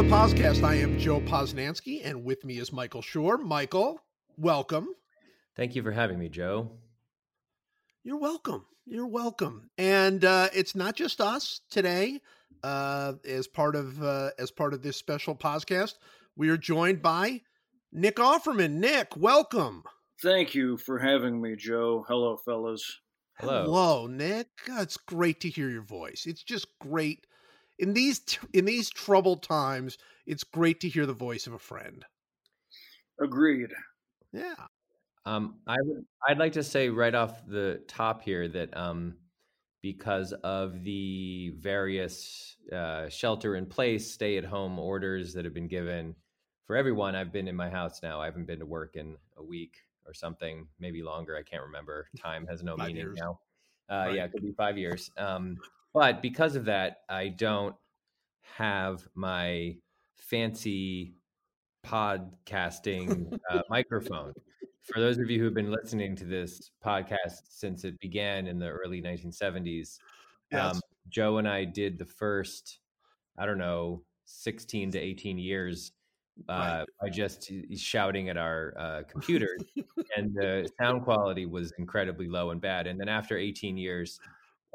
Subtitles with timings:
[0.00, 0.64] the podcast.
[0.64, 3.38] I am Joe Posnanski, and with me is Michael Schur.
[3.38, 4.00] Michael,
[4.38, 4.88] welcome.
[5.56, 6.70] Thank you for having me, Joe.
[8.02, 8.64] You're welcome.
[8.86, 9.68] You're welcome.
[9.76, 12.22] And uh, it's not just us today.
[12.62, 15.96] Uh, as part of uh, as part of this special podcast,
[16.34, 17.42] we are joined by
[17.92, 18.76] Nick Offerman.
[18.76, 19.82] Nick, welcome.
[20.22, 22.06] Thank you for having me, Joe.
[22.08, 23.00] Hello, fellas.
[23.34, 23.64] Hello.
[23.64, 24.46] Hello, Nick.
[24.66, 26.24] God, it's great to hear your voice.
[26.26, 27.26] It's just great
[27.80, 29.98] in these t- in these troubled times.
[30.26, 32.04] It's great to hear the voice of a friend.
[33.20, 33.70] Agreed.
[34.32, 34.54] Yeah.
[35.26, 39.16] Um, I would, I'd like to say right off the top here that um,
[39.82, 45.68] because of the various uh, shelter in place, stay at home orders that have been
[45.68, 46.14] given
[46.66, 48.20] for everyone, I've been in my house now.
[48.20, 51.36] I haven't been to work in a week or something, maybe longer.
[51.36, 52.08] I can't remember.
[52.16, 53.18] Time has no Five meaning years.
[53.20, 53.40] now.
[53.90, 54.14] Uh, Right.
[54.14, 55.10] Yeah, it could be five years.
[55.18, 55.56] Um,
[55.92, 57.74] but because of that, I don't
[58.42, 59.76] have my
[60.16, 61.14] fancy
[61.84, 64.32] podcasting uh, microphone.
[64.82, 68.68] For those of you who've been listening to this podcast since it began in the
[68.68, 69.98] early 1970s,
[70.52, 70.74] Yes.
[70.74, 72.80] um, Joe and I did the first,
[73.38, 75.92] I don't know, 16 to 18 years
[76.48, 76.86] uh, Right.
[77.00, 79.62] by just shouting at our uh, computers,
[80.16, 82.86] and the sound quality was incredibly low and bad.
[82.86, 84.18] And then after 18 years,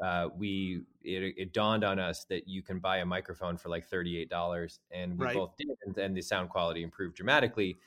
[0.02, 3.86] uh, we it, it dawned on us that you can buy a microphone for like
[3.88, 5.28] $38, and we Right.
[5.28, 7.78] both did, and, and the sound quality improved dramatically.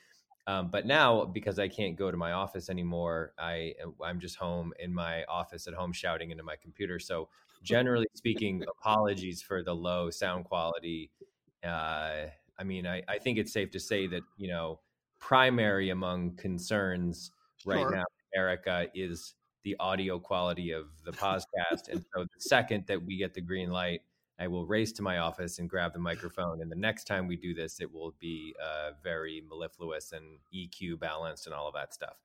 [0.46, 4.72] Um, but now, because I can't go to my office anymore, I I'm just home
[4.78, 6.98] in my office at home shouting into my computer.
[6.98, 7.28] So
[7.62, 11.12] generally speaking, apologies for the low sound quality.
[11.62, 12.26] Uh,
[12.58, 14.80] I mean, I, I think it's safe to say that you know,
[15.18, 17.32] primary among concerns
[17.64, 17.90] right Sure.
[17.90, 18.04] now,
[18.34, 21.88] in America, is the audio quality of the podcast.
[21.90, 24.02] and so the second that we get the green light,
[24.38, 26.62] I will race to my office and grab the microphone.
[26.62, 30.98] And the next time we do this, it will be uh, very mellifluous and EQ
[30.98, 32.16] balanced and all of that stuff.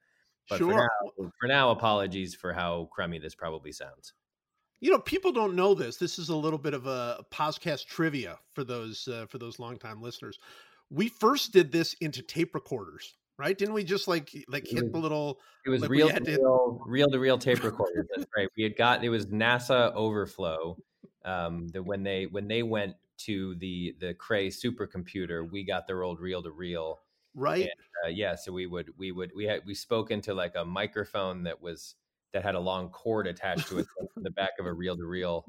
[0.50, 0.90] But for sure.
[1.18, 4.14] now, for now, apologies for how crummy this probably sounds.
[4.80, 5.98] You know, people don't know this.
[5.98, 10.02] This is a little bit of a podcast trivia for those uh, for those longtime
[10.02, 10.38] listeners.
[10.90, 13.58] We first did this into tape recorders, right?
[13.58, 15.40] Didn't we just like like hit the little?
[15.66, 18.06] It was Like real to real, real to real tape recorder.
[18.16, 18.48] That's right.
[18.58, 20.78] We had got it was NASA Overflow.
[21.24, 26.04] Um, that when they when they went to the the Cray supercomputer, we got their
[26.04, 27.00] old reel to reel.
[27.34, 27.70] Right.
[28.06, 31.44] Uh, yeah, so we would we would we had we spoke into like a microphone
[31.44, 31.96] that was
[32.34, 35.06] that had a long cord attached to it from the back of a reel to
[35.06, 35.46] reel.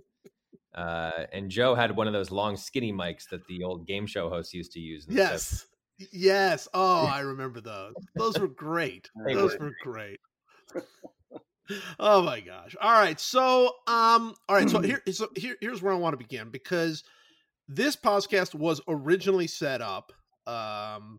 [0.75, 4.29] Uh, and Joe had one of those long skinny mics that the old game show
[4.29, 5.07] hosts used to use.
[5.07, 5.25] in the 70s.
[5.31, 5.67] Yes.
[6.13, 6.69] Yes.
[6.75, 7.95] Oh, I remember those.
[8.17, 9.11] Those were great.
[9.27, 9.67] Those were.
[9.67, 10.21] were great.
[11.99, 12.77] Oh my gosh.
[12.81, 13.19] All right.
[13.19, 17.03] So um all right, so here so here here's where I want to begin because
[17.69, 20.13] this podcast was originally set up
[20.47, 21.19] um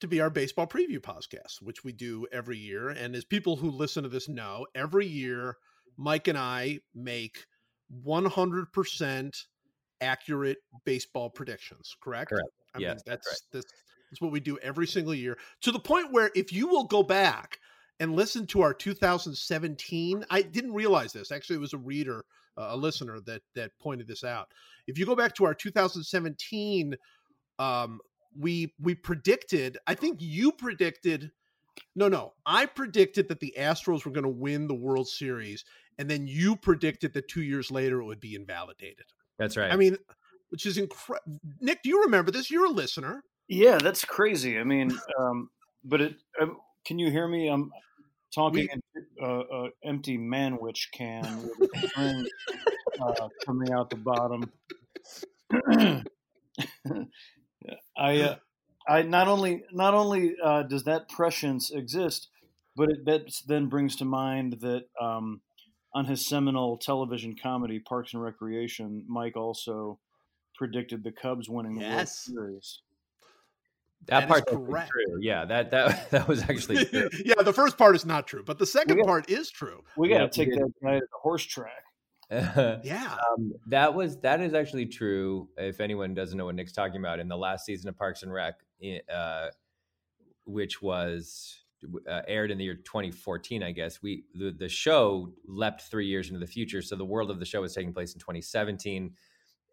[0.00, 2.88] to be our baseball preview podcast, which we do every year.
[2.88, 5.58] And as people who listen to this know, every year
[5.96, 7.44] Mike and I make
[8.04, 9.44] 100%
[10.00, 12.30] accurate baseball predictions, correct?
[12.30, 12.48] Correct.
[12.74, 13.52] I Yes, mean, that's that's right.
[13.52, 13.72] that's,
[14.10, 17.02] that's what we do every single year to the point where if you will go
[17.02, 17.58] back
[18.00, 21.30] and listen to our 2017, I didn't realize this.
[21.30, 22.24] Actually, it was a reader,
[22.58, 24.48] uh, a listener that that pointed this out.
[24.86, 26.96] If you go back to our 2017,
[27.58, 28.00] um,
[28.38, 29.78] we we predicted.
[29.86, 31.30] I think you predicted.
[31.96, 35.64] No, no, I predicted that the Astros were going to win the World Series,
[35.98, 39.06] and then you predicted that two years later it would be invalidated.
[39.38, 39.72] That's right.
[39.72, 39.96] I mean,
[40.52, 41.40] which is incredible.
[41.60, 42.50] Nick, do you remember this?
[42.50, 43.24] You're a listener.
[43.48, 44.58] Yeah, that's crazy.
[44.58, 45.48] I mean, um,
[45.82, 46.14] but it.
[46.40, 47.48] Um, can you hear me?
[47.48, 47.72] I'm
[48.34, 48.80] talking We- in
[49.20, 52.26] uh, uh, empty manwich can with a string
[53.02, 54.52] uh, coming out the bottom.
[57.96, 58.36] I, uh,
[58.88, 62.28] I not only not only uh, does that prescience exist,
[62.76, 65.40] but it that then brings to mind that um,
[65.94, 69.98] on his seminal television comedy Parks and Recreation, Mike also
[70.62, 72.30] predicted the Cubs winning the Yes.
[72.32, 72.82] World Series.
[74.06, 74.90] that that is part correct.
[74.90, 75.18] true.
[75.20, 77.08] Yeah, that that that was actually true.
[77.24, 79.82] yeah, the first part is not true, but the second got- part is true.
[79.96, 80.58] We got to Yeah, take did.
[80.60, 81.82] that guy to the horse track.
[82.84, 83.16] Yeah.
[83.36, 85.48] um, that was that is actually true.
[85.56, 88.32] If anyone doesn't know what Nick's talking about, in the last season of Parks and
[88.32, 88.54] Rec,
[89.12, 89.48] uh,
[90.44, 91.58] which was
[92.08, 96.28] uh, aired in the year 2014, I guess we the, the show leapt three years
[96.28, 96.80] into the future.
[96.82, 99.12] So the world of the show was taking place in 2017.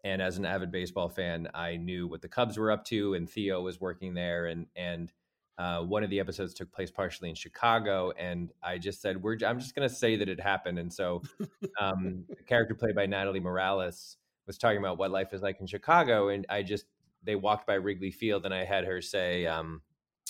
[0.04, 3.28] And as an avid baseball fan, I knew what the Cubs were up to, and
[3.28, 5.12] Theo was working there, and and
[5.58, 9.36] Uh, one of the episodes took place partially in Chicago, and I just said, "We're."
[9.44, 11.22] I'm just going to say that it happened, and so
[11.80, 14.16] um, the character played by Natalie Morales
[14.46, 16.86] was talking about what life is like in Chicago, and I just
[17.22, 19.82] they walked by Wrigley Field, and I had her say, um,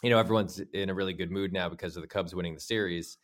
[0.03, 2.61] "You know, everyone's in a really good mood now because of the Cubs winning the
[2.61, 3.17] series,"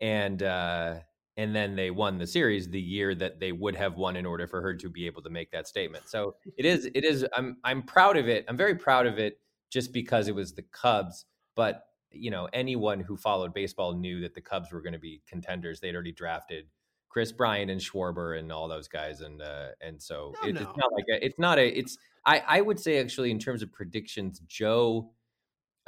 [0.00, 1.00] and uh,
[1.38, 4.46] and then they won the series the year that they would have won in order
[4.46, 6.06] for her to be able to make that statement.
[6.06, 7.26] So it is, it is.
[7.34, 8.44] I'm I'm proud of it.
[8.48, 9.40] I'm very proud of it,
[9.70, 11.24] just because it was the Cubs
[11.58, 15.20] but you know, anyone who followed baseball knew that the Cubs were going to be
[15.28, 15.80] contenders.
[15.80, 16.66] They'd already drafted
[17.08, 20.60] Kris Bryant and Schwarber and all those guys, and uh, and so Oh, it, no.
[20.60, 23.60] it's not like a, it's not a it's I I would say actually in terms
[23.62, 25.10] of predictions, Joe.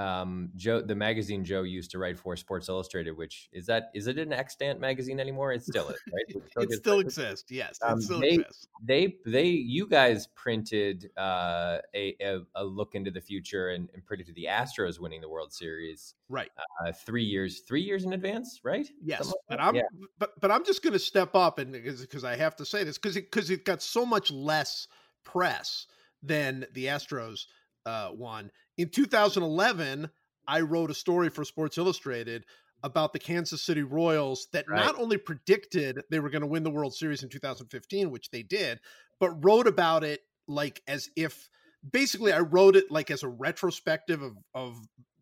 [0.01, 4.07] Um, Joe, the magazine Joe used to write for Sports Illustrated, which is that is
[4.07, 5.53] it an extant magazine anymore?
[5.53, 6.25] It still is, right?
[6.29, 7.51] It still It still exists.
[7.51, 8.67] Yes, Um, it still they- exists.
[8.83, 14.05] they they you guys printed uh, a, a a look into the future and, and
[14.07, 16.51] predicted the Astros winning the World Series Right.
[16.87, 18.89] uh, three years three years in advance, right?
[19.03, 19.61] Yes, like but?
[19.61, 19.83] I'm Yeah.
[20.19, 22.97] but but I'm just going to step up and because I have to say this
[22.97, 24.89] because it because it got so much less
[25.25, 25.87] press
[26.23, 27.45] than the Astros
[27.87, 28.51] uh, one
[28.81, 30.11] in 2011.
[30.49, 32.45] I wrote a story for Sports Illustrated
[32.83, 34.85] about the Kansas City Royals that Right.
[34.85, 38.43] not only predicted they were going to win the World Series in 2015, which they
[38.43, 38.81] did,
[39.21, 41.49] but wrote about it like as if
[41.89, 44.77] basically I wrote it like as a retrospective of of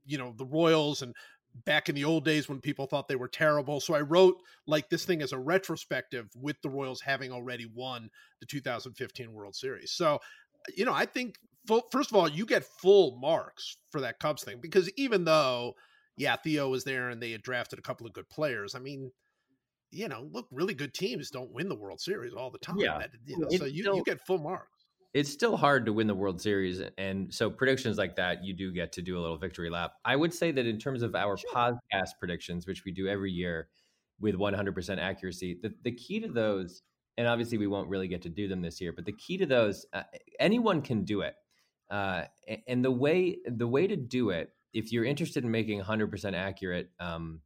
[0.06, 1.14] you know the Royals and
[1.64, 3.80] back in the old days when people thought they were terrible.
[3.80, 8.10] So I wrote like this thing as a retrospective with the Royals having already won
[8.40, 9.90] the 2015 World Series.
[9.90, 10.20] So,
[10.74, 11.36] you know, I think
[11.68, 15.74] full, first of all, you get full marks for that Cubs thing because even though,
[16.16, 18.74] yeah, Theo was there and they had drafted a couple of good players.
[18.74, 19.12] I mean,
[19.92, 22.78] you know, look, really good teams don't win the World Series all the time.
[22.78, 22.98] Yeah.
[22.98, 24.72] That- you know, so you, still- you get full marks.
[25.14, 28.70] It's still hard to win the World Series, and so predictions like that, you do
[28.70, 29.92] get to do a little victory lap.
[30.04, 31.50] I would say that in terms of our Sure.
[31.54, 33.68] podcast predictions, which we do every year
[34.20, 36.82] with 100% accuracy, the, the key to those,
[37.16, 39.46] and obviously we won't really get to do them this year, but the key to
[39.46, 40.02] those, uh,
[40.38, 41.34] anyone can do it.
[41.90, 42.24] Uh,
[42.66, 46.90] and the way the way to do it, if you're interested in making 100% accurate
[47.00, 47.40] um,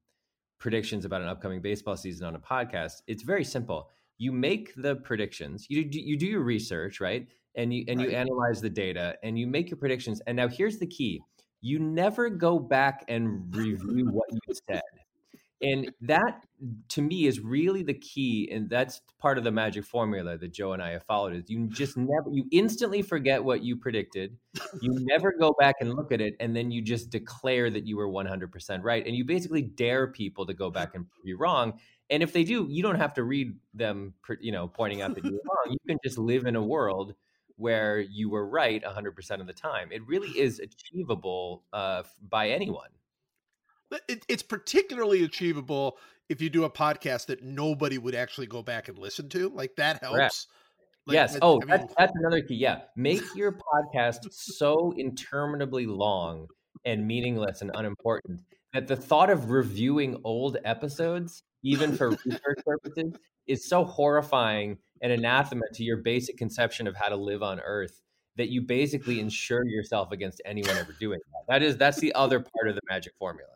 [0.58, 3.90] predictions about an upcoming baseball season on a podcast, it's very simple.
[4.18, 7.26] You make the predictions, you do, you do your research, right?
[7.54, 10.22] And you and you analyze the data and you make your predictions.
[10.26, 11.20] And now here's the key.
[11.60, 14.82] You never go back and review what you said.
[15.62, 16.42] And that
[16.88, 20.72] to me is really the key and that's part of the magic formula that Joe
[20.72, 24.36] and I have followed is you just never you instantly forget what you predicted.
[24.80, 27.96] You never go back and look at it and then you just declare that you
[27.96, 31.78] were 100% right and you basically dare people to go back and you wrong.
[32.10, 35.24] And if they do, you don't have to read them you know pointing out that
[35.24, 35.72] you were wrong.
[35.72, 37.14] You can just live in a world
[37.56, 39.90] where you were right 100% of the time.
[39.92, 42.88] It really is achievable uh, by anyone.
[44.08, 45.98] It, it's particularly achievable
[46.28, 49.48] if you do a podcast that nobody would actually go back and listen to.
[49.50, 50.16] Like that helps.
[50.16, 50.46] Correct.
[51.06, 51.38] Like, yes.
[51.42, 52.54] Oh, I that's, mean- that's another key.
[52.54, 52.80] Yeah.
[52.96, 56.46] Make your podcast so interminably long
[56.84, 58.40] and meaningless and unimportant
[58.72, 63.12] that the thought of reviewing old episodes, even for research purposes,
[63.46, 68.00] is so horrifying and anathema to your basic conception of how to live on Earth
[68.36, 71.52] that you basically insure yourself against anyone ever doing that.
[71.52, 73.50] That is that's the other part of the magic formula.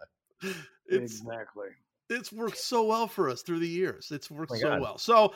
[0.87, 1.69] It's exactly.
[2.11, 4.11] it's worked so well for us through the years.
[4.11, 4.81] It's worked my so God.
[4.81, 4.99] well.
[4.99, 5.35] So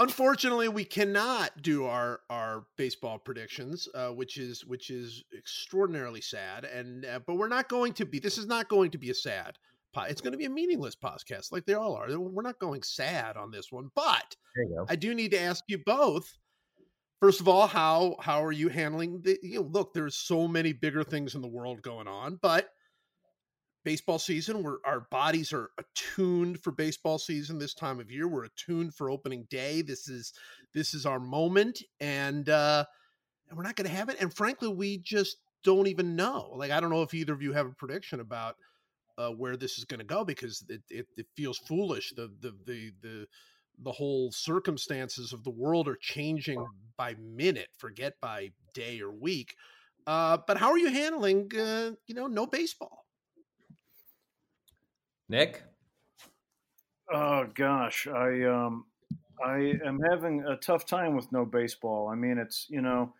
[0.00, 6.64] unfortunately we cannot do our our baseball predictions uh, which is which is extraordinarily sad
[6.64, 9.14] and uh, but we're not going to be this is not going to be a
[9.14, 9.56] sad
[9.92, 12.82] po- it's going to be a meaningless podcast like they all are we're not going
[12.82, 14.86] sad on this one but There you go.
[14.88, 16.38] I do need to ask you both.
[17.20, 19.38] First of all, how how are you handling the?
[19.42, 22.68] You know, look, there's so many bigger things in the world going on, but
[23.84, 28.26] baseball season, where our bodies are attuned for baseball season this time of year.
[28.26, 29.82] We're attuned for opening day.
[29.82, 30.32] This is
[30.72, 32.84] this is our moment, and uh,
[33.48, 34.16] and we're not going to have it.
[34.20, 36.52] And frankly, we just don't even know.
[36.54, 38.56] Like, I don't know if either of you have a prediction about
[39.18, 42.12] uh, where this is going to go because it, it it feels foolish.
[42.16, 43.26] The the the the
[43.82, 46.64] the whole circumstances of the world are changing
[46.96, 49.56] by minute, forget by day or week.
[50.06, 53.03] Uh, but how are you handling, uh, you know, no baseball?
[55.28, 55.62] Nick?
[57.12, 58.84] Oh gosh, I um,
[59.44, 62.08] I am having a tough time with no baseball.
[62.08, 63.14] I mean, it's you know,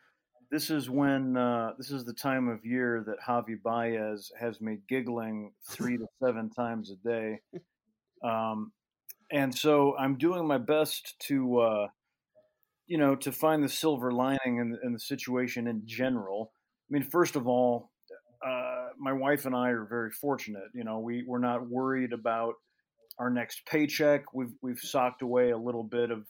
[0.51, 4.79] this is when uh, this is the time of year that Javy Baez has me
[4.89, 7.41] giggling three to seven times a day,
[8.23, 8.73] um,
[9.31, 11.89] and so I'm doing my best to uh,
[12.87, 16.53] you know to find the silver lining in, in the situation in general.
[16.91, 17.91] I mean, first of all,
[18.45, 20.71] uh, my wife and I are very fortunate.
[20.75, 22.55] You know, we we're not worried about
[23.19, 24.35] our next paycheck.
[24.35, 26.27] We've we've socked away a little bit of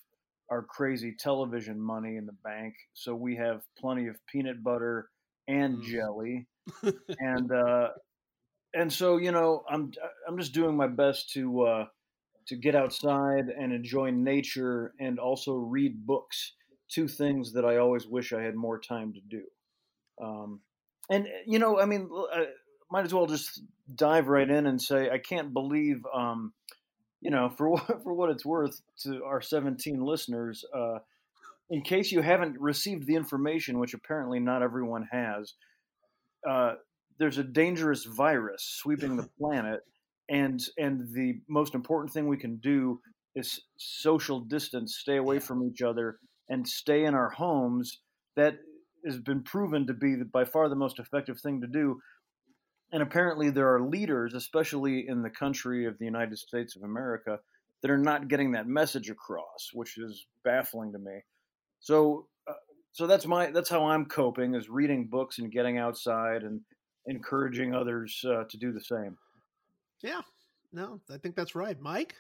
[0.51, 5.11] our crazy television money in the bank, so we have plenty of peanut butter
[5.49, 5.83] and Mm.
[5.83, 6.49] jelly,
[7.19, 7.91] and uh,
[8.75, 9.93] and so you know, I'm
[10.29, 11.87] I'm just doing my best to uh,
[12.49, 16.55] to get outside and enjoy nature, and also read books.
[16.89, 19.45] Two things that I always wish I had more time to do.
[20.23, 20.63] Um,
[21.11, 22.47] and you know, I mean, I
[22.91, 23.63] might as well just
[23.95, 26.53] dive right in and say I can't believe, um,
[27.21, 30.65] you know, for what for what it's worth to our 17 listeners.
[30.75, 30.99] Uh,
[31.71, 35.55] in case you haven't received the information, which apparently not everyone has,
[36.49, 36.75] uh,
[37.19, 39.81] there's a dangerous virus sweeping the planet,
[40.29, 43.01] and and the most important thing we can do
[43.35, 46.19] is social distance, stay away from each other,
[46.49, 47.99] and stay in our homes.
[48.37, 48.59] That
[49.05, 52.01] has been proven to be by far the most effective thing to do.
[52.93, 57.39] And apparently, there are leaders, especially in the country of the United States of America,
[57.83, 61.21] that are not getting that message across, which is baffling to me.
[61.81, 62.55] So, uh,
[62.93, 66.61] so that's my that's how I'm coping is reading books and getting outside and
[67.07, 69.17] encouraging others uh, to do the same.
[70.03, 70.23] Yeah.
[70.73, 71.81] No, I think that's right.
[71.81, 72.15] Mike?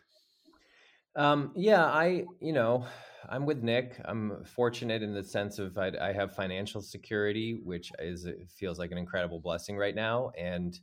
[1.16, 2.86] Um, yeah, I, you know,
[3.28, 4.00] I'm with Nick.
[4.04, 8.90] I'm fortunate in the sense of I, I have financial security, which is feels like
[8.90, 10.30] an incredible blessing right now.
[10.30, 10.78] And,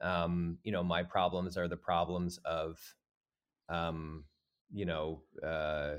[0.00, 2.96] um, you know, my problems are the problems of,
[3.68, 4.26] um,
[4.72, 5.98] you know, uh,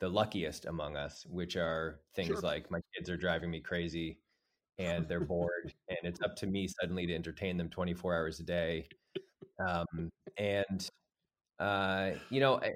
[0.00, 2.44] the luckiest among us, which are things Sure.
[2.44, 4.20] like my kids are driving me crazy
[4.78, 8.44] and they're bored and it's up to me suddenly to entertain them 24 hours a
[8.44, 8.88] day.
[9.58, 10.88] Um, and,
[11.60, 12.74] uh, you know, I-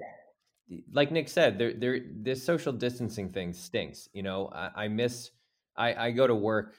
[0.91, 4.09] like Nick said, there, there, this social distancing thing stinks.
[4.13, 5.31] You know, I, I miss,
[5.77, 6.75] I, I go to work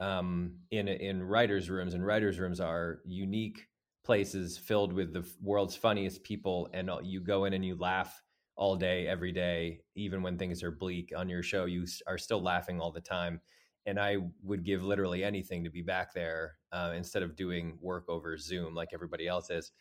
[0.00, 3.66] um, in in writers' rooms, and writers' rooms are unique
[4.04, 8.22] places filled with the world's funniest people, and you go in and you laugh
[8.56, 11.66] all day, every day, even when things are bleak on your show.
[11.66, 13.40] You are still laughing all the time,
[13.86, 18.04] and I would give literally anything to be back there uh, instead of doing work
[18.08, 19.72] over Zoom like everybody else is.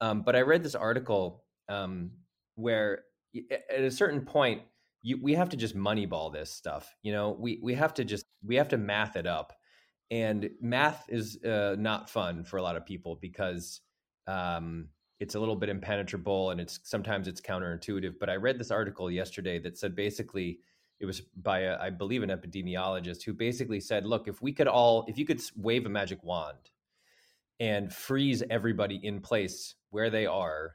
[0.00, 2.10] Um, but I read this article um,
[2.60, 3.04] where
[3.50, 4.62] at a certain point
[5.02, 7.36] you, we have to just moneyball this stuff you know?
[7.38, 9.52] We we have to just we have to math it up.
[10.10, 13.80] And math is uh, not fun for a lot of people because
[14.26, 14.88] um,
[15.20, 19.10] it's a little bit impenetrable and it's sometimes it's counterintuitive but i read this article
[19.10, 20.58] yesterday that said basically
[20.98, 24.66] it was by a, i believe an epidemiologist who basically said look if we could
[24.66, 26.70] all if you could wave a magic wand
[27.60, 30.74] and freeze everybody in place where they are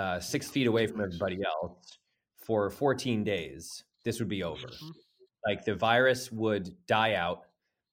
[0.00, 1.98] uh, six feet away from everybody else
[2.38, 4.68] for 14 days, this would be over.
[4.68, 4.92] Mhm.
[5.46, 7.46] Like the virus would die out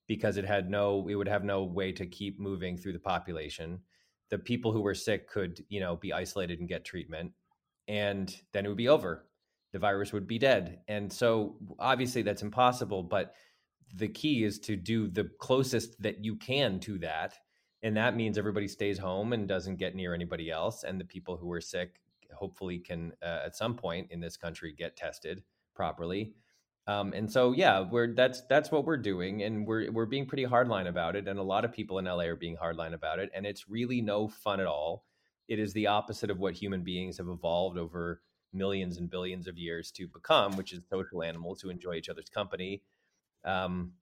[0.07, 3.83] because it had no, it would have no way to keep moving through the population.
[4.29, 7.33] The people who were sick could, you know, be isolated and get treatment,
[7.89, 9.27] and then it would be over.
[9.73, 10.83] The virus would be dead.
[10.87, 13.35] And so obviously that's impossible, but
[13.93, 17.37] the key is to do the closest that you can to that
[17.87, 21.37] and that means everybody stays home and doesn't get near anybody else and the people
[21.37, 22.01] who are sick
[22.33, 25.41] hopefully can uh, at some point in this country get tested
[25.73, 26.33] properly.
[26.85, 30.45] Um, and so yeah we're that's that's what we're doing and we're we're being pretty
[30.45, 33.29] hardline about it and a lot of people in la are being hardline about it
[33.33, 35.05] and it's really no fun at all.
[35.47, 39.57] It is the opposite of what human beings have evolved over millions and billions of
[39.57, 42.83] years to become which is social animals who enjoy each other's company.
[43.45, 43.93] Um,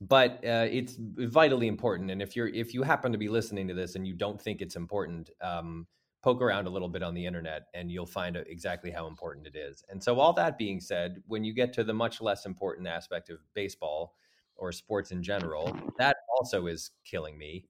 [0.00, 2.10] but uh, it's vitally important.
[2.10, 4.62] And if you're if you happen to be listening to this and you don't think
[4.62, 5.86] it's important, um,
[6.22, 9.56] poke around a little bit on the internet and you'll find exactly how important it
[9.56, 9.84] is.
[9.88, 13.30] And so, all that being said, when you get to the much less important aspect
[13.30, 14.14] of baseball
[14.56, 17.64] or sports in general, that also is killing me.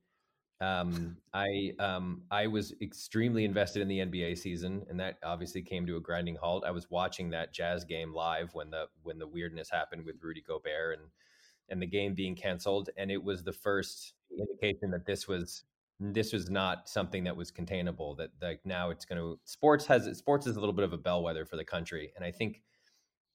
[0.61, 5.87] Um, I um, I was extremely invested in the NBA season, and that obviously came
[5.87, 6.65] to a grinding halt.
[6.67, 10.45] I was watching that Jazz game live when the when the weirdness happened with Rudy
[10.47, 11.09] Gobert and
[11.71, 15.65] and the game being canceled, and it was the first indication that this was
[15.99, 18.15] this was not something that was containable.
[18.17, 20.99] That like now it's going to sports has sports is a little bit of a
[20.99, 22.63] bellwether for the country, and I think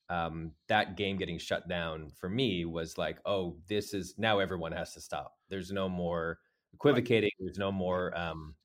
[0.09, 4.71] um, that game getting shut down for me was like, oh, this is now everyone
[4.71, 5.33] has to stop.
[5.49, 6.39] There's no more
[6.73, 7.31] equivocating.
[7.39, 8.15] There's no more.
[8.17, 8.55] Um,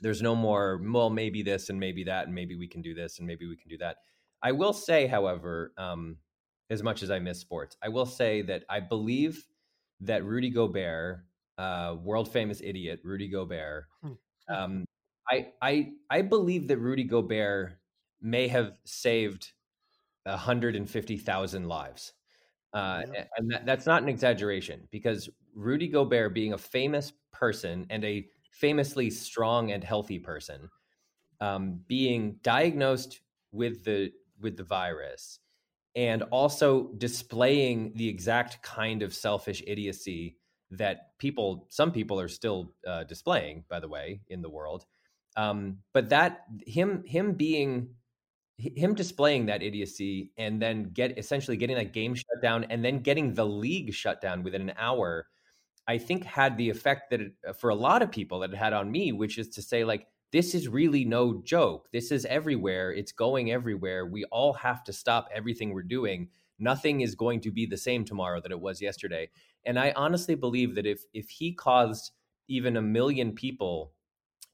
[0.00, 0.80] there's no more.
[0.82, 3.56] Well, maybe this and maybe that, and maybe we can do this and maybe we
[3.56, 3.96] can do that.
[4.42, 6.18] I will say, however, um,
[6.70, 9.46] as much as I miss sports, I will say that I believe
[10.00, 11.26] that Rudy Gobert,
[11.58, 13.86] uh, world famous idiot Rudy Gobert,
[14.48, 14.84] um,
[15.30, 17.74] I I I believe that Rudy Gobert
[18.20, 19.52] may have saved
[20.24, 22.14] 150,000 lives.
[22.72, 23.26] Uh, Yeah.
[23.36, 28.28] And that, that's not an exaggeration because Rudy Gobert, being a famous person and a
[28.50, 30.70] famously strong and healthy person,
[31.40, 33.20] um, being diagnosed
[33.52, 35.40] with the with the virus,
[35.96, 40.36] and also displaying the exact kind of selfish idiocy
[40.70, 43.64] that people, some people, are still uh, displaying.
[43.68, 44.86] By the way, in the world,
[45.36, 47.90] um, but that him him being
[48.56, 53.00] him displaying that idiocy and then get essentially getting that game shut down and then
[53.00, 55.26] getting the league shut down within an hour
[55.88, 58.72] i think had the effect that it, for a lot of people that it had
[58.72, 61.86] on me which is to say like this is really no joke.
[61.92, 62.92] This is everywhere.
[62.92, 64.04] It's going everywhere.
[64.04, 66.28] We all have to stop everything we're doing.
[66.58, 69.30] Nothing is going to be the same tomorrow that it was yesterday.
[69.64, 72.10] And i honestly believe that if if he caused
[72.48, 73.92] even a million people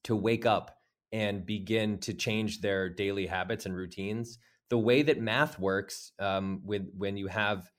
[0.05, 0.77] to wake up
[1.13, 4.39] and begin to change their daily habits and routines.
[4.69, 7.71] The way that math works, um, with when you have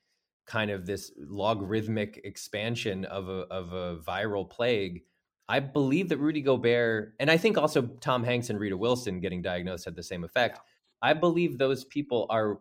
[0.46, 5.03] kind of this logarithmic expansion of a of a viral plague,
[5.51, 9.41] I believe that Rudy Gobert and I think also Tom Hanks and Rita Wilson getting
[9.41, 10.62] diagnosed had the same effect.
[11.01, 12.60] I believe those people are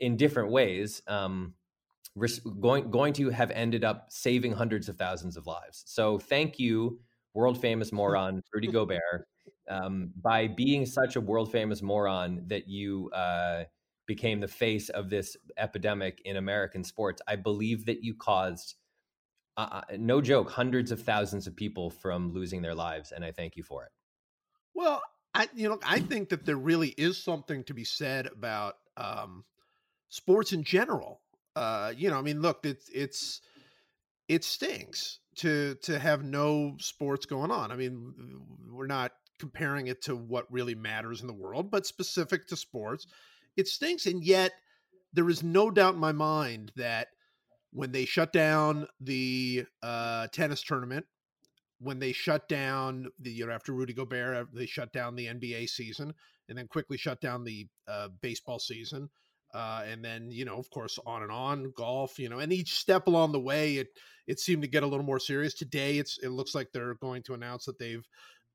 [0.00, 1.54] in different ways um,
[2.60, 5.82] going going to have ended up saving hundreds of thousands of lives.
[5.86, 7.00] So thank you,
[7.34, 9.26] world famous moron Rudy Gobert,
[9.68, 13.64] um, by being such a world famous moron that you uh,
[14.06, 17.20] became the face of this epidemic in American sports.
[17.26, 18.76] I believe that you caused.
[19.56, 23.56] Uh, no joke, hundreds of thousands of people from losing their lives, and I thank
[23.56, 23.90] you for it.
[24.74, 25.02] Well,
[25.34, 29.44] I you know I think that there really is something to be said about um,
[30.08, 31.20] sports in general.
[31.54, 33.40] Uh, you know, I mean, look, it's it's
[34.28, 37.72] it stinks to to have no sports going on.
[37.72, 38.12] I mean,
[38.70, 43.06] we're not comparing it to what really matters in the world, but specific to sports,
[43.56, 44.06] it stinks.
[44.06, 44.52] And yet,
[45.12, 47.08] there is no doubt in my mind that
[47.72, 51.06] when they shut down the uh, tennis tournament,
[51.78, 55.68] when they shut down the you know after Rudy Gobert, they shut down the NBA
[55.68, 56.14] season,
[56.48, 59.10] and then quickly shut down the uh, baseball season,
[59.54, 62.78] uh, and then you know of course on and on golf, you know, and each
[62.78, 63.88] step along the way, it
[64.26, 65.54] it seemed to get a little more serious.
[65.54, 68.06] Today, it's it looks like they're going to announce that they've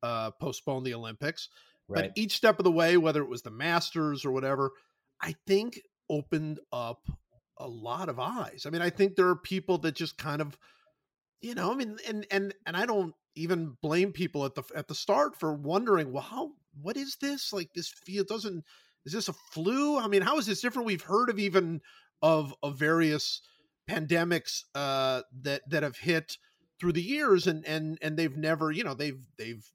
[0.04, 1.50] uh, postponed the Olympics,
[1.88, 2.06] Right.
[2.06, 4.72] but each step of the way, whether it was the Masters or whatever,
[5.22, 7.08] I think opened up
[7.62, 8.66] a lot of eyes.
[8.66, 10.58] I mean, I think there are people that just kind of,
[11.42, 14.88] you know, I mean, and and and I don't even blame people at the at
[14.88, 17.54] the start for wondering, well, how what is this?
[17.54, 18.66] Like this feel doesn't
[19.06, 19.98] is this a flu?
[19.98, 20.86] I mean, how is this different?
[20.88, 21.82] We've heard of even
[22.22, 23.42] of of various
[23.90, 26.38] pandemics uh that that have hit
[26.80, 29.66] through the years and and and they've never, you know, they've they've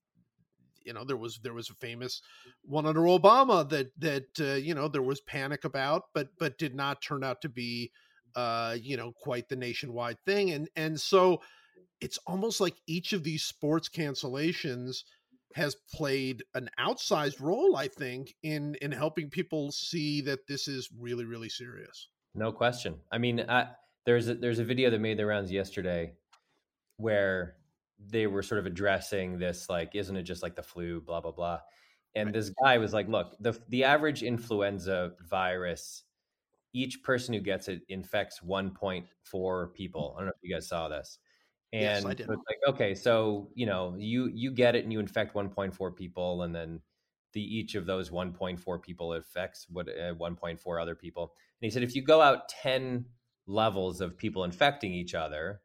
[0.87, 2.23] you know there was there was a famous
[2.63, 6.75] one under Obama that that uh, you know there was panic about, but but did
[6.75, 7.91] not turn out to be
[8.37, 11.41] uh, you know quite the nationwide thing, and and so
[12.01, 14.99] it's almost like each of these sports cancellations
[15.55, 20.89] has played an outsized role, I think, in in helping people see that this is
[20.99, 22.09] really really serious.
[22.35, 22.97] No question.
[23.11, 23.73] I mean, uh,
[24.05, 26.13] there's a, there's a video that made the rounds yesterday
[26.99, 27.57] where
[27.99, 31.33] they were sort of addressing this, like, isn't it just like the flu, blah blah
[31.33, 31.61] blah.
[32.15, 32.35] And Right.
[32.35, 36.05] this guy was like, look, the the average influenza virus,
[36.73, 40.15] each person who gets it infects 1.4 people.
[40.17, 41.19] I don't know if you guys saw this.
[41.79, 42.29] Yes, And I did.
[42.29, 45.93] so it's like, okay, so you know, you you get it and you infect 1.4
[45.93, 46.83] people, and then
[47.33, 51.35] the each of those 1.4 people affects what uh, 1.4 other people.
[51.61, 53.07] And he said, if you go out 10
[53.47, 55.63] levels of people infecting each other,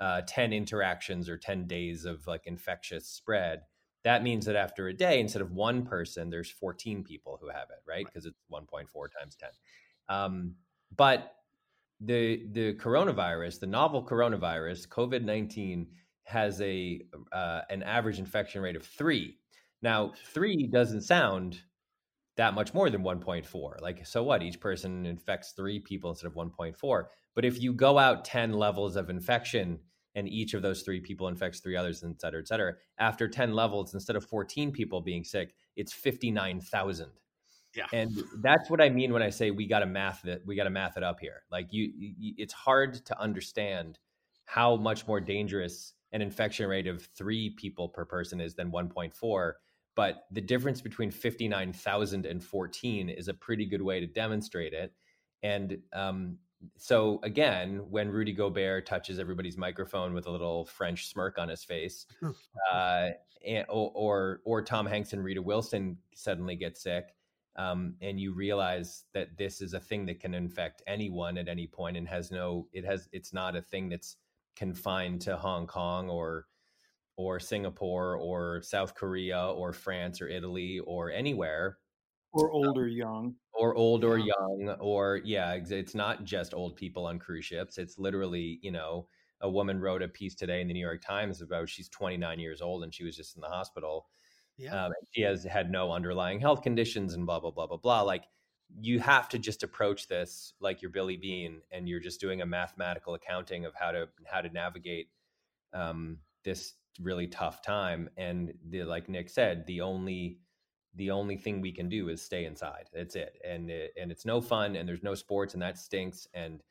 [0.00, 3.62] uh, 10 interactions or 10 days of like infectious spread,
[4.04, 7.68] that means that after a day, instead of one person, there's 14 people who have
[7.70, 8.04] it, right?
[8.04, 8.86] Because it's 1.4
[9.18, 9.48] times 10.
[10.08, 10.54] Um,
[10.94, 11.32] but
[12.00, 15.86] the the coronavirus, the novel coronavirus, COVID 19,
[16.24, 17.00] has a
[17.32, 19.38] uh, an average infection rate of three.
[19.82, 21.60] Now, three doesn't sound
[22.36, 23.80] that much more than 1.4.
[23.80, 24.42] Like, so what?
[24.42, 27.04] Each person infects three people instead of 1.4.
[27.34, 29.80] But if you go out 10 levels of infection
[30.14, 33.54] and each of those three people infects three others, et cetera, et cetera, after 10
[33.54, 37.08] levels, instead of 14 people being sick, it's 59,000.
[37.74, 37.86] Yeah.
[37.92, 40.42] And that's what I mean when I say we got to math it.
[40.46, 41.42] We got to math it up here.
[41.50, 43.98] Like you, you, it's hard to understand
[44.44, 49.54] how much more dangerous an infection rate of three people per person is than 1.4
[49.96, 54.92] but the difference between 59,000 and 14 is a pretty good way to demonstrate it.
[55.42, 56.38] And um,
[56.76, 61.64] so, again, when Rudy Gobert touches everybody's microphone with a little French smirk on his
[61.64, 62.06] face,
[62.72, 63.10] uh,
[63.46, 67.14] and, or, or or Tom Hanks and Rita Wilson suddenly get sick,
[67.56, 71.66] um, and you realize that this is a thing that can infect anyone at any
[71.66, 74.16] point and has no it has it's not a thing that's
[74.56, 76.46] confined to hong kong or
[77.16, 81.78] or singapore or south korea or france or italy or anywhere
[82.34, 83.34] or old or young.
[83.52, 87.98] Or old or young or yeah it's not just old people on cruise ships it's
[87.98, 89.06] literally you know
[89.42, 92.60] a woman wrote a piece today in the new york times about she's 29 years
[92.60, 94.06] old and she was just in the hospital
[94.56, 94.86] Yeah.
[94.86, 98.24] um, she has had no underlying health conditions and blah blah blah blah blah like
[98.80, 102.46] you have to just approach this like you're billy beane and you're just doing a
[102.46, 105.10] mathematical accounting of how to how to navigate
[105.72, 110.38] um, this really tough time and the, like nick said the only
[110.96, 114.24] the only thing we can do is stay inside that's it and it, and it's
[114.24, 116.62] no fun and there's no sports and that stinks and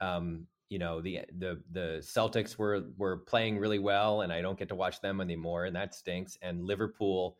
[0.00, 4.58] um, you know the the the Celtics were were playing really well, and I don't
[4.58, 6.36] get to watch them anymore, and that stinks.
[6.42, 7.36] And Liverpool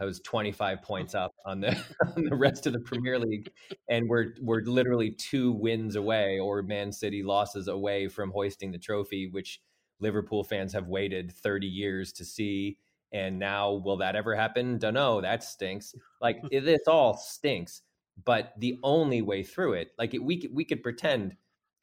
[0.00, 1.70] was 25 points up on the
[2.16, 3.50] on the rest of the Premier League,
[3.88, 8.78] and we're we're literally two wins away, or Man City losses away from hoisting the
[8.78, 9.60] trophy, which
[10.00, 12.78] Liverpool fans have waited 30 years to see.
[13.12, 14.78] And now, will that ever happen?
[14.78, 15.20] Don't know.
[15.20, 15.94] That stinks.
[16.20, 17.82] Like this all stinks.
[18.24, 21.36] But the only way through it, like it, we could, we could pretend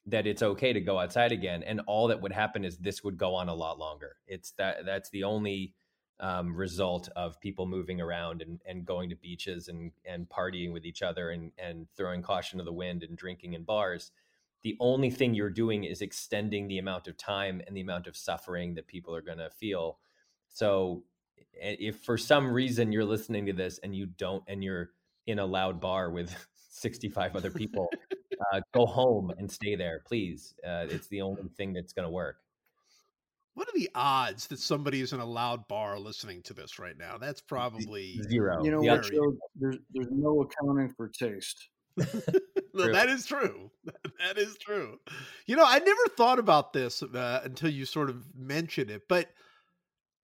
[0.06, 3.18] that it's okay to go outside again and all that would happen is this would
[3.18, 5.74] go on a lot longer it's that that's the only
[6.20, 10.84] um, result of people moving around and, and going to beaches and and partying with
[10.84, 14.10] each other and and throwing caution to the wind and drinking in bars
[14.62, 18.16] the only thing you're doing is extending the amount of time and the amount of
[18.16, 19.98] suffering that people are going to feel
[20.48, 21.04] so
[21.52, 24.90] if for some reason you're listening to this and you don't and you're
[25.26, 26.34] in a loud bar with
[26.70, 27.88] 65 other people
[28.52, 30.54] uh, go home and stay there, please.
[30.64, 32.36] Uh, it's the only thing that's going to work.
[33.54, 36.96] What are the odds that somebody is in a loud bar listening to this right
[36.96, 37.18] now?
[37.18, 38.64] That's probably zero.
[38.64, 38.94] You know Yeah.
[38.94, 39.12] what?
[39.12, 39.36] Joe?
[39.56, 41.68] There's there's no accounting for taste.
[41.96, 43.70] no, that is true.
[43.84, 44.98] That is true.
[45.46, 49.02] You know, I never thought about this uh, until you sort of mentioned it.
[49.08, 49.28] But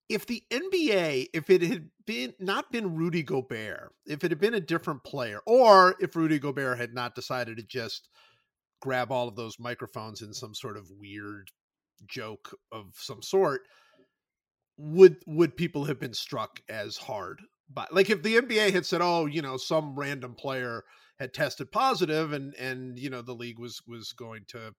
[0.09, 4.53] if the NBA, if it had been not been Rudy Gobert, if it had been
[4.53, 8.09] a different player, or if Rudy Gobert had not decided to just
[8.81, 11.49] grab all of those microphones in some sort of weird
[12.07, 13.61] joke of some sort,
[14.77, 17.41] would would people have been struck as hard?
[17.69, 20.83] But like if the NBA had said, "Oh, you know, some random player
[21.19, 24.73] had tested positive and and you know the league was was going to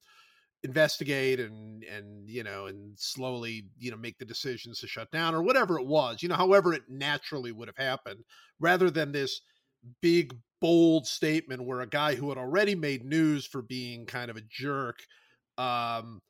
[0.65, 5.35] investigate and and you know and slowly you know make the decisions to shut down
[5.35, 8.25] or whatever it was you know however it naturally would have happened
[8.59, 9.41] rather than this
[10.03, 14.37] big bold statement where a guy who had already made news for being kind of
[14.37, 14.99] a jerk
[15.59, 16.21] um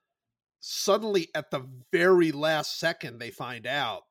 [0.61, 4.03] suddenly at the very last second they find out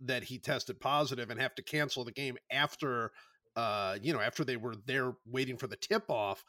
[0.00, 3.10] that he tested positive and have to cancel the game after
[3.56, 6.44] uh you know after they were there waiting for the tip off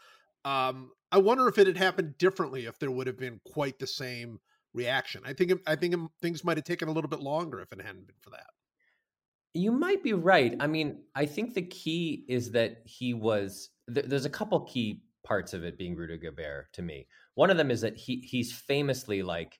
[0.47, 3.87] um i wonder if it had happened differently if there would have been quite the
[3.87, 4.39] same
[4.73, 7.81] reaction i think i think things might have taken a little bit longer if it
[7.81, 8.47] hadn't been for that
[9.53, 10.53] You might be right.
[10.59, 13.71] I mean, I think the key is that he was.
[13.91, 17.07] Th- there's a couple key parts of it being Rudy Gobert to me.
[17.33, 19.59] One of them is that he he's famously like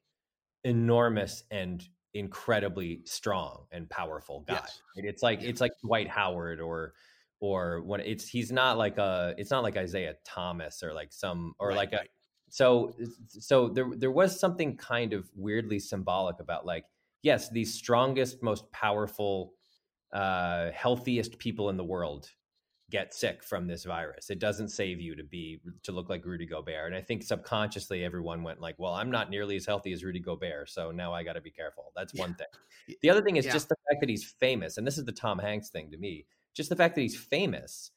[0.63, 4.59] enormous and incredibly strong and powerful guy.
[4.61, 4.81] Yes.
[4.95, 6.93] It's like it's like Dwight Howard or
[7.39, 11.53] or when it's he's not like a it's not like Isaiah Thomas or like some
[11.59, 12.09] or Right, like a right.
[12.49, 12.93] so
[13.27, 16.85] so there there was something kind of weirdly symbolic about like
[17.21, 19.53] yes the strongest most powerful
[20.13, 22.31] uh healthiest people in the world
[22.89, 26.45] get sick from this virus it doesn't save you to be to look like rudy
[26.45, 30.05] gobert and i think subconsciously everyone went like well i'm not nearly as healthy as
[30.05, 32.21] rudy gobert so now i got to be careful that's Yeah.
[32.21, 32.47] one thing
[33.01, 33.51] the other thing is yeah.
[33.51, 36.25] just the fact that he's famous and this is the tom hanks thing to me
[36.57, 37.91] just the fact that he's famous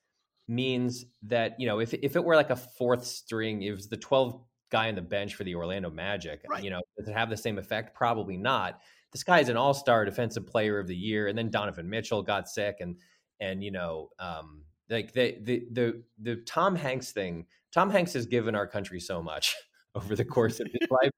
[0.47, 3.97] means that you know if if it were like a fourth string, it was the
[3.97, 6.43] 12 guy on the bench for the Orlando Magic.
[6.49, 6.63] Right.
[6.63, 7.95] You know, does it have the same effect?
[7.95, 8.81] Probably not.
[9.13, 12.49] This guy is an all-star defensive player of the year, and then Donovan Mitchell got
[12.49, 12.97] sick, and
[13.41, 17.47] and you know, um, like the the the the Tom Hanks thing.
[17.73, 19.57] Tom Hanks has given our country so much
[19.95, 21.11] over the course of his life.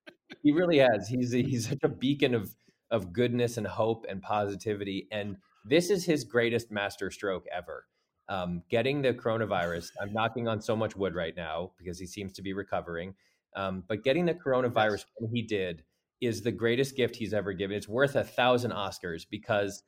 [0.42, 1.08] He really has.
[1.08, 2.54] He's he's such a beacon of
[2.90, 7.86] of goodness and hope and positivity, and this is his greatest master stroke ever
[8.28, 9.90] um, getting the coronavirus.
[10.00, 13.14] I'm knocking on so much wood right now because he seems to be recovering.
[13.54, 15.84] Um, but getting the coronavirus when he did
[16.20, 17.76] is the greatest gift he's ever given.
[17.76, 19.82] It's worth a thousand Oscars because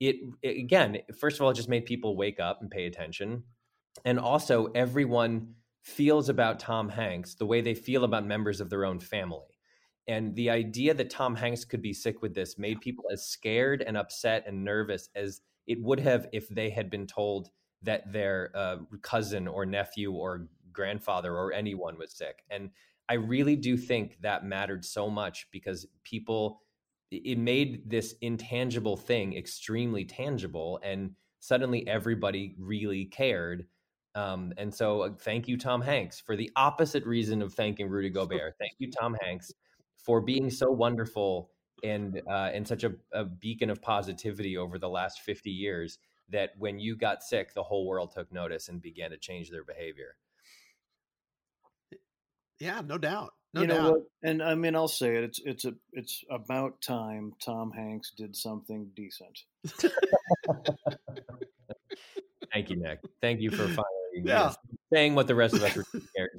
[0.00, 3.44] it, it again, first of all, it just made people wake up and pay attention,
[4.04, 8.84] and also everyone feels about Tom Hanks the way they feel about members of their
[8.84, 9.53] own family.
[10.06, 13.82] And the idea that Tom Hanks could be sick with this made people as scared
[13.82, 17.50] and upset and nervous as it would have if they had been told
[17.82, 22.42] that their uh, cousin or nephew or grandfather or anyone was sick.
[22.50, 22.70] And
[23.08, 26.62] I really do think that mattered so much because people,
[27.10, 30.80] it made this intangible thing extremely tangible.
[30.82, 33.66] And suddenly everybody really cared.
[34.14, 38.10] Um, and so, uh, thank you, Tom Hanks, for the opposite reason of thanking Rudy
[38.10, 38.54] Gobert.
[38.58, 39.52] Thank you, Tom Hanks,
[40.04, 41.50] for being so wonderful
[41.82, 45.98] and uh, and such a, a beacon of positivity over the last 50 years
[46.30, 49.64] that when you got sick, the whole world took notice and began to change their
[49.64, 50.16] behavior.
[52.60, 53.32] Yeah, no doubt.
[53.52, 53.90] No you know doubt.
[53.92, 54.00] what?
[54.22, 55.24] And I mean, I'll say it.
[55.24, 59.40] It's it's a it's about time Tom Hanks did something decent.
[62.52, 63.00] Thank you, Nick.
[63.20, 64.52] Thank you for finally Yeah.
[64.92, 66.30] saying what the rest of us were scared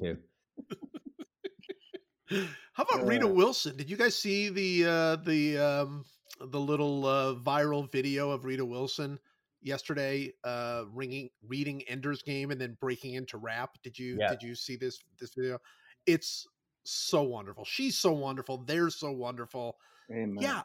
[2.30, 2.46] to.
[2.76, 3.74] How about Rita Wilson?
[3.74, 6.04] Did you guys see the uh, the um,
[6.38, 9.18] the little uh, viral video of Rita Wilson
[9.62, 13.70] yesterday uh, ringing reading Ender's Game and then breaking into rap?
[13.82, 14.28] Did you Yeah.
[14.28, 15.58] did you see this this video?
[16.04, 16.46] It's
[16.84, 17.64] so wonderful.
[17.64, 18.58] She's so wonderful.
[18.58, 19.78] They're so wonderful.
[20.12, 20.36] Amen.
[20.38, 20.62] Yeah.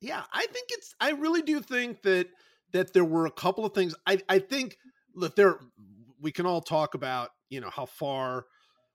[0.00, 2.26] Yeah, I think it's I really do think that
[2.72, 3.94] that there were a couple of things.
[4.04, 4.78] I I think
[5.14, 5.60] look there
[6.20, 8.46] we can all talk about, you know, how far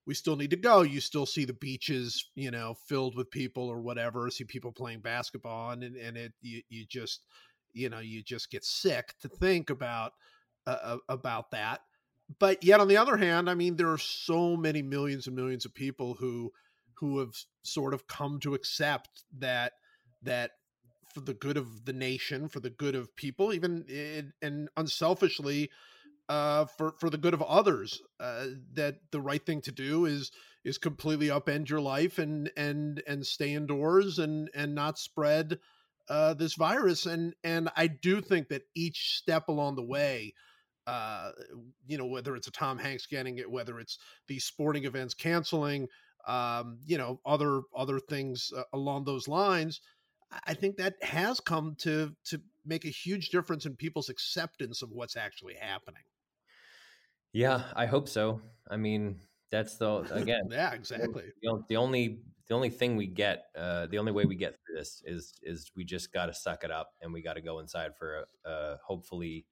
[0.07, 0.81] we still need to go.
[0.81, 5.01] You still see the beaches, you know, filled with people or whatever, see people playing
[5.01, 7.25] basketball and and it you, you just
[7.73, 10.13] you know, you just get sick to think about
[10.65, 11.81] uh, uh, about that.
[12.39, 15.65] But yet on the other hand, I mean there are so many millions and millions
[15.65, 16.53] of people who
[16.95, 19.73] who have sort of come to accept that
[20.23, 20.51] that
[21.13, 25.69] for the good of the nation, for the good of people, even in, and unselfishly,
[26.29, 30.31] uh, for for the good of others, uh, that the right thing to do is
[30.63, 35.59] is completely upend your life and and and stay indoors and and not spread
[36.09, 37.05] uh, this virus.
[37.05, 40.33] And and I do think that each step along the way.
[40.85, 41.31] Uh,
[41.85, 45.87] you know, whether it's a Tom Hanks getting it, whether it's these sporting events canceling,
[46.27, 49.81] um, you know, other other things uh, along those lines,
[50.45, 54.91] I- think that has come to to make a huge difference in people's acceptance of
[54.91, 56.03] what's actually happening.
[57.33, 58.41] Yeah, I hope so.
[58.69, 59.19] I mean,
[59.51, 61.23] that's the again yeah, exactly.
[61.41, 64.55] the, on- the only the only thing we get uh, the only way we get
[64.55, 67.41] through this is is we just got to suck it up and we got to
[67.41, 69.45] go inside for a, a hopefully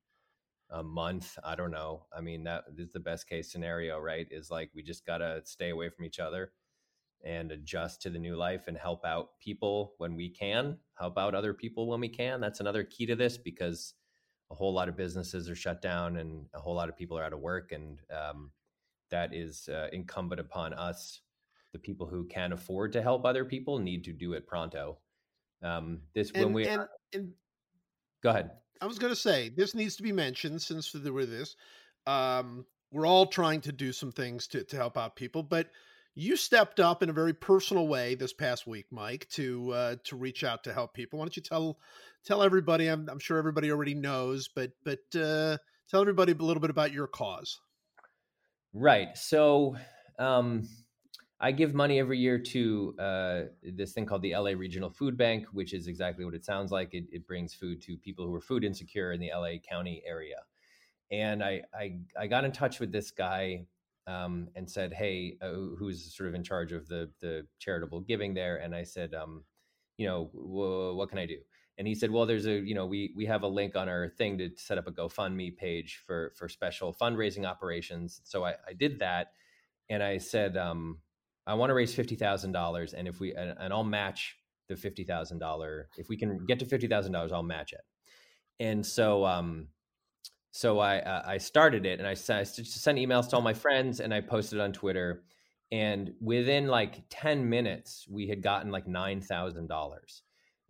[0.72, 1.38] a month.
[1.44, 2.06] I don't know.
[2.16, 4.28] I mean, that is the best case scenario, right?
[4.32, 6.52] Is like we just got to stay away from each other
[7.24, 11.36] and adjust to the new life and help out people when we can, help out
[11.36, 12.40] other people when we can.
[12.42, 13.94] That's another key to this because
[14.52, 17.24] a whole lot of businesses are shut down and a whole lot of people are
[17.24, 17.72] out of work.
[17.72, 18.52] And um,
[19.12, 21.22] that is uh, incumbent upon us,
[21.74, 24.98] the people who can afford to help other people, need to do it pronto.
[25.64, 27.34] Um, this when we and and
[28.22, 28.52] go ahead.
[28.82, 31.56] I was going to say this needs to be mentioned since there were this.
[32.06, 35.70] Um, we're all trying to do some things to to help out people, but
[36.14, 40.16] you stepped up in a very personal way this past week, Mike, to uh, to
[40.16, 41.20] reach out to help people.
[41.20, 41.80] Why don't you tell
[42.26, 42.88] tell everybody?
[42.88, 45.58] I'm, I'm sure everybody already knows, but but uh,
[45.90, 47.60] tell everybody a little bit about your cause.
[48.74, 49.18] Right.
[49.18, 49.78] So
[50.20, 50.68] um,
[51.40, 55.48] I give money every year to uh, this thing called the LA Regional Food Bank,
[55.54, 56.94] which is exactly what it sounds like.
[56.94, 60.44] It, it brings food to people who are food insecure in the LA County area.
[61.12, 63.68] And I, I, I got in touch with this guy
[64.08, 68.34] um, and said, "Hey, uh, who's sort of in charge of the the charitable giving
[68.34, 69.46] there?" And I said, um,
[69.98, 71.40] "You know, wh- what can I do?"
[71.78, 74.10] And he said, "Well, there's a you know we we have a link on our
[74.10, 78.74] thing to set up a GoFundMe page for for special fundraising operations." So I, I
[78.74, 79.34] did that,
[79.90, 81.00] and I said, um,
[81.46, 84.38] "I want to raise fifty thousand dollars, and if we and, and I'll match
[84.70, 85.90] the fifty thousand dollar.
[85.98, 87.82] If we can get to fifty thousand dollars, I'll match it."
[88.60, 89.68] And so um,
[90.52, 93.54] so I uh, I started it and I sent, I sent emails to all my
[93.54, 95.24] friends and I posted on Twitter.
[95.70, 100.22] And within like ten minutes, we had gotten like nine thousand dollars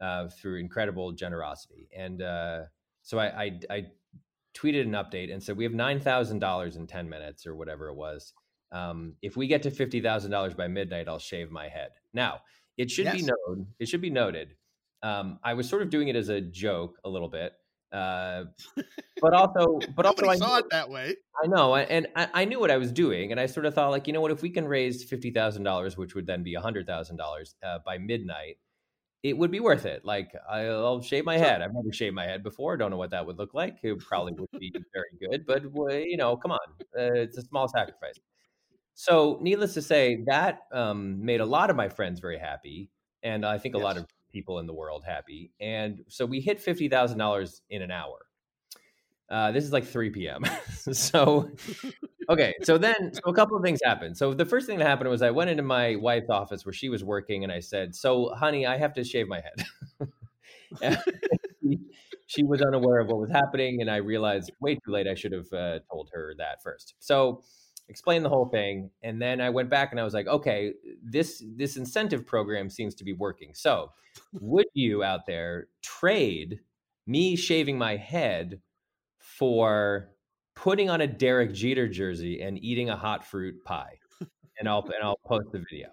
[0.01, 1.89] uh, through incredible generosity.
[1.95, 2.61] And uh,
[3.01, 3.85] so I, I I
[4.53, 7.89] tweeted an update and said we have nine thousand dollars in ten minutes or whatever
[7.89, 8.33] it was.
[8.71, 11.91] Um, if we get to fifty thousand dollars by midnight, I'll shave my head.
[12.13, 12.41] Now
[12.77, 13.29] it should be Yes.
[13.47, 13.67] noted.
[13.79, 14.55] It should be noted.
[15.03, 17.53] Um, I was sort of doing it as a joke a little bit.
[17.91, 18.45] Uh,
[19.21, 21.15] but also, but also, I saw knew, it that way.
[21.41, 23.91] I know, and I, I knew what I was doing, and I sort of thought,
[23.91, 26.53] like, you know what, if we can raise fifty thousand dollars, which would then be
[26.55, 27.55] hundred thousand uh, dollars
[27.85, 28.57] by midnight,
[29.25, 30.05] it would be worth it.
[30.05, 31.63] Like, I'll shave my head.
[31.63, 32.77] I've never shaved my head before.
[32.77, 33.77] Don't know what that would look like.
[33.81, 35.63] It probably would be very good, but
[36.07, 36.59] you know, come on,
[36.95, 38.19] uh, it's a small sacrifice.
[38.93, 42.91] So, needless to say, that um, made a lot of my friends very happy,
[43.23, 45.51] and I think a lot of people in the world happy.
[45.59, 48.27] And so we hit fifty thousand dollars in an hour.
[49.29, 50.43] Uh, this is like 3 p.m.
[50.93, 51.49] so,
[52.29, 52.53] okay.
[52.63, 54.17] So then, so a couple of things happened.
[54.17, 56.89] So the first thing that happened was I went into my wife's office where she
[56.89, 60.97] was working, and I said, "So, honey, I have to shave my head."
[62.27, 65.31] she was unaware of what was happening, and I realized way too late I should
[65.31, 66.95] have uh, told her that first.
[66.99, 67.43] So,
[67.89, 71.43] explained the whole thing, and then I went back and I was like, "Okay, this
[71.55, 73.53] this incentive program seems to be working.
[73.53, 73.91] So,
[74.33, 76.59] would you out there trade
[77.07, 78.61] me shaving my head?"
[79.37, 80.09] For
[80.55, 83.99] putting on a Derek Jeter jersey and eating a hot fruit pie,
[84.59, 85.89] and I'll and I'll post the video.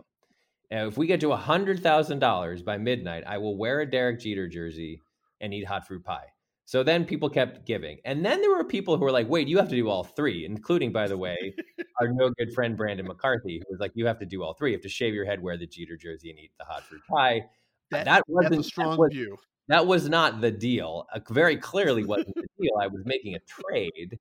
[0.71, 3.91] And if we get to a hundred thousand dollars by midnight, I will wear a
[3.91, 5.01] Derek Jeter jersey
[5.41, 6.27] and eat hot fruit pie.
[6.65, 9.59] So then people kept giving, and then there were people who were like, "Wait, you
[9.59, 11.55] have to do all three, including, by the way,
[12.01, 14.71] our no good friend Brandon McCarthy, who was like, "You have to do all three.
[14.71, 17.03] You have to shave your head, wear the Jeter jersey, and eat the hot fruit
[17.11, 17.45] pie."
[17.91, 19.37] That, that that's a wasn't strong that was, view.
[19.69, 21.07] That was not the deal.
[21.15, 22.73] Uh, very clearly wasn't the deal.
[22.81, 24.19] I was making a trade.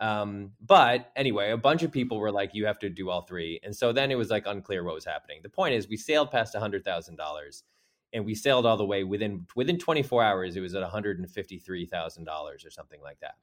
[0.00, 3.58] Um, but anyway, a bunch of people were like, you have to do all three.
[3.64, 5.40] And so then it was like unclear what was happening.
[5.42, 7.64] The point is we sailed past a hundred thousand dollars
[8.12, 12.70] and we sailed all the way within within 24 hours, it was at $153,000 or
[12.70, 13.34] something like that.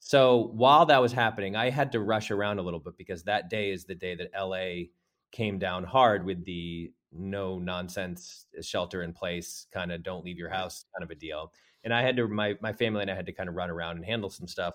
[0.00, 3.50] So while that was happening, I had to rush around a little bit because that
[3.50, 4.86] day is the day that LA
[5.30, 10.50] came down hard with the no nonsense shelter in place kind of don't leave your
[10.50, 11.52] house kind of a deal.
[11.84, 13.96] And i had to my my family and i had to kind of run around
[13.96, 14.74] and handle some stuff.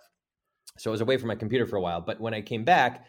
[0.77, 3.05] So i was away from my computer for a while but when i came back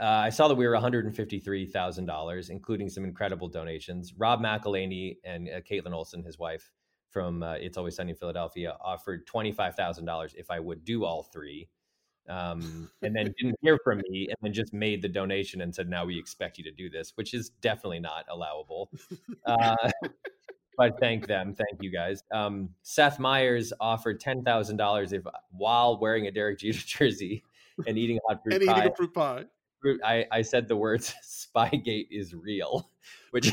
[0.00, 4.14] uh, i saw that we were $153000 including some incredible donations.
[4.16, 6.70] Rob mcelhenney and uh, kaitlin olson his wife
[7.10, 11.68] from uh, it's always sunny in philadelphia offered $25000 if i would do all three
[12.30, 15.88] um, and then didn't hear from me and then just made the donation and said
[15.88, 18.90] now we expect you to do this which is definitely not allowable.
[19.44, 19.90] Uh,
[20.76, 21.54] but thank them.
[21.54, 22.22] Thank you guys.
[22.32, 27.42] Um, seth meyers offered $10000 if while wearing a derek jeter jersey
[27.86, 29.44] and eating a hot fruit And pie eating a fruit pie.
[30.04, 32.90] I, I said the words spygate is real
[33.32, 33.50] which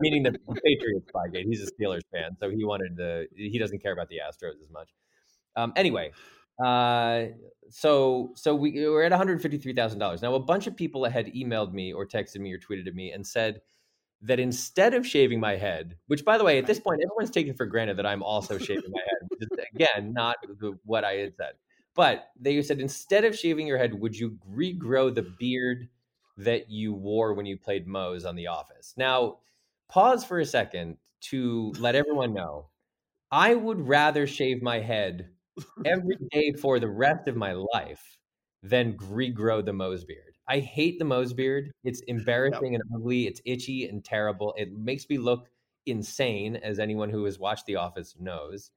[0.00, 0.32] meaning the
[0.64, 1.44] patriot spygate.
[1.46, 4.70] He's a steelers fan so he wanted to he doesn't care about the astros as
[4.70, 4.90] much.
[5.56, 6.12] Um, anyway
[6.64, 7.24] uh,
[7.70, 10.34] so so we we're at one hundred fifty three thousand dollars now.
[10.34, 13.26] A bunch of people had emailed me or texted me or tweeted at me and
[13.26, 13.60] said
[14.22, 17.54] that instead of shaving my head, which by the way at this point everyone's taking
[17.54, 21.12] for granted that I'm also shaving my head, which is, again not the, what I
[21.12, 21.52] had said,
[21.94, 25.88] but they said instead of shaving your head, would you regrow the beard
[26.36, 28.94] that you wore when you played Mose on The Office?
[28.96, 29.38] Now,
[29.88, 32.68] pause for a second to let everyone know.
[33.30, 35.30] I would rather shave my head
[35.84, 38.16] every day for the rest of my life
[38.62, 40.36] than regrow the Mose beard.
[40.48, 41.70] I hate the Mose beard.
[41.84, 43.26] It's embarrassing and ugly.
[43.26, 44.54] It's itchy and terrible.
[44.56, 45.48] It makes me look
[45.86, 48.70] insane, as anyone who has watched The Office knows.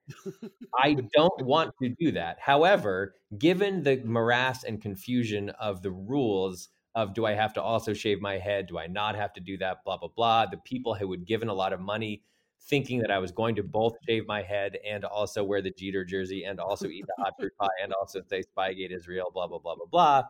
[0.80, 2.38] I don't want to do that.
[2.40, 7.94] However, given the morass and confusion of the rules of do I have to also
[7.94, 8.68] shave my head?
[8.68, 9.84] Do I not have to do that?
[9.86, 10.46] Blah, blah, blah.
[10.46, 12.24] The people who had given a lot of money
[12.64, 16.06] thinking that I was going to both shave my head and also wear the Jeter
[16.06, 19.48] jersey and also eat the hot fruit pie and also say Spygate is real, blah,
[19.48, 20.24] blah, blah, blah, blah.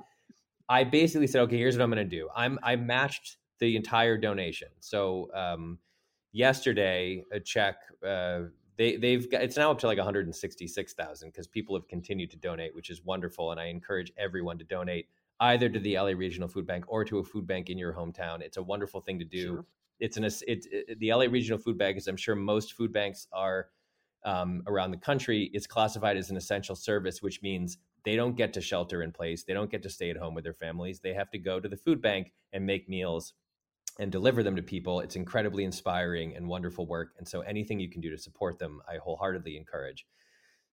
[0.70, 2.30] I basically said, okay, here's what I'm going to do.
[2.36, 4.70] I'm I matched the entire donation.
[4.80, 5.78] So um,
[6.32, 8.44] yesterday, a check uh,
[8.78, 12.74] they they've got it's now up to like 166,000 because people have continued to donate,
[12.74, 15.08] which is wonderful, and I encourage everyone to donate
[15.42, 18.42] either to the LA Regional Food Bank or to a food bank in your hometown.
[18.42, 19.46] It's a wonderful thing to do.
[19.48, 19.66] Sure.
[20.02, 23.28] It's an it's it, the LA Regional Food Bank, as I'm sure most food banks
[23.32, 23.68] are
[24.26, 28.52] um, around the country, is classified as an essential service, which means they don't get
[28.54, 29.44] to shelter in place.
[29.44, 31.00] They don't get to stay at home with their families.
[31.00, 33.34] They have to go to the food bank and make meals
[34.00, 35.02] and deliver them to people.
[35.02, 37.14] It's incredibly inspiring and wonderful work.
[37.18, 40.06] And so anything you can do to support them, I wholeheartedly encourage.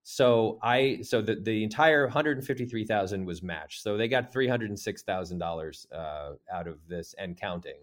[0.03, 3.83] So I so the, the entire 153,000 was matched.
[3.83, 7.81] So they got $306,000 uh, out of this and counting.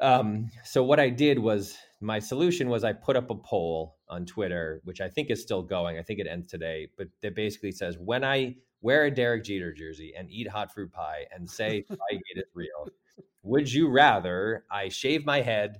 [0.00, 4.24] Um, so what I did was my solution was I put up a poll on
[4.26, 5.98] Twitter, which I think is still going.
[5.98, 9.72] I think it ends today, but that basically says when I wear a Derek Jeter
[9.72, 12.88] jersey and eat hot fruit pie and say Spygate is real,
[13.42, 15.78] would you rather I shave my head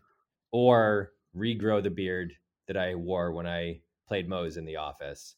[0.51, 2.32] or regrow the beard
[2.66, 5.36] that I wore when I played Mose in the office?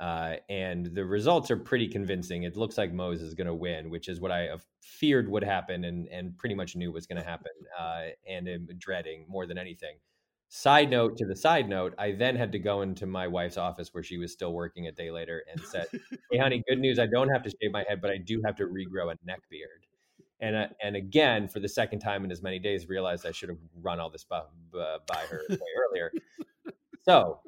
[0.00, 2.44] Uh, and the results are pretty convincing.
[2.44, 5.42] It looks like Mose is going to win, which is what I have feared would
[5.42, 9.46] happen and, and pretty much knew was going to happen uh, and am dreading more
[9.46, 9.96] than anything.
[10.50, 13.92] Side note to the side note, I then had to go into my wife's office
[13.92, 15.86] where she was still working a day later and said,
[16.30, 16.98] Hey, honey, good news.
[16.98, 19.40] I don't have to shave my head, but I do have to regrow a neck
[19.50, 19.84] beard.
[20.40, 23.48] And, uh, and again, for the second time in as many days, realized I should
[23.48, 24.42] have run all this by,
[24.72, 25.58] by her way
[25.90, 26.12] earlier.
[27.02, 27.40] So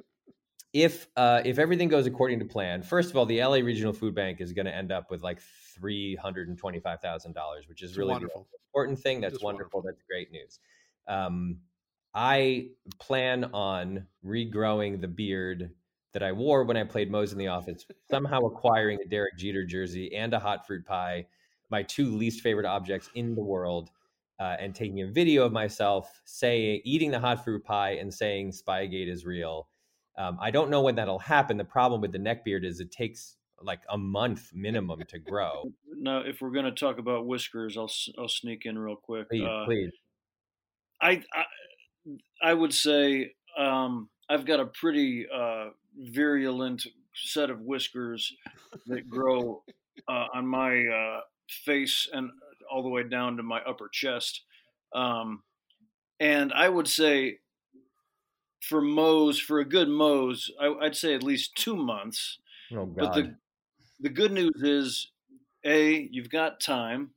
[0.73, 4.15] if uh, if everything goes according to plan, first of all, the LA Regional Food
[4.15, 5.41] Bank is going to end up with like
[5.75, 9.21] three hundred and twenty five thousand dollars, which is really important thing.
[9.21, 9.81] That's wonderful.
[9.81, 9.83] wonderful.
[9.83, 10.61] That's great news.
[11.09, 11.59] Um,
[12.15, 15.71] I plan on regrowing the beard
[16.13, 19.65] that I wore when I played Mose in the office, somehow acquiring a Derek Jeter
[19.65, 21.27] jersey and a hot fruit pie,
[21.71, 23.91] my two least favorite objects in the world,
[24.41, 28.51] uh, and taking a video of myself saying eating the hot fruit pie and saying
[28.51, 29.69] Spygate is real.
[30.21, 31.57] Um, I don't know when that'll happen.
[31.57, 35.65] The problem with the neck beard is it takes like a month minimum to grow.
[36.03, 39.29] Now, if we're going to talk about whiskers, I'll I'll sneak in real quick.
[39.29, 39.91] Please, Uh, please.
[40.99, 41.45] I, I
[42.43, 45.67] I would say um, I've got a pretty uh,
[45.99, 48.33] virulent set of whiskers
[48.87, 49.63] that grow
[50.09, 51.21] uh, on my uh,
[51.67, 52.31] face and
[52.73, 54.45] all the way down to my upper chest.
[54.95, 55.43] Um,
[56.19, 57.41] and I would say
[58.61, 62.39] for Mose, for a good Mose, I, I'd say at least two months.
[62.73, 62.97] Oh God.
[62.97, 63.35] But the
[64.01, 65.11] the good news is,
[65.65, 67.11] a you've got time,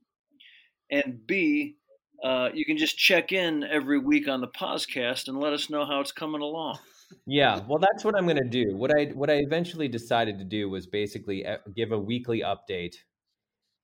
[0.90, 1.76] and b
[2.22, 5.84] uh, you can just check in every week on the podcast and let us know
[5.84, 6.78] how it's coming along.
[7.26, 8.76] Yeah, well, that's what I'm going to do.
[8.76, 12.96] What I what I eventually decided to do was basically uh, give a weekly update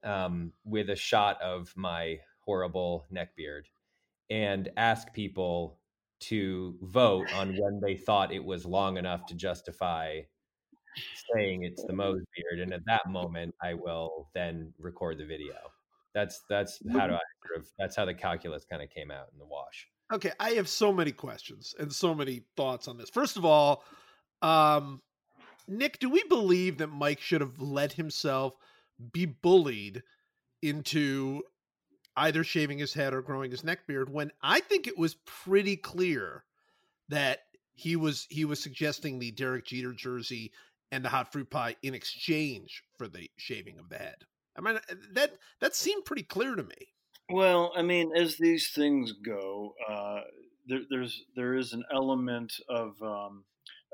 [0.02, 3.68] um, with a shot of my horrible neck beard
[4.30, 5.79] and ask people
[6.20, 10.20] to vote on when they thought it was long enough to justify
[11.34, 15.54] saying it's the Mose beard, and at that moment, I will then record the video.
[16.14, 19.26] That's that's how do I sort of that's how the calculus kind of came out
[19.32, 19.86] in the wash.
[20.12, 23.10] Okay, I have so many questions and so many thoughts on this.
[23.10, 23.84] First of all,
[24.42, 25.00] um,
[25.68, 28.54] Nick, do we believe that Mike should have let himself
[29.12, 30.02] be bullied
[30.62, 31.42] into
[32.16, 35.76] either shaving his head or growing his neck beard when I think it was pretty
[35.76, 36.44] clear
[37.08, 37.40] that
[37.74, 40.52] he was he was suggesting the Derek Jeter jersey
[40.92, 44.16] and the hot fruit pie in exchange for the shaving of the head.
[44.56, 44.78] I mean
[45.12, 46.94] that that seemed pretty clear to me.
[47.30, 50.20] Well, I mean, as these things go, uh,
[50.66, 53.44] there, there's there is an element of um,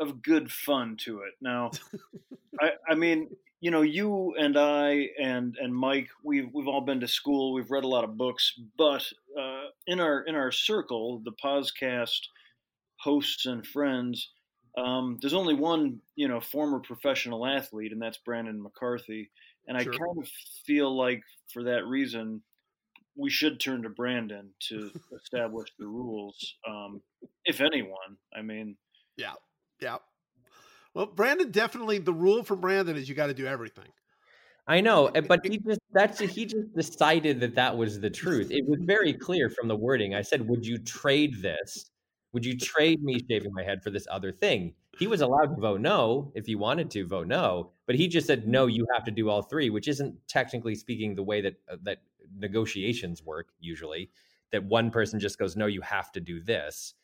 [0.01, 1.35] of good fun to it.
[1.41, 1.71] Now,
[2.61, 3.29] I, I mean,
[3.61, 7.71] you know, you and I and and Mike, we've we've all been to school, we've
[7.71, 9.05] read a lot of books, but
[9.39, 12.21] uh, in our in our circle, the podcast
[12.99, 14.31] hosts and friends,
[14.77, 19.31] um, there's only one, you know, former professional athlete, and that's Brandon McCarthy.
[19.67, 19.93] And Sure.
[19.93, 20.29] I kind of
[20.65, 22.43] feel like, for that reason,
[23.17, 24.91] we should turn to Brandon to
[25.21, 27.03] establish the rules, um,
[27.45, 28.17] if anyone.
[28.37, 28.77] I mean,
[29.17, 29.35] yeah,
[29.81, 29.97] Yeah.
[30.97, 33.89] Well, Brandon definitely the rule for Brandon is you got to do everything.
[34.67, 38.51] I know, eh, but he just that's he just decided that that was the truth.
[38.51, 40.15] It was very clear from the wording.
[40.15, 41.91] I said, "Would you trade this?
[42.33, 45.61] Would you trade me shaving my head for this other thing?" He was allowed to
[45.61, 49.05] vote no if he wanted to vote no, but he just said, "No, you have
[49.05, 51.99] to do all three, which isn't technically speaking the way that uh, that
[52.39, 54.09] negotiations work usually.
[54.51, 56.95] That one person just goes, "No, you have to do this."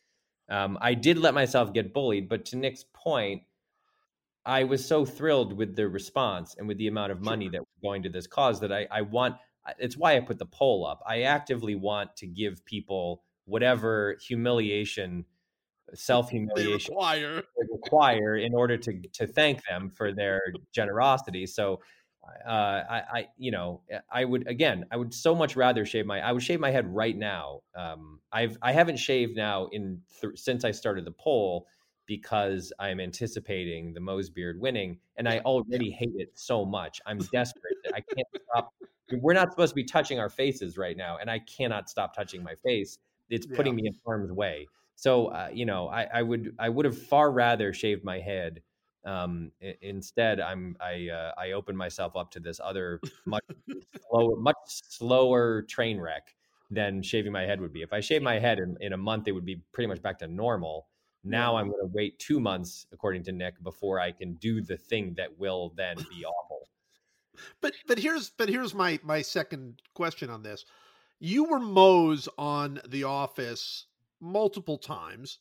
[0.49, 3.43] Um, I did let myself get bullied, but to Nick's point,
[4.45, 7.79] I was so thrilled with the response and with the amount of money that was
[7.81, 9.35] going to this cause that I, I want.
[9.79, 11.01] It's why I put the poll up.
[11.07, 15.25] I actively want to give people whatever humiliation,
[15.93, 17.43] self humiliation require.
[17.71, 20.41] require in order to to thank them for their
[20.73, 21.45] generosity.
[21.45, 21.79] So,
[22.45, 26.19] uh, I, I, you know, I would again, I would so much rather shave my.
[26.19, 27.61] I would shave my head right now.
[27.75, 31.67] Um, I've I haven't shaved now in th- since I started the poll
[32.05, 37.01] because I'm anticipating the Mose beard winning, and I already hate it so much.
[37.05, 37.77] I'm desperate.
[37.93, 38.73] I can't stop.
[39.11, 42.43] We're not supposed to be touching our faces right now, and I cannot stop touching
[42.43, 42.97] my face.
[43.29, 43.55] It's Yeah.
[43.55, 44.67] putting me in harm's way.
[44.95, 48.61] So uh, you know, I, I would I would have far rather shaved my head.
[49.05, 53.43] Um, i- instead, I'm I uh, I open myself up to this other much
[54.09, 56.35] slower, much slower train wreck
[56.71, 57.81] than shaving my head would be.
[57.81, 60.19] If I shave my head in, in a month, it would be pretty much back
[60.19, 60.87] to normal.
[61.23, 64.77] Now I'm going to wait two months, according to Nick, before I can do the
[64.77, 66.67] thing that will then be awful.
[67.61, 70.65] But but here's but here's my my second question on this.
[71.19, 73.87] You were Mose on The Office
[74.19, 75.39] multiple times,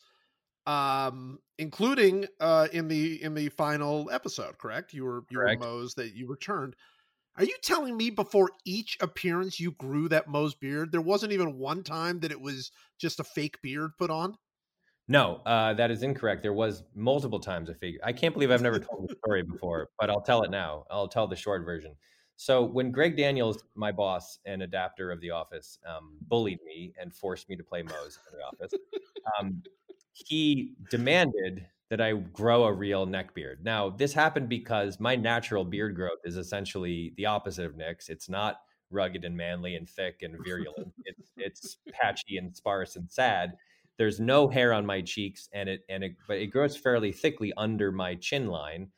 [0.66, 4.58] um, including uh, in the in the final episode.
[4.58, 4.94] Correct?
[4.94, 5.60] You were you Correct.
[5.60, 6.76] were Mose that you returned.
[7.36, 10.92] Are you telling me before each appearance you grew that Mose beard?
[10.92, 14.36] There wasn't even one time that it was just a fake beard put on.
[15.08, 16.42] No, uh, that is incorrect.
[16.42, 18.00] There was multiple times a figure.
[18.04, 20.84] I can't believe I've never told the story before, but I'll tell it now.
[20.90, 21.94] I'll tell the short version.
[22.36, 27.14] So when Greg Daniels, my boss and adapter of The Office, um, bullied me and
[27.14, 28.74] forced me to play Mose in The Office,
[29.38, 29.62] um,
[30.12, 33.62] he demanded that I grow a real neck beard.
[33.62, 38.08] Now, this happened because my natural beard growth is essentially the opposite of Nick's.
[38.08, 40.92] It's not rugged and manly and thick and virulent.
[41.04, 43.52] it's it's patchy and sparse and sad.
[43.98, 47.52] There's no hair on my cheeks, and it and it but it grows fairly thickly
[47.56, 48.90] under my chin line.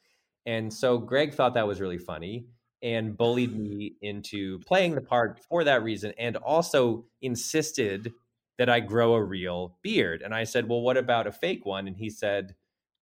[0.47, 2.47] And so Greg thought that was really funny
[2.83, 8.13] and bullied me into playing the part for that reason, and also insisted
[8.59, 10.23] that I grow a real beard.
[10.23, 12.55] And I said, "Well, what about a fake one?" And he said,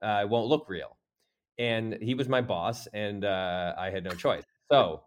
[0.02, 0.98] uh, "It won't look real."
[1.58, 4.44] And he was my boss, and uh, I had no choice.
[4.70, 5.04] So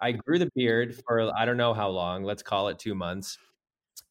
[0.00, 2.24] I grew the beard for I don't know how long.
[2.24, 3.38] Let's call it two months.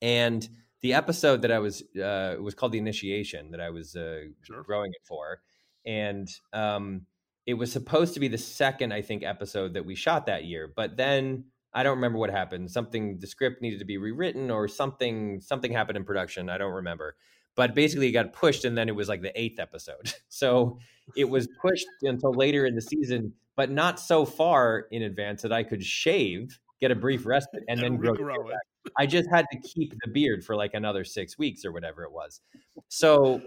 [0.02, 0.48] And
[0.82, 4.64] the episode that I was uh, was called the initiation that I was uh, sure.
[4.64, 5.42] growing it for,
[5.86, 7.02] and um,
[7.46, 10.72] it was supposed to be the second I think episode that we shot that year.
[10.76, 12.72] But then I don't remember what happened.
[12.72, 16.50] Something the script needed to be rewritten or something something happened in production.
[16.50, 17.16] I don't remember.
[17.56, 20.14] But basically, it got pushed, and then it was like the eighth episode.
[20.30, 20.78] So
[21.16, 25.52] it was pushed until later in the season but not so far in advance that
[25.52, 28.56] I could shave, get a brief respite, and, and then grow, grow it.
[28.98, 32.12] I just had to keep the beard for like another six weeks or whatever it
[32.12, 32.42] was.
[32.88, 33.42] So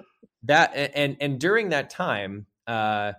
[0.45, 3.13] that and and during that time, uh,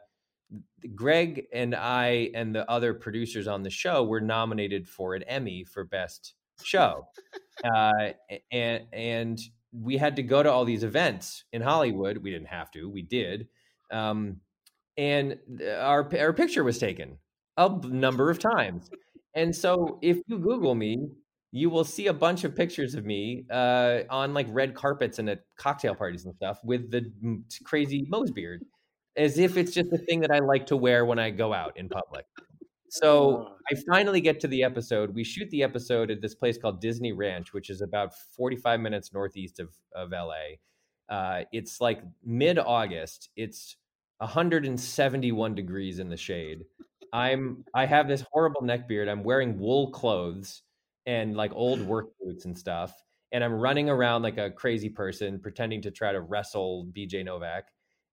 [0.95, 5.63] Greg and I and the other producers on the show were nominated for an Emmy
[5.63, 7.07] for best show,
[7.63, 8.11] uh,
[8.51, 9.39] and and
[9.71, 12.17] we had to go to all these events in Hollywood.
[12.17, 13.47] We didn't have to, we did.
[13.91, 14.41] Um,
[14.97, 17.17] and our our picture was taken
[17.57, 18.89] a number of times.
[19.33, 21.07] And so if you Google me,
[21.51, 25.29] you will see a bunch of pictures of me uh, on like red carpets and
[25.29, 27.11] at cocktail parties and stuff with the
[27.65, 28.63] crazy Mose beard,
[29.17, 31.77] as if it's just a thing that I like to wear when I go out
[31.77, 32.25] in public.
[32.87, 35.13] So I finally get to the episode.
[35.13, 39.13] We shoot the episode at this place called Disney Ranch, which is about 45 minutes
[39.13, 40.57] northeast of, of LA.
[41.09, 43.29] Uh, it's like mid August.
[43.35, 43.75] It's
[44.17, 46.63] 171 degrees in the shade.
[47.13, 49.09] I'm I have this horrible neck beard.
[49.09, 50.61] I'm wearing wool clothes
[51.05, 52.93] and like old work boots and stuff.
[53.31, 57.69] And I'm running around like a crazy person pretending to try to wrestle BJ Novak.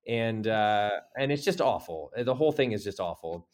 [0.06, 2.10] And uh and it's just awful.
[2.16, 3.48] The whole thing is just awful.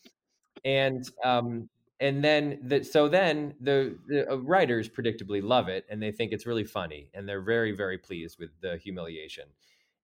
[0.64, 1.68] And um
[2.00, 6.32] and then the, so then the, the uh, writers predictably love it and they think
[6.32, 9.44] it's really funny and they're very very pleased with the humiliation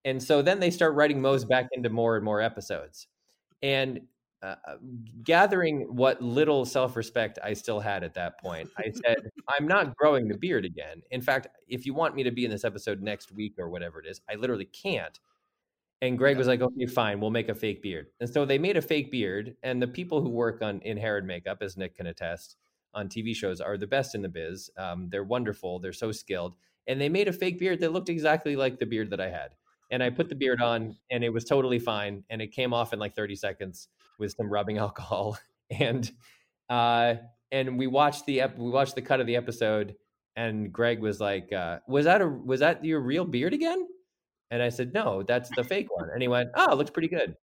[0.05, 3.07] and so then they start writing Mose back into more and more episodes.
[3.63, 4.01] And
[4.43, 4.77] uh, uh
[5.23, 9.97] gathering what little self respect I still had at that point, I said, I'm not
[9.97, 11.03] growing the beard again.
[11.11, 14.01] In fact, if you want me to be in this episode next week or whatever
[14.01, 15.19] it is, I literally can't.
[16.03, 18.07] And Greg was like, okay, fine, we'll make a fake beard.
[18.21, 19.57] And so they made a fake beard.
[19.63, 22.57] And the people who work on in hair and makeup, as Nick can attest,
[22.95, 24.71] on TV shows are the best in the biz.
[24.79, 25.79] Um, they're wonderful.
[25.79, 26.55] They're so skilled.
[26.87, 29.51] And they made a fake beard that looked exactly like the beard that I had
[29.91, 32.93] and I put the beard on and it was totally fine and it came off
[32.93, 33.89] in like 30 seconds
[34.21, 35.37] with some rubbing alcohol
[35.71, 36.11] and
[36.69, 37.15] uh
[37.53, 39.95] and we watched the ep- we watched the cut of the episode
[40.37, 43.87] and Greg was like uh was that a was that your real beard again
[44.51, 47.09] and I said no that's the fake one and he went oh it looks pretty
[47.09, 47.35] good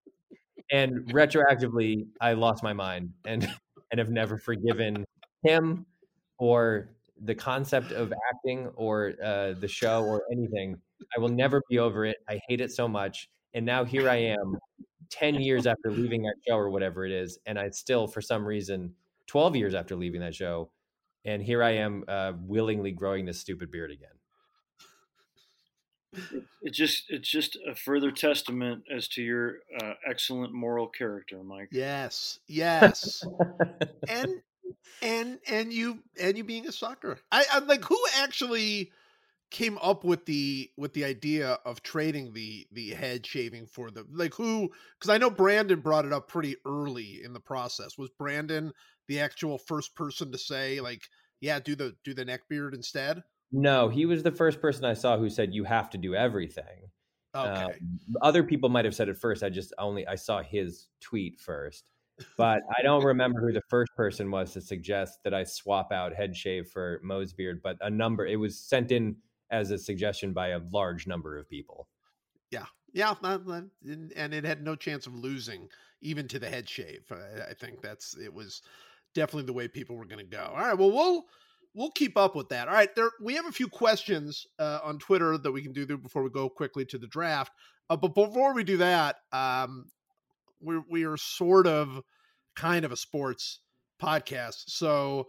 [0.72, 3.48] and retroactively I lost my mind and
[3.90, 5.04] and have never forgiven
[5.42, 5.86] him
[6.38, 6.90] or
[7.22, 10.78] the concept of acting or uh, the show or anything
[11.16, 12.18] I will never be over it.
[12.28, 13.28] I hate it so much.
[13.54, 14.58] And now here I am,
[15.10, 17.38] 10 years after leaving that show or whatever it is.
[17.46, 18.94] And I still, for some reason,
[19.26, 20.70] 12 years after leaving that show.
[21.24, 24.08] And here I am uh, willingly growing this stupid beard again.
[26.62, 31.68] It's just it's just a further testament as to your uh, excellent moral character, Mike.
[31.70, 33.22] Yes, yes,
[34.08, 34.40] and
[35.02, 37.18] and and you and you being a sucker.
[37.30, 38.90] I, I'm like, who actually
[39.50, 44.04] came up with the with the idea of trading the the head shaving for the
[44.12, 47.96] like who because I know Brandon brought it up pretty early in the process.
[47.96, 48.72] Was Brandon
[49.06, 51.02] the actual first person to say like,
[51.40, 53.22] yeah, do the do the neck beard instead?
[53.50, 56.90] No, he was the first person I saw who said you have to do everything.
[57.34, 57.62] Okay.
[57.62, 57.70] Um,
[58.20, 59.42] other people might have said it first.
[59.42, 61.90] I just only I saw his tweet first.
[62.36, 66.12] But I don't remember who the first person was to suggest that I swap out
[66.12, 67.60] head shave for Mose beard.
[67.62, 69.14] But a number, it was sent in
[69.50, 71.88] as a suggestion by a large number of people.
[72.50, 75.68] Yeah, yeah, and it had no chance of losing
[76.00, 77.10] even to the head shave.
[77.10, 78.62] I think that's it was
[79.14, 80.52] definitely the way people were going to go.
[80.54, 81.24] All right, well we'll
[81.74, 82.68] we'll keep up with that.
[82.68, 85.86] All right, there we have a few questions uh, on Twitter that we can do
[85.98, 87.52] before we go quickly to the draft.
[87.90, 89.86] Uh, but before we do that, um,
[90.60, 92.00] we we are sort of
[92.56, 93.60] kind of a sports
[94.02, 95.26] podcast, so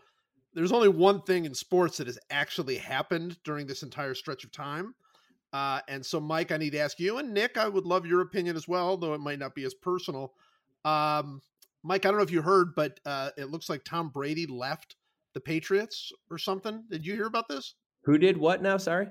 [0.53, 4.51] there's only one thing in sports that has actually happened during this entire stretch of
[4.51, 4.95] time.
[5.51, 7.57] Uh, and so, Mike, I need to ask you and Nick.
[7.57, 10.33] I would love your opinion as well, though it might not be as personal.
[10.85, 11.41] Um,
[11.83, 14.95] Mike, I don't know if you heard, but uh, it looks like Tom Brady left
[15.33, 16.83] the Patriots or something.
[16.89, 17.75] Did you hear about this?
[18.03, 18.77] Who did what now?
[18.77, 19.07] Sorry.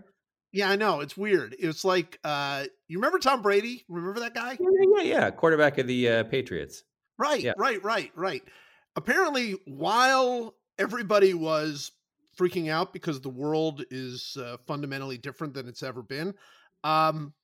[0.53, 1.01] Yeah, I know.
[1.01, 1.55] It's weird.
[1.59, 3.85] It's like uh, you remember Tom Brady?
[3.89, 4.57] Remember that guy?
[4.61, 5.31] Yeah, yeah, yeah.
[5.31, 6.85] Quarterback of the uh, Patriots.
[7.19, 7.53] Right, Yeah.
[7.59, 8.43] right, right, right.
[8.97, 11.93] Apparently, while everybody was
[12.39, 16.35] freaking out because the world is uh, fundamentally different than it's ever been,
[16.85, 17.35] um,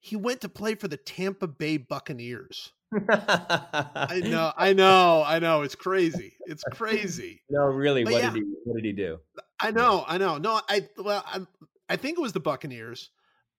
[0.00, 2.72] he went to play for the Tampa Bay Buccaneers.
[2.92, 5.62] I know, I know, I know.
[5.62, 6.34] It's crazy.
[6.46, 7.42] It's crazy.
[7.50, 8.04] No, really.
[8.04, 8.30] But What yeah.
[8.30, 8.54] did he?
[8.64, 9.18] What did he do?
[9.58, 10.38] I know, I know.
[10.38, 11.40] No, I well, I,
[11.88, 13.10] I think it was the Buccaneers.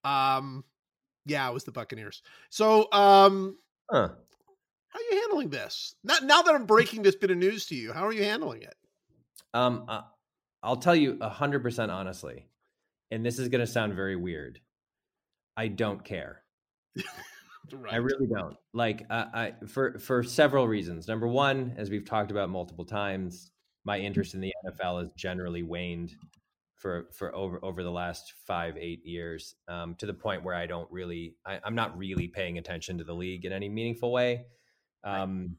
[0.04, 0.64] Um,
[1.26, 2.22] yeah, it was the Buccaneers.
[2.50, 3.58] So, um,
[3.90, 4.10] Huh.
[4.98, 5.96] How are you handling this?
[6.04, 7.94] Not now that I'm breaking this bit of news to you.
[7.94, 8.76] How are you handling it?
[9.54, 10.02] Um, uh,
[10.64, 12.48] I'll tell you hundred percent honestly,
[13.12, 14.60] and this is going to sound very weird.
[15.56, 16.44] I don't care.
[17.70, 17.96] Right.
[17.96, 18.56] I really don't.
[18.74, 21.10] Like, uh, I for for several reasons.
[21.10, 23.52] Number one, as we've talked about multiple times,
[23.84, 26.16] my interest in the NFL has generally waned
[26.76, 30.66] for for over over the last five eight years um, to the point where I
[30.66, 34.46] don't really I, I'm not really paying attention to the league in any meaningful way.
[35.06, 35.22] Right.
[35.22, 35.58] Um,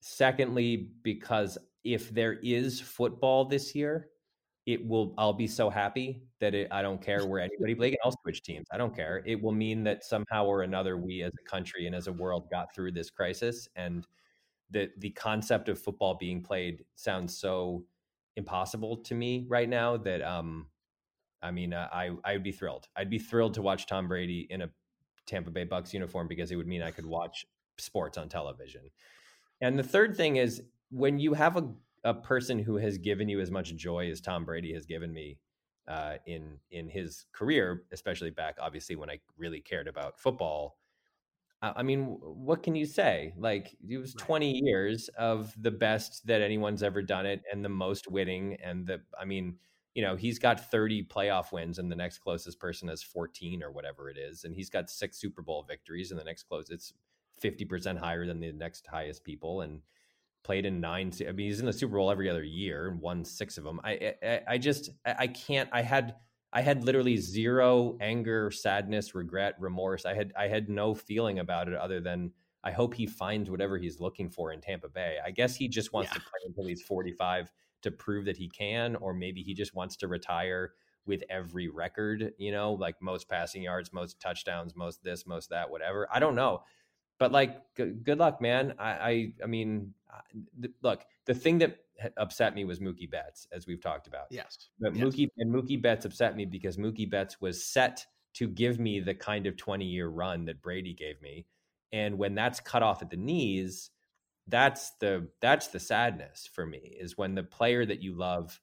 [0.00, 4.10] Secondly, because if there is football this year,
[4.66, 7.96] it will I'll be so happy that it, I don't care where anybody plays.
[8.04, 8.66] I'll switch teams.
[8.72, 9.22] I don't care.
[9.26, 12.48] It will mean that somehow or another we as a country and as a world
[12.50, 14.06] got through this crisis and
[14.70, 17.84] the the concept of football being played sounds so
[18.36, 20.66] impossible to me right now that um
[21.42, 22.88] I mean uh, I I would be thrilled.
[22.96, 24.70] I'd be thrilled to watch Tom Brady in a
[25.26, 27.46] Tampa Bay Bucks uniform because it would mean I could watch
[27.80, 28.90] sports on television.
[29.60, 31.68] And the third thing is when you have a,
[32.04, 35.38] a person who has given you as much joy as Tom Brady has given me
[35.88, 40.76] uh, in in his career, especially back obviously when I really cared about football.
[41.62, 43.32] I I mean, what can you say?
[43.36, 47.70] Like it was 20 years of the best that anyone's ever done it and the
[47.70, 49.56] most winning and the I mean,
[49.94, 53.72] you know, he's got 30 playoff wins and the next closest person has 14 or
[53.72, 56.92] whatever it is and he's got 6 Super Bowl victories and the next close it's
[57.40, 59.82] 50% higher than the next highest people and
[60.44, 63.24] played in nine I mean he's in the Super Bowl every other year and won
[63.24, 63.80] 6 of them.
[63.84, 66.16] I I, I just I I can't I had
[66.52, 70.06] I had literally zero anger, sadness, regret, remorse.
[70.06, 72.32] I had I had no feeling about it other than
[72.64, 75.18] I hope he finds whatever he's looking for in Tampa Bay.
[75.24, 76.14] I guess he just wants Yeah.
[76.14, 79.96] to play until he's 45 to prove that he can, or maybe he just wants
[79.96, 80.74] to retire
[81.06, 85.70] with every record, you know, like most passing yards, most touchdowns, most this, most that,
[85.70, 86.08] whatever.
[86.12, 86.64] I don't know.
[87.18, 88.74] But like, g- good luck, man.
[88.78, 89.94] I, I, I mean,
[90.60, 91.78] th- look, the thing that
[92.16, 94.26] upset me was Mookie Betts, as we've talked about.
[94.30, 94.68] Yes.
[94.78, 95.04] But Yes.
[95.04, 99.14] Mookie and Mookie Betts upset me because Mookie Betts was set to give me the
[99.14, 101.46] kind of 20 year run that Brady gave me.
[101.92, 103.90] And when that's cut off at the knees,
[104.46, 108.60] that's the that's the sadness for me is when the player that you love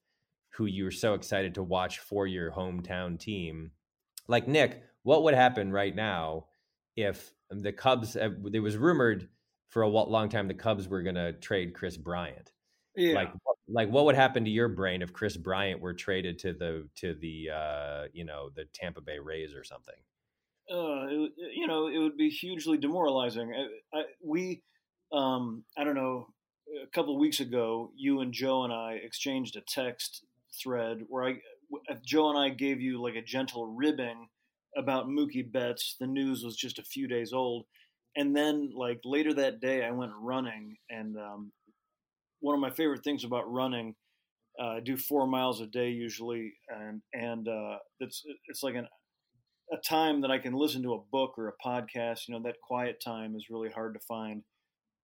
[0.50, 3.72] who you're so excited to watch for your hometown team
[4.28, 6.46] like Nick, what would happen right now
[6.96, 9.30] if the Cubs uh, there was rumored
[9.70, 12.52] for a long time the Cubs were going to trade Kris Bryant
[12.96, 13.16] Yeah.
[13.16, 16.54] like what- like what would happen to your brain if Kris Bryant were traded to
[16.54, 19.96] the to the uh you know the Tampa Bay Rays or something?
[20.72, 23.54] uh, it, you know, it would be hugely demoralizing.
[23.54, 24.64] I, I, we,
[25.12, 26.28] um, I don't know,
[26.84, 30.26] a couple of weeks ago, you and Joe and I exchanged a text
[30.60, 31.36] thread where I,
[32.04, 34.28] Joe and I gave you like a gentle ribbing
[34.78, 35.96] about Mookie Betts.
[36.00, 37.66] The news was just a few days old,
[38.16, 41.52] and then like later that day, I went running, and um,
[42.40, 43.96] one of my favorite things about running.
[44.62, 48.88] Uh, I do four miles a day usually, and and uh, it's it's like an
[49.74, 52.28] a time that I can listen to a book or a podcast.
[52.28, 54.44] You know, that quiet time is really hard to find.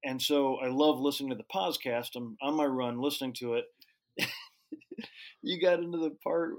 [0.04, 2.16] And so I love listening to the podcast.
[2.16, 3.66] I'm on my run listening to it.
[5.42, 6.54] you got into the part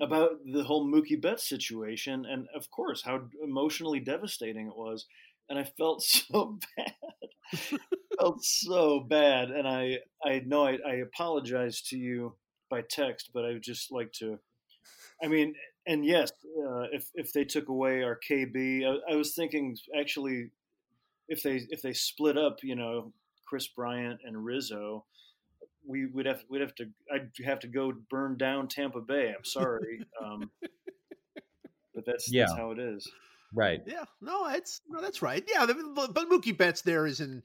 [0.00, 5.06] about the whole Mookie Betts situation, and of course, how emotionally devastating it was.
[5.48, 6.92] And I felt so bad.
[8.18, 9.50] felt so bad.
[9.50, 12.34] And I, I know I, I apologize to you
[12.70, 14.38] by text, but I would just like to,
[15.22, 15.54] I mean,
[15.86, 20.50] and yes, uh, if if they took away our KB, I, I was thinking actually,
[21.28, 23.12] if they if they split up, you know,
[23.46, 25.04] Kris Bryant and Rizzo,
[25.86, 29.32] we would have we'd have to I'd have to go burn down Tampa Bay.
[29.36, 30.50] I'm sorry, um,
[31.94, 32.46] but that's Yeah.
[32.46, 33.10] that's how it is.
[33.52, 33.82] Right.
[33.86, 34.04] Yeah.
[34.20, 35.44] No, it's no, that's right.
[35.50, 37.42] Yeah, but, but Mookie Betts there is in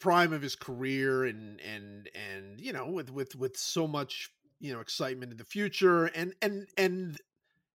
[0.00, 4.72] prime of his career, and and and you know with with with so much you
[4.72, 7.18] know excitement in the future, and and and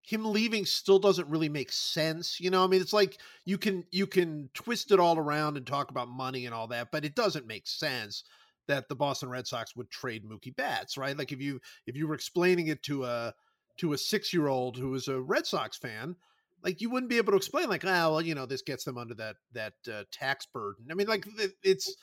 [0.02, 2.38] him leaving still doesn't really make sense.
[2.40, 5.66] You know, I mean, it's like you can you can twist it all around and
[5.66, 8.24] talk about money and all that, but it doesn't make sense
[8.68, 11.16] that the Boston Red Sox would trade Mookie Betts, right?
[11.16, 13.34] Like if you if you were explaining it to a
[13.78, 16.14] to a six year old who was a Red Sox fan,
[16.62, 18.98] like you wouldn't be able to explain like, ah, well, you know, this gets them
[18.98, 20.86] under that that uh, tax burden.
[20.90, 21.26] I mean, like
[21.62, 21.96] it's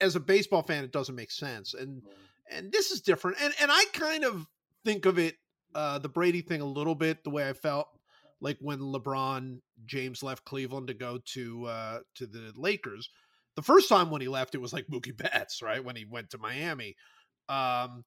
[0.00, 2.02] as a baseball fan, it doesn't make sense, and
[2.50, 4.46] and this is different, and and I kind of
[4.84, 5.36] think of it
[5.74, 7.88] uh, the Brady thing a little bit the way I felt
[8.40, 13.10] like when LeBron James left Cleveland to go to uh, to the Lakers.
[13.56, 15.84] The first time when he left, it was like Mookie Betts, right?
[15.84, 16.96] When he went to Miami.
[17.48, 18.04] Um,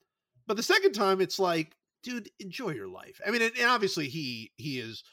[0.48, 3.20] but the second time, it's like, dude, enjoy your life.
[3.26, 5.04] I mean, and obviously he he is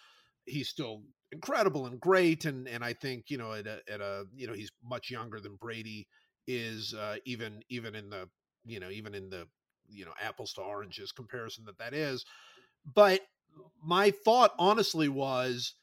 [0.47, 4.25] he's still incredible and great, and and I think you know at a, at a
[4.35, 6.07] you know he's much younger than Brady
[6.47, 8.29] is uh, even even in the
[8.65, 9.47] you know even in the
[9.89, 12.25] you know apples to oranges comparison that that is
[12.95, 13.21] but
[13.83, 15.75] my thought honestly was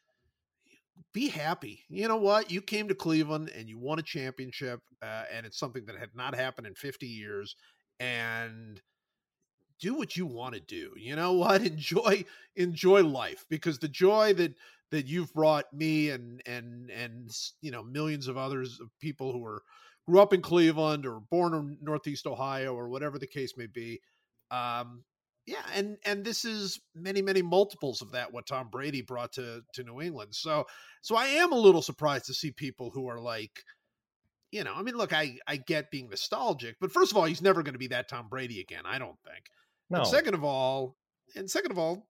[1.14, 1.84] be happy.
[1.90, 2.52] You know what?
[2.52, 6.10] You came to cleveland and you won a championship uh, and it's something that had
[6.16, 7.56] not happened in 50 years
[8.00, 8.82] and
[9.80, 10.92] do what you want to do.
[10.96, 11.62] You know what?
[11.66, 12.24] Enjoy
[12.56, 14.54] enjoy life because the joy that
[14.92, 17.32] that you've brought me and and and
[17.62, 19.64] you know millions of others of people who are
[20.08, 24.02] grew up in Cleveland or born in Northeast Ohio or whatever the case may be.
[24.50, 25.04] Um,
[25.52, 29.62] yeah, and and this is many many multiples of that what Tom Brady brought to
[29.74, 30.34] to New England.
[30.34, 30.66] So
[31.02, 33.64] so I am a little surprised to see people who are like,
[34.52, 37.42] you know, I mean, look, I I get being nostalgic, but first of all, he's
[37.42, 38.84] never going to be that Tom Brady again.
[38.86, 39.44] I don't think.
[39.90, 40.00] No.
[40.00, 40.96] And second of all,
[41.36, 42.08] and second of all,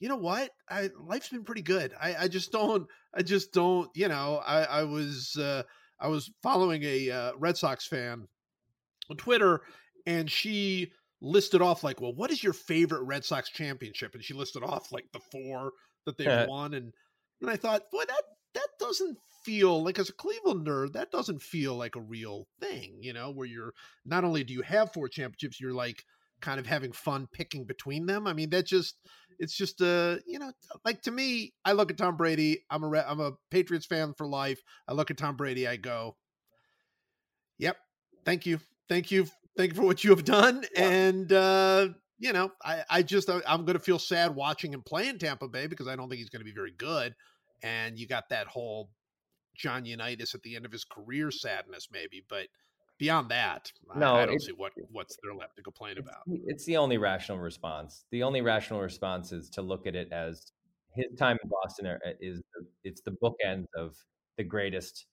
[0.00, 0.50] you know what?
[0.68, 1.92] I life's been pretty good.
[2.00, 2.88] I I just don't.
[3.14, 3.88] I just don't.
[3.94, 5.36] You know, I I was.
[5.36, 5.62] uh
[5.98, 8.28] I was following a uh, Red Sox fan
[9.08, 9.62] on Twitter,
[10.04, 14.34] and she listed off like, "Well, what is your favorite Red Sox championship?" And she
[14.34, 15.72] listed off like the four
[16.04, 16.46] that they've yeah.
[16.46, 16.92] won, and
[17.40, 18.22] and I thought, boy, that
[18.54, 23.12] that doesn't feel like as a Clevelander, that doesn't feel like a real thing, you
[23.12, 23.72] know, where you're
[24.04, 26.02] not only do you have four championships, you're like
[26.40, 28.26] kind of having fun picking between them.
[28.26, 28.96] I mean, that just
[29.38, 30.50] it's just uh you know
[30.84, 34.26] like to me i look at tom brady i'm a i'm a patriots fan for
[34.26, 36.16] life i look at tom brady i go
[37.58, 37.76] yep
[38.24, 38.58] thank you
[38.88, 41.88] thank you thank you for what you have done and uh
[42.18, 45.48] you know i i just i'm going to feel sad watching him play in tampa
[45.48, 47.14] bay because i don't think he's going to be very good
[47.62, 48.90] and you got that whole
[49.54, 52.46] john unitas at the end of his career sadness maybe but
[52.98, 56.22] beyond that, no, I, I don't see what what's there left to complain it's, about.
[56.46, 58.04] It's the only rational response.
[58.10, 60.52] The only rational response is to look at it as
[60.94, 62.42] his time in Boston uh, is
[62.84, 63.96] it's the bookends of
[64.36, 65.06] the greatest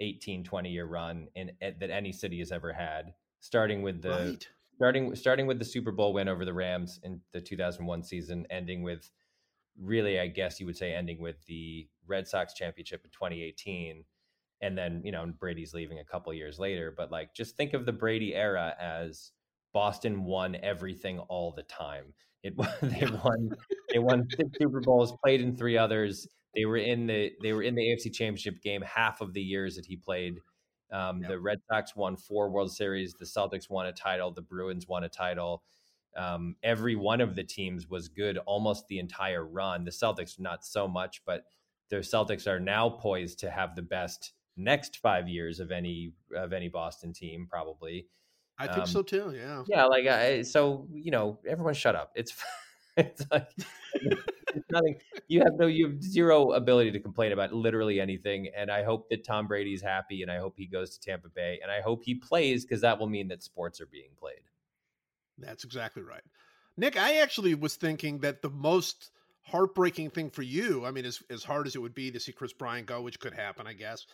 [0.00, 4.10] 18 20 year run in, in that any city has ever had starting with the
[4.10, 4.48] right.
[4.76, 8.82] starting starting with the Super Bowl win over the Rams in the 2001 season ending
[8.82, 9.10] with
[9.78, 14.04] really I guess you would say ending with the Red Sox championship in 2018
[14.60, 16.92] and then you know Brady's leaving a couple years later.
[16.96, 19.32] But like, just think of the Brady era as
[19.72, 22.12] Boston won everything all the time.
[22.42, 23.50] It they won
[23.92, 26.26] they won six Super Bowls, played in three others.
[26.54, 29.76] They were in the they were in the AFC Championship game half of the years
[29.76, 30.38] that he played.
[30.92, 31.30] Um, yep.
[31.30, 33.14] The Red Sox won four World Series.
[33.14, 34.30] The Celtics won a title.
[34.32, 35.62] The Bruins won a title.
[36.16, 39.84] Um, every one of the teams was good almost the entire run.
[39.84, 41.44] The Celtics not so much, but
[41.88, 46.52] the Celtics are now poised to have the best next five years of any of
[46.52, 48.06] any Boston team, probably.
[48.58, 49.32] I think um, so too.
[49.34, 49.62] Yeah.
[49.66, 49.84] Yeah.
[49.86, 52.12] Like, I, so you know, everyone shut up.
[52.14, 52.34] It's
[52.96, 53.48] it's like
[54.70, 54.96] nothing.
[55.28, 58.48] You have no, you have zero ability to complain about literally anything.
[58.56, 61.60] And I hope that Tom Brady's happy, and I hope he goes to Tampa Bay,
[61.62, 64.42] and I hope he plays because that will mean that sports are being played.
[65.38, 66.22] That's exactly right,
[66.76, 66.96] Nick.
[66.96, 69.10] I actually was thinking that the most
[69.42, 72.32] heartbreaking thing for you, I mean, as as hard as it would be to see
[72.32, 74.06] Kris Bryant go, which could happen, I guess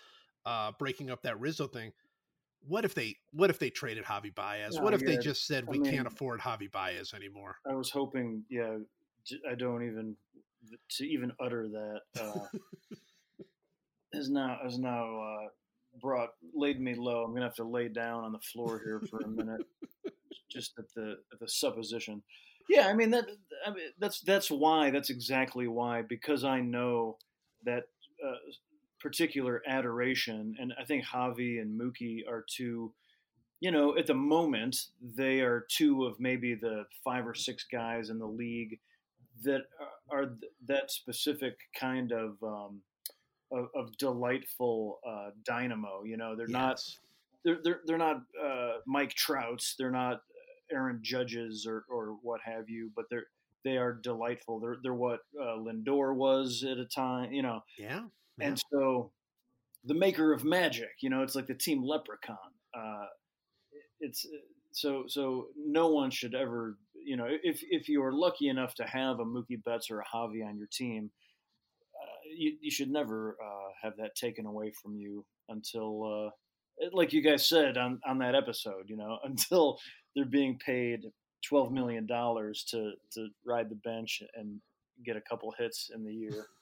[0.46, 1.92] uh, breaking up that Rizzo thing.
[2.66, 4.80] What if they what if they traded Javy Baez?
[4.80, 7.56] what if yeah, they just said we I mean, can't afford Javy Baez anymore?
[7.70, 8.78] I was hoping, yeah,
[9.50, 10.16] I don't even
[10.90, 12.46] to even utter that uh,
[14.12, 15.48] is now is now uh,
[16.00, 17.24] brought laid me low.
[17.24, 19.62] I'm gonna have to lay down on the floor here for a minute,
[20.50, 22.22] just at the at the supposition.
[22.68, 23.26] Yeah, I mean that.
[23.64, 24.90] I mean, that's that's why.
[24.90, 26.02] That's exactly why.
[26.02, 27.18] Because I know
[27.64, 27.84] that
[28.24, 28.36] uh,
[29.00, 30.56] particular adoration.
[30.58, 32.92] And I think Javy and Mookie are two,
[33.60, 38.10] you know, at the moment, they are two of maybe the five or six guys
[38.10, 38.78] in the league
[39.42, 39.62] that
[40.10, 40.34] are
[40.66, 42.80] that specific kind of um,
[43.52, 46.02] of, of, delightful uh, dynamo.
[46.04, 46.52] You know, they're yes.
[46.52, 46.80] not
[47.44, 50.22] they're they're, they're not uh, Mike Trouts, they're not
[50.72, 53.26] Aaron Judges or or what have you, but they're
[53.64, 54.60] they are delightful.
[54.60, 57.62] They're they're what uh, Lindor was at a time, you know.
[57.78, 58.02] Yeah.
[58.40, 59.12] And so,
[59.84, 62.36] the maker of magic, you know, it's like the team Leprechaun.
[62.74, 63.06] Uh,
[64.00, 64.26] it's
[64.72, 66.76] so so no one should ever,
[67.06, 70.04] you know, if if you are lucky enough to have a Mookie Betts or a
[70.04, 71.10] Javy on your team,
[71.94, 76.32] uh, you, you should never uh, have that taken away from you until,
[76.82, 79.78] uh, like you guys said on on that episode, you know, until
[80.14, 81.04] they're being paid
[81.48, 84.60] twelve million dollars to to ride the bench and
[85.04, 86.46] get a couple hits in the year.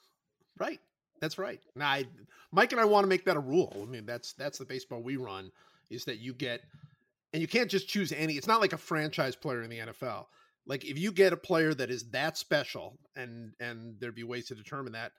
[0.57, 0.78] Right.
[1.20, 1.61] That's right.
[1.74, 2.05] Now, I,
[2.53, 3.76] Mike and I want to make that a rule.
[3.82, 5.51] I mean, that's that's the baseball we run
[5.90, 6.61] is that you get,
[7.35, 8.35] and you can't just choose any.
[8.35, 10.26] It's not like a franchise player in the NFL.
[10.66, 14.47] Like if you get a player that is that special, and and there'd be ways
[14.47, 15.11] to determine that.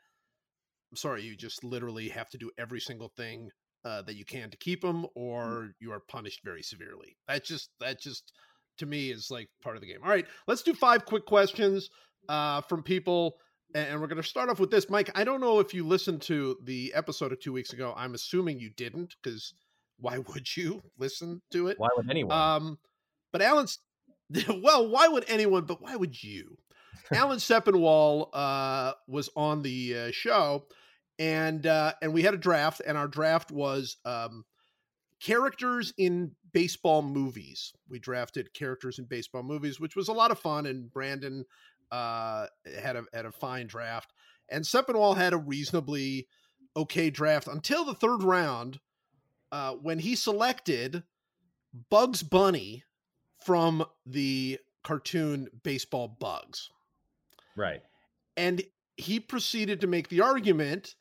[0.91, 3.49] I'm sorry, you just literally have to do every single thing
[3.83, 7.17] uh, that you can to keep them, or you are punished very severely.
[7.27, 8.31] That just that just
[8.77, 9.99] to me is like part of the game.
[10.01, 11.89] All right, let's do five quick questions
[12.29, 13.35] uh, from people
[13.73, 16.21] and we're going to start off with this mike i don't know if you listened
[16.21, 19.55] to the episode of two weeks ago i'm assuming you didn't because
[19.99, 21.79] why would you listen to it?
[21.79, 22.37] Why would anyone?
[22.37, 22.79] Um
[23.31, 23.79] but alan's
[24.47, 26.57] well why would anyone but why would you?
[27.11, 30.65] Alan sepinwall uh was on the uh, show
[31.19, 34.43] and uh and we had a draft and our draft was um
[35.21, 37.73] characters in baseball movies.
[37.89, 41.45] We drafted characters in baseball movies which was a lot of fun and brandon
[41.91, 42.47] uh,
[42.81, 44.11] had a had a fine draft,
[44.49, 46.27] and Sepinwall had a reasonably
[46.75, 48.79] okay draft until the third round,
[49.51, 51.03] uh, when he selected
[51.89, 52.83] Bugs Bunny
[53.43, 56.69] from the cartoon Baseball Bugs.
[57.55, 57.81] Right.
[58.37, 58.63] And
[58.97, 60.95] he proceeded to make the argument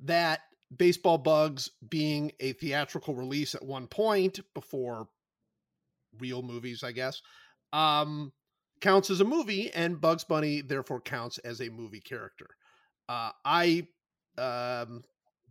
[0.00, 0.40] that
[0.76, 5.08] Baseball Bugs being a theatrical release at one point before
[6.18, 7.22] real movies, I guess,
[7.72, 8.32] um,
[8.80, 12.48] counts as a movie, and Bugs Bunny therefore counts as a movie character.
[13.08, 13.86] Uh, I
[14.38, 15.04] um,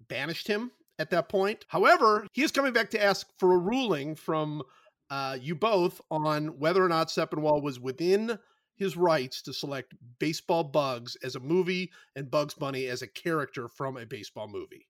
[0.08, 1.66] banished him at that point.
[1.68, 4.64] However, he is coming back to ask for a ruling from
[5.10, 8.40] uh, you both on whether or not Sepinwall was within
[8.76, 13.68] his rights to select Baseball Bugs as a movie and Bugs Bunny as a character
[13.68, 14.88] from a baseball movie.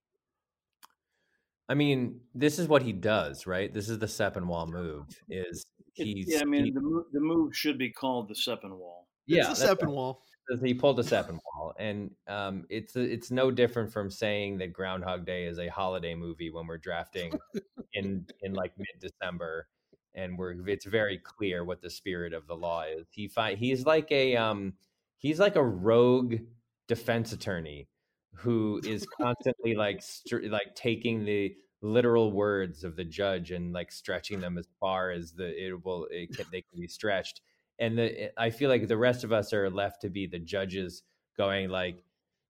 [1.68, 3.72] I mean, this is what he does, right?
[3.72, 5.06] This is the Sepinwall move.
[5.28, 6.40] Is he's yeah?
[6.40, 9.06] I mean, he, the move, the move should be called the Sepinwall.
[9.26, 10.18] Yeah, it's the Sepinwall.
[10.62, 15.46] He pulled a Sepinwall, and um, it's it's no different from saying that Groundhog Day
[15.46, 17.32] is a holiday movie when we're drafting
[17.92, 19.68] in in like mid December,
[20.14, 23.06] and we're it's very clear what the spirit of the law is.
[23.10, 24.74] He find he's like a um
[25.18, 26.36] he's like a rogue
[26.88, 27.88] defense attorney
[28.34, 30.02] who is constantly like
[30.48, 35.32] like taking the literal words of the judge and like stretching them as far as
[35.32, 37.40] the it will it can, they can be stretched
[37.78, 41.02] and the i feel like the rest of us are left to be the judges
[41.36, 42.02] going like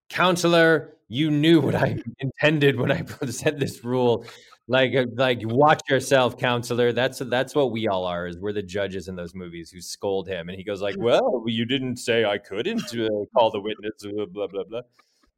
[0.09, 4.25] counselor you knew what i intended when i said this rule
[4.69, 8.63] like uh, like watch yourself counselor that's that's what we all are is we're the
[8.63, 12.25] judges in those movies who scold him and he goes like well you didn't say
[12.25, 14.81] i couldn't uh, call the witness blah blah blah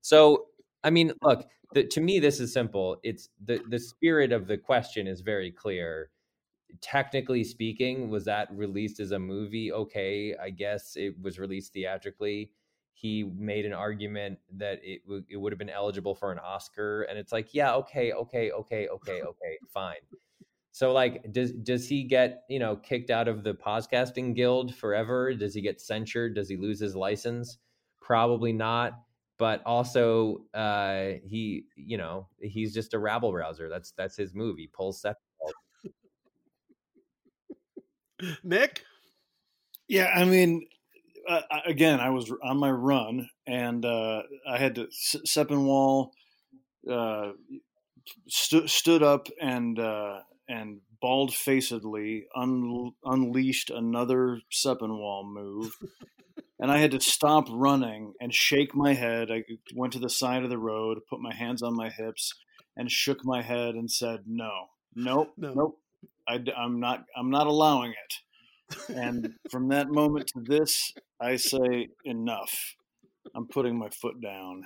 [0.00, 0.46] so,
[0.84, 2.96] I mean, look, the, to me, this is simple.
[3.02, 6.10] It's the the spirit of the question is very clear.
[6.80, 9.72] Technically speaking, was that released as a movie?
[9.72, 12.52] Okay, I guess it was released theatrically.
[12.92, 17.02] He made an argument that it w- it would have been eligible for an Oscar,
[17.02, 19.96] and it's like, yeah, okay, okay, okay, okay, okay, fine.
[20.72, 25.34] So like does does he get, you know, kicked out of the podcasting guild forever?
[25.34, 26.34] Does he get censured?
[26.34, 27.58] Does he lose his license?
[28.00, 29.00] Probably not
[29.38, 33.68] but also uh, he, you know, he's just a rabble rouser.
[33.68, 34.68] That's that's his movie.
[34.72, 35.16] Pulls set.
[38.42, 38.82] Nick.
[39.88, 40.66] Yeah, I mean,
[41.28, 44.88] uh, again, I was on my run, and uh, I had to
[45.26, 46.10] Sepinwall
[46.90, 47.32] uh,
[48.28, 55.72] st- stood up and uh, and bald facedly un- unleashed another Sepinwall move
[56.60, 59.30] and I had to stop running and shake my head.
[59.30, 59.44] I
[59.74, 62.34] went to the side of the road, put my hands on my hips,
[62.76, 65.52] and shook my head and said, "No, nope, no.
[65.54, 65.78] nope,
[66.28, 67.04] I, am not.
[67.16, 72.74] I'm not allowing it." And from that moment to this, I say, "Enough.
[73.34, 74.64] I'm putting my foot down."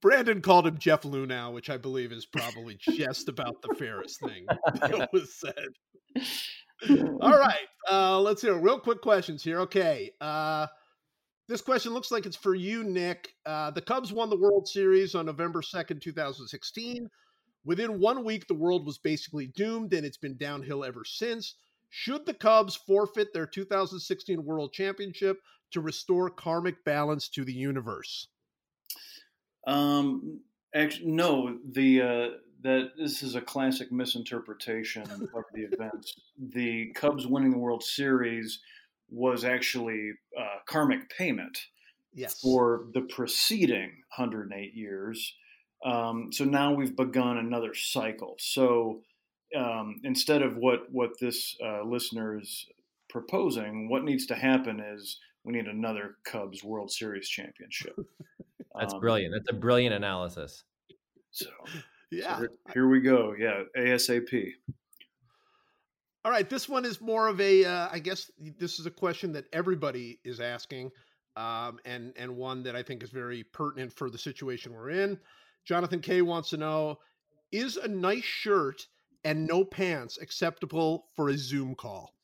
[0.00, 4.46] Brandon called him Jeff Luhnow, which I believe is probably just about the fairest thing
[4.80, 6.24] that was said.
[7.20, 7.68] All right.
[7.90, 9.60] Uh, let's hear real quick questions here.
[9.60, 10.10] Okay.
[10.20, 10.66] Uh,
[11.48, 13.34] this question looks like it's for you, Nick.
[13.44, 17.08] Uh, the Cubs won the World Series on November 2nd, 2016.
[17.64, 21.54] Within one week, the world was basically doomed, and it's been downhill ever since.
[21.90, 25.40] Should the Cubs forfeit their 2016 World Championship
[25.72, 28.28] to restore karmic balance to the universe?
[29.66, 30.40] Um,
[30.74, 31.58] actually, no.
[31.72, 32.28] The uh,
[32.62, 35.20] that this is a classic misinterpretation of
[35.54, 36.14] the events.
[36.38, 38.60] The Cubs winning the World Series
[39.10, 41.58] was actually uh, karmic payment
[42.12, 42.40] Yes.
[42.40, 45.34] for the preceding 108 years.
[45.84, 48.36] Um, so now we've begun another cycle.
[48.38, 49.00] So
[49.56, 52.66] um, instead of what what this uh, listener is
[53.08, 57.96] proposing, what needs to happen is we need another Cubs World Series championship.
[58.78, 59.34] That's Um, brilliant.
[59.34, 60.62] That's a brilliant analysis.
[61.32, 61.78] So, so
[62.10, 62.38] yeah.
[62.38, 63.34] here, here we go.
[63.38, 64.52] Yeah, ASAP.
[66.24, 67.64] All right, this one is more of a.
[67.64, 70.90] Uh, I guess this is a question that everybody is asking,
[71.36, 75.18] um, and and one that I think is very pertinent for the situation we're in.
[75.64, 76.98] Jonathan K wants to know:
[77.52, 78.86] Is a nice shirt
[79.24, 82.14] and no pants acceptable for a Zoom call?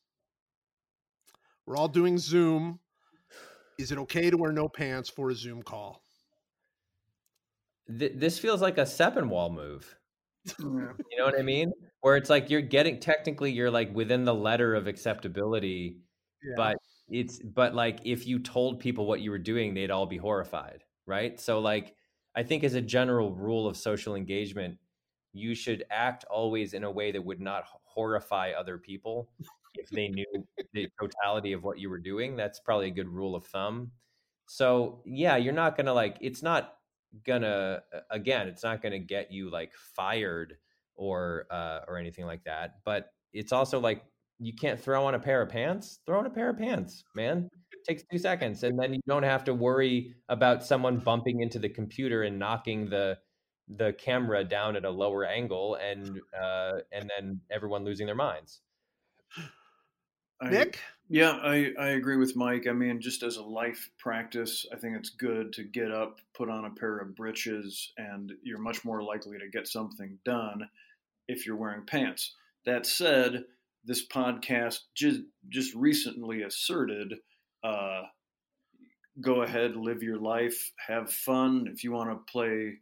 [1.67, 2.81] We're all doing Zoom.
[3.79, 6.03] Is it okay to wear no pants for a Zoom call?
[7.99, 9.97] Th- this feels like a Sepinwall move.
[10.59, 10.93] Yeah.
[11.11, 11.73] You know what I mean?
[12.01, 15.99] Where it's like you're getting technically you're like within the letter of acceptability,
[16.57, 16.77] but
[17.09, 20.85] it's but like if you told people what you were doing, they'd all be horrified,
[21.05, 21.39] right?
[21.41, 21.95] So like
[22.37, 24.77] I think as a general rule of social engagement,
[25.33, 29.29] you should act always in a way that would not horrify other people
[29.75, 32.37] if they knew the totality of what you were doing.
[32.37, 33.91] That's probably a good rule of thumb.
[34.47, 36.75] So yeah, you're not gonna like it's not
[37.25, 40.57] gonna again, it's not gonna get you like fired
[40.95, 42.77] or uh, or anything like that.
[42.85, 44.05] But it's also like
[44.39, 46.01] you can't throw on a pair of pants.
[46.07, 47.51] Throw on a pair of pants, man.
[47.87, 51.59] It takes two seconds, and then you don't have to worry about someone bumping into
[51.59, 53.19] the computer and knocking the
[53.69, 58.61] the camera down at a lower angle, and uh, and then everyone losing their minds.
[60.41, 62.67] I- Nick, Yeah, I, I agree with Mike.
[62.67, 66.51] I mean, just as a life practice, I think it's good to get up, put
[66.51, 70.69] on a pair of breeches, and you're much more likely to get something done
[71.29, 72.35] if you're wearing pants.
[72.65, 73.45] That said,
[73.85, 77.15] this podcast just just recently asserted
[77.65, 78.03] uh,
[79.21, 81.69] go ahead, live your life, have fun.
[81.73, 82.75] If you want to play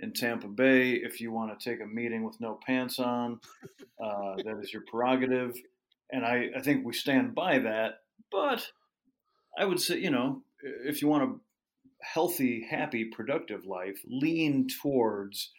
[0.00, 3.40] in Tampa Bay, if you want to take a meeting with no pants on,
[4.02, 5.54] uh, that is your prerogative
[6.12, 8.00] and I, I think we stand by that.
[8.30, 8.66] But
[9.58, 11.34] I would say, you know, if you want a
[12.02, 15.50] healthy, happy, productive life, lean towards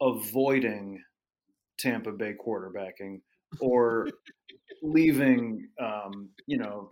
[0.00, 1.02] avoiding
[1.78, 3.20] Tampa Bay quarterbacking
[3.60, 4.08] or
[4.82, 6.90] leaving, um, you know,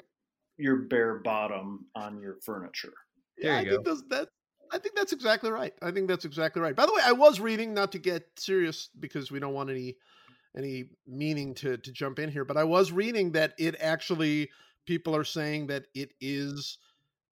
[0.58, 2.92] your bare bottom on your furniture.
[3.38, 4.28] There yeah, you I think those, that.
[4.72, 5.72] I think that's exactly right.
[5.82, 6.74] I think that's exactly right.
[6.74, 9.96] By the way, I was reading not to get serious because we don't want any
[10.56, 14.50] any meaning to to jump in here, but I was reading that it actually
[14.86, 16.78] people are saying that it is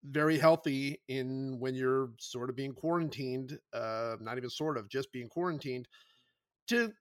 [0.05, 5.13] very healthy in when you're sort of being quarantined, uh not even sort of, just
[5.13, 5.87] being quarantined
[6.69, 6.93] to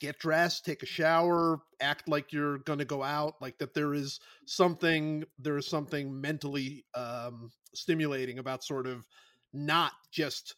[0.00, 3.94] get dressed, take a shower, act like you're going to go out, like that there
[3.94, 9.04] is something there is something mentally um stimulating about sort of
[9.52, 10.54] not just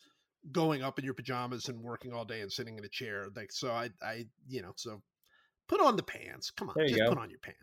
[0.53, 3.27] going up in your pajamas and working all day and sitting in a chair.
[3.35, 5.03] Like so I I you know, so
[5.69, 6.51] put on the pants.
[6.51, 7.09] Come on, just go.
[7.09, 7.61] put on your pants.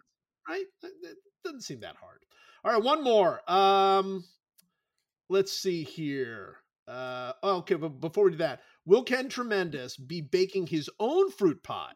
[0.47, 0.65] Right?
[0.83, 2.19] It doesn't seem that hard.
[2.63, 3.39] All right, one more.
[3.51, 4.23] Um
[5.29, 6.57] let's see here.
[6.87, 11.31] Uh oh, okay, but before we do that, will Ken Tremendous be baking his own
[11.31, 11.93] fruit pie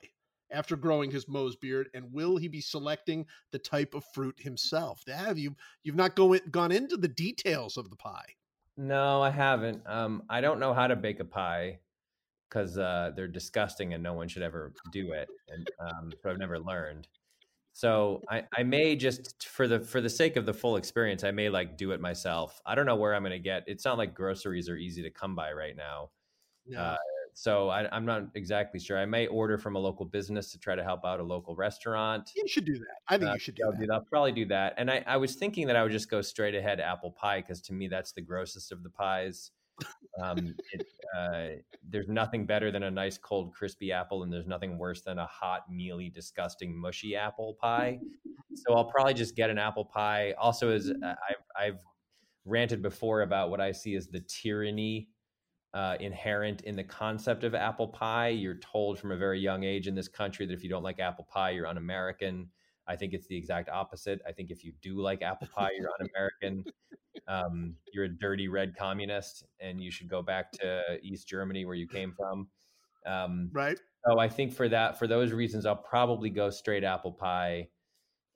[0.51, 5.03] after growing his Mose beard, and will he be selecting the type of fruit himself?
[5.07, 8.35] Have you you've not go gone into the details of the pie?
[8.77, 9.81] No, I haven't.
[9.87, 11.79] Um, I don't know how to bake a pie
[12.47, 15.27] because uh, they're disgusting and no one should ever do it.
[15.49, 17.07] And um, so I've never learned.
[17.73, 21.31] So I, I may just for the for the sake of the full experience, I
[21.31, 22.59] may like do it myself.
[22.65, 23.63] I don't know where I'm gonna get.
[23.67, 26.09] It's not like groceries are easy to come by right now.
[26.75, 26.97] Uh,
[27.33, 28.97] so I, I'm not exactly sure.
[28.97, 32.31] I may order from a local business to try to help out a local restaurant.
[32.35, 32.95] you should do that.
[33.07, 33.79] I think Uh, you should do I'll that.
[33.79, 33.93] do that.
[33.93, 34.73] I'll probably do that.
[34.77, 37.61] And I, I was thinking that I would just go straight ahead apple pie because
[37.63, 39.51] to me that's the grossest of the pies.
[40.19, 40.81] Um, it,
[41.15, 45.19] uh, there's nothing better than a nice cold crispy apple, and there's nothing worse than
[45.19, 47.99] a hot, mealy, disgusting, mushy apple pie.
[48.55, 50.31] So I'll probably just get an apple pie.
[50.39, 51.79] Also, as uh, I've I've
[52.45, 55.09] ranted before about what I see as the tyranny
[55.77, 58.29] uh, inherent in the concept of apple pie.
[58.29, 60.99] You're told from a very young age in this country that if you don't like
[60.99, 62.49] apple pie, you're un-American.
[62.87, 64.19] I think it's the exact opposite.
[64.27, 66.65] I think if you do like apple pie, you're un-American.
[67.27, 71.75] Um, you're a dirty red communist, and you should go back to East Germany where
[71.75, 72.47] you came from.
[73.05, 73.77] Um, Right?
[74.03, 77.67] so I think for that, for those reasons, I'll probably go straight apple pie.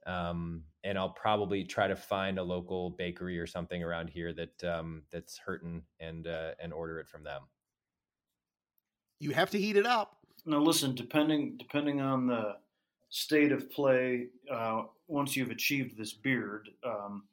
[0.06, 4.64] Um, and I'll probably try to find a local bakery or something around here that
[4.64, 7.44] um, that's hurting and uh, and order it from them.
[9.20, 10.18] You have to heat it up.
[10.46, 10.96] Now, listen.
[10.96, 12.56] Depending depending on the
[13.10, 17.24] state of play, uh, once you've achieved this beard, um,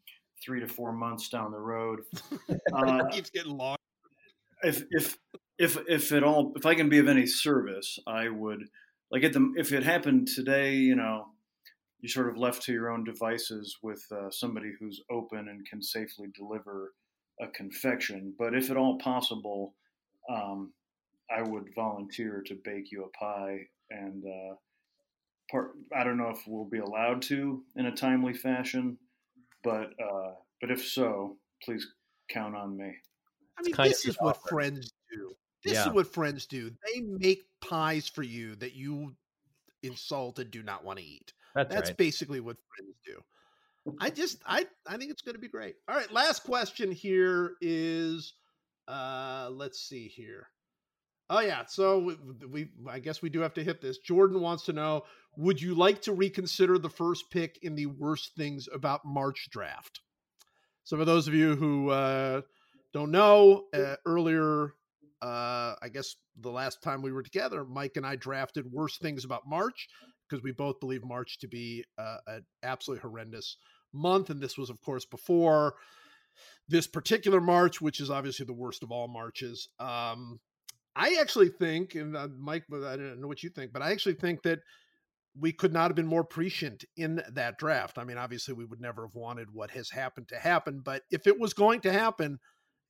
[0.44, 2.00] three to four months down the road,
[2.50, 3.76] uh, it keeps getting long.
[4.62, 5.16] if if
[5.58, 8.68] if if at all, if I can be of any service, I would
[9.10, 11.28] like at the if it happened today, you know,
[12.00, 15.82] you're sort of left to your own devices with uh, somebody who's open and can
[15.82, 16.94] safely deliver
[17.40, 18.34] a confection.
[18.38, 19.74] But if at all possible,
[20.30, 20.72] um,
[21.30, 23.66] I would volunteer to bake you a pie.
[23.90, 24.54] And uh,
[25.50, 28.98] part, I don't know if we'll be allowed to in a timely fashion,
[29.64, 31.86] but uh, but if so, please
[32.30, 32.94] count on me.
[33.58, 34.48] I mean, kind this of is what offer.
[34.48, 35.34] friends do.
[35.64, 35.88] This Yeah.
[35.88, 36.70] is what friends do.
[36.86, 39.16] They make pies for you that you
[39.82, 41.32] insult and do not want to eat.
[41.58, 41.96] That's, That's right.
[41.96, 43.20] basically what friends do.
[44.00, 45.74] I just I I think it's going to be great.
[45.88, 48.34] All right, last question here is
[48.86, 50.46] uh let's see here.
[51.28, 53.98] Oh yeah, so we, we I guess we do have to hit this.
[53.98, 55.02] Jordan wants to know,
[55.36, 60.00] would you like to reconsider the first pick in the worst things about March draft?
[60.84, 62.42] So for those of you who uh
[62.92, 64.74] don't know, uh, earlier
[65.22, 69.24] uh I guess the last time we were together, Mike and I drafted worst things
[69.24, 69.88] about March
[70.28, 73.56] because we both believe March to be uh, an absolutely horrendous
[73.92, 74.30] month.
[74.30, 75.74] And this was, of course, before
[76.68, 79.68] this particular March, which is obviously the worst of all Marches.
[79.78, 80.40] Um,
[80.94, 84.14] I actually think, and uh, Mike, I don't know what you think, but I actually
[84.14, 84.60] think that
[85.38, 87.98] we could not have been more prescient in that draft.
[87.98, 91.26] I mean, obviously, we would never have wanted what has happened to happen, but if
[91.26, 92.38] it was going to happen,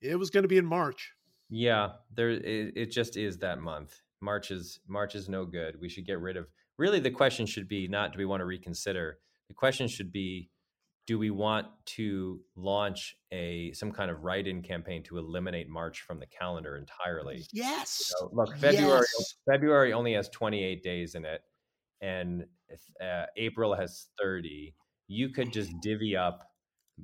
[0.01, 1.11] it was going to be in March.
[1.49, 4.01] Yeah, there it, it just is that month.
[4.21, 5.79] March is March is no good.
[5.79, 6.47] We should get rid of.
[6.79, 9.19] Really, the question should be not do we want to reconsider.
[9.49, 10.49] The question should be,
[11.05, 11.67] do we want
[11.97, 17.45] to launch a some kind of write-in campaign to eliminate March from the calendar entirely?
[17.51, 18.13] Yes.
[18.17, 19.35] So, look, February Yes.
[19.45, 21.41] February only has 28 days in it,
[21.99, 22.45] and
[23.03, 24.73] uh, April has 30.
[25.07, 26.47] You could just divvy up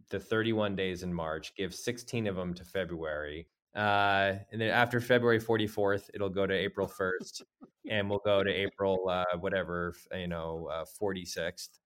[0.10, 5.02] the 31 days in March, give 16 of them to February, uh, and then after
[5.02, 7.42] February 44th, it'll go to April 1st,
[7.90, 11.80] and we'll go to April uh, whatever you know uh, 46th.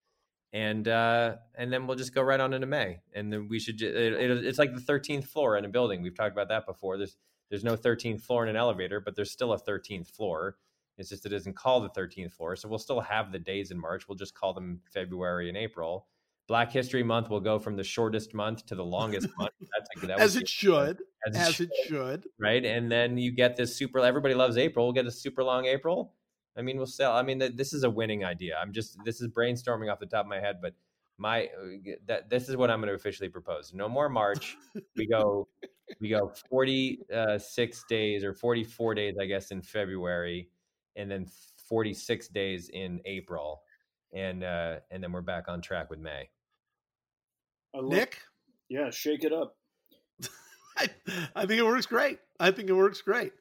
[0.52, 3.78] And uh, and then we'll just go right on into May, and then we should.
[3.78, 6.02] ju- It, it, it's like the 13th floor in a building.
[6.02, 6.98] We've talked about that before.
[6.98, 7.18] There's
[7.52, 10.58] there's no 13th floor in an elevator, but there's still a 13th floor.
[10.98, 12.56] It's just it isn't called the 13th floor.
[12.56, 14.08] So we'll still have the days in March.
[14.08, 16.08] We'll just call them February and April.
[16.50, 19.52] Black History Month will go from the shortest month to the longest month.
[19.62, 21.00] That's a, that as it should.
[21.26, 22.26] as it As should, it should.
[22.40, 22.66] right?
[22.66, 24.00] And then you get this super.
[24.00, 24.86] Everybody loves April.
[24.88, 26.14] We'll get a super long April.
[26.58, 27.14] I mean, we'll sell.
[27.14, 28.58] I mean, th- this is a winning idea.
[28.60, 30.74] I'm just this is brainstorming off the top of my head, but
[31.20, 33.72] my uh, that this is what I'm going to officially propose.
[33.72, 34.58] No more March.
[34.96, 35.48] We go
[36.02, 40.50] we go 46 days or 44 days, I guess, in February,
[40.96, 41.28] and then
[41.68, 43.62] 46 days in April,
[44.14, 46.30] and uh, and then we're back on track with May.
[47.74, 48.20] Love- Nick?
[48.70, 49.56] yeah, shake it up.
[50.78, 50.88] I,
[51.36, 52.20] I think it works great.
[52.40, 53.34] I think it works great.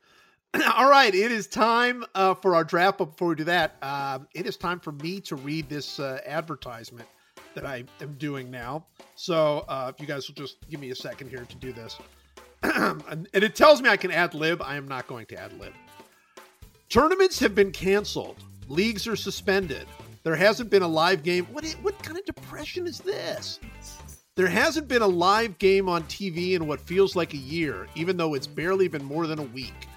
[0.77, 2.99] All right, it is time uh, for our draft.
[2.99, 6.21] But before we do that, uh, it is time for me to read this uh,
[6.27, 7.07] advertisement
[7.55, 8.87] that I am doing now.
[9.15, 11.99] So uh, if you guys will just give me a second here to do this,
[12.63, 14.63] and, and it tells me I can ad lib.
[14.63, 15.73] I am not going to ad lib.
[16.89, 18.43] Tournaments have been canceled.
[18.69, 19.87] Leagues are suspended.
[20.23, 21.45] There hasn't been a live game.
[21.47, 21.65] What?
[21.83, 23.61] What kind of depression is this?
[24.39, 28.17] There hasn't been a live game on TV in what feels like a year, even
[28.17, 29.89] though it's barely been more than a week.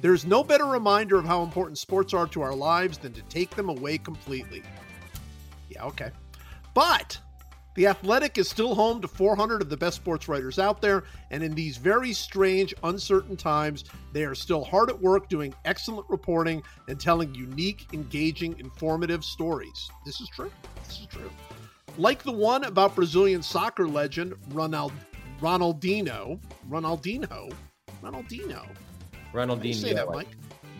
[0.00, 3.50] There's no better reminder of how important sports are to our lives than to take
[3.56, 4.62] them away completely.
[5.70, 6.12] Yeah, okay.
[6.72, 7.18] But
[7.74, 11.02] The Athletic is still home to 400 of the best sports writers out there,
[11.32, 16.08] and in these very strange, uncertain times, they are still hard at work doing excellent
[16.08, 19.90] reporting and telling unique, engaging, informative stories.
[20.06, 20.52] This is true.
[20.86, 21.30] This is true.
[21.98, 24.92] Like the one about Brazilian soccer legend Ronald,
[25.40, 26.40] Ronaldinho.
[26.68, 27.52] Ronaldinho?
[28.02, 28.66] Ronaldinho.
[28.66, 28.68] You
[29.32, 29.74] Ronaldinho.
[29.74, 30.28] say that, Mike?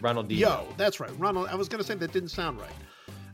[0.01, 0.39] Ronaldinho.
[0.39, 1.11] Yo, that's right.
[1.19, 1.49] Ronald.
[1.49, 2.71] I was going to say that didn't sound right.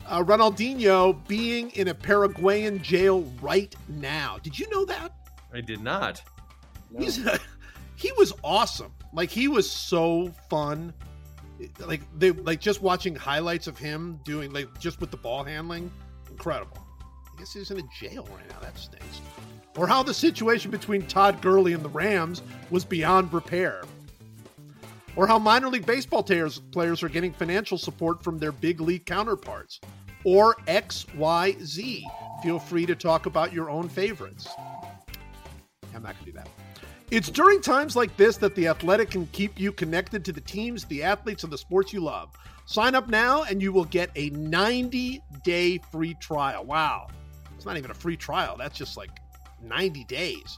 [0.05, 4.37] Uh, Ronaldinho being in a Paraguayan jail right now.
[4.41, 5.11] Did you know that?
[5.53, 6.21] I did not.
[6.91, 6.99] No.
[6.99, 7.19] He's
[7.95, 8.93] he was awesome.
[9.13, 10.93] Like he was so fun.
[11.79, 15.91] Like they like just watching highlights of him doing like just with the ball handling,
[16.29, 16.86] incredible.
[17.37, 18.59] I guess he's in a jail right now.
[18.61, 19.21] That stinks.
[19.77, 22.41] Or how the situation between Todd Gurley and the Rams
[22.71, 23.83] was beyond repair.
[25.15, 29.05] Or how minor league baseball players players are getting financial support from their big league
[29.05, 29.79] counterparts.
[30.23, 32.01] Or XYZ.
[32.41, 34.47] feel free to talk about your own favorites.
[35.93, 36.49] I'm not going to do that.
[37.11, 40.85] It's during times like this that The Athletic can keep you connected to the teams,
[40.85, 42.35] the athletes, and the sports you love.
[42.65, 46.65] Sign up now and you will get a 90 day free trial.
[46.65, 47.07] Wow.
[47.57, 49.09] It's not even a free trial, that's just like
[49.63, 50.57] 90 days.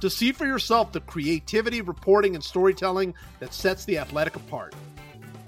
[0.00, 4.74] To see for yourself the creativity, reporting, and storytelling that sets The Athletic apart.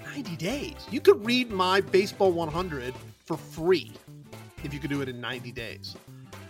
[0.03, 0.75] 90 days.
[0.91, 2.93] You could read my Baseball 100
[3.25, 3.93] for free
[4.63, 5.95] if you could do it in 90 days.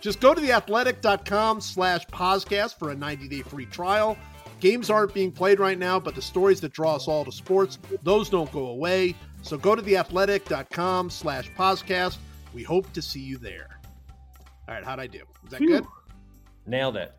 [0.00, 4.16] Just go to theathletic.com slash podcast for a 90-day free trial.
[4.58, 7.78] Games aren't being played right now, but the stories that draw us all to sports,
[8.02, 9.14] those don't go away.
[9.42, 12.16] So go to theathletic.com slash podcast.
[12.52, 13.79] We hope to see you there.
[14.70, 15.22] All right, how'd I do?
[15.44, 15.84] Is that good?
[16.64, 17.12] Nailed it.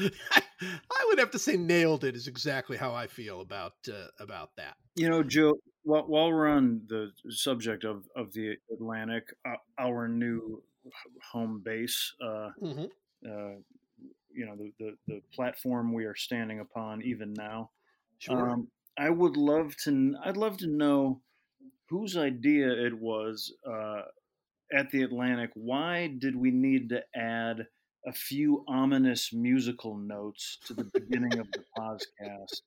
[0.00, 4.56] I would have to say nailed it is exactly how I feel about uh, about
[4.56, 4.76] that.
[4.94, 10.08] You know, Joe, while, while we're on the subject of, of the Atlantic, uh, our
[10.08, 10.62] new
[11.30, 12.84] home base, uh, Mm-hmm.
[13.30, 13.56] uh,
[14.32, 17.68] you know, the, the, the platform we are standing upon even now.
[18.18, 18.48] Sure.
[18.50, 18.68] Um,
[18.98, 20.14] I would love to.
[20.24, 21.20] I'd love to know
[21.90, 24.02] whose idea it was uh,
[24.72, 25.50] at the Atlantic.
[25.54, 27.66] Why did we need to add
[28.06, 32.62] a few ominous musical notes to the beginning of the podcast?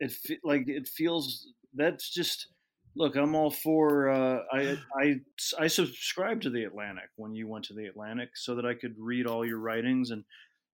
[0.00, 2.48] It fe- like it feels that's just.
[2.94, 4.10] Look, I'm all for.
[4.10, 5.20] Uh, I I
[5.58, 8.94] I subscribed to the Atlantic when you went to the Atlantic, so that I could
[8.98, 10.24] read all your writings, and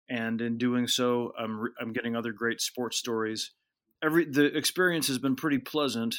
[0.09, 3.51] and in doing so, I'm re- I'm getting other great sports stories
[4.05, 6.15] every the experience has been pretty pleasant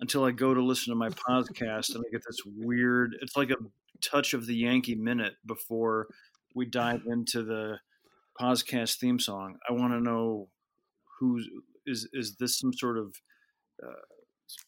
[0.00, 3.16] until I go to listen to my podcast and I get this weird.
[3.20, 3.56] It's like a
[4.00, 6.08] touch of the Yankee minute before
[6.54, 7.78] we dive into the
[8.40, 9.56] podcast theme song.
[9.68, 10.48] I want to know
[11.18, 11.48] who's
[11.86, 13.14] is is this some sort of
[13.82, 13.92] uh,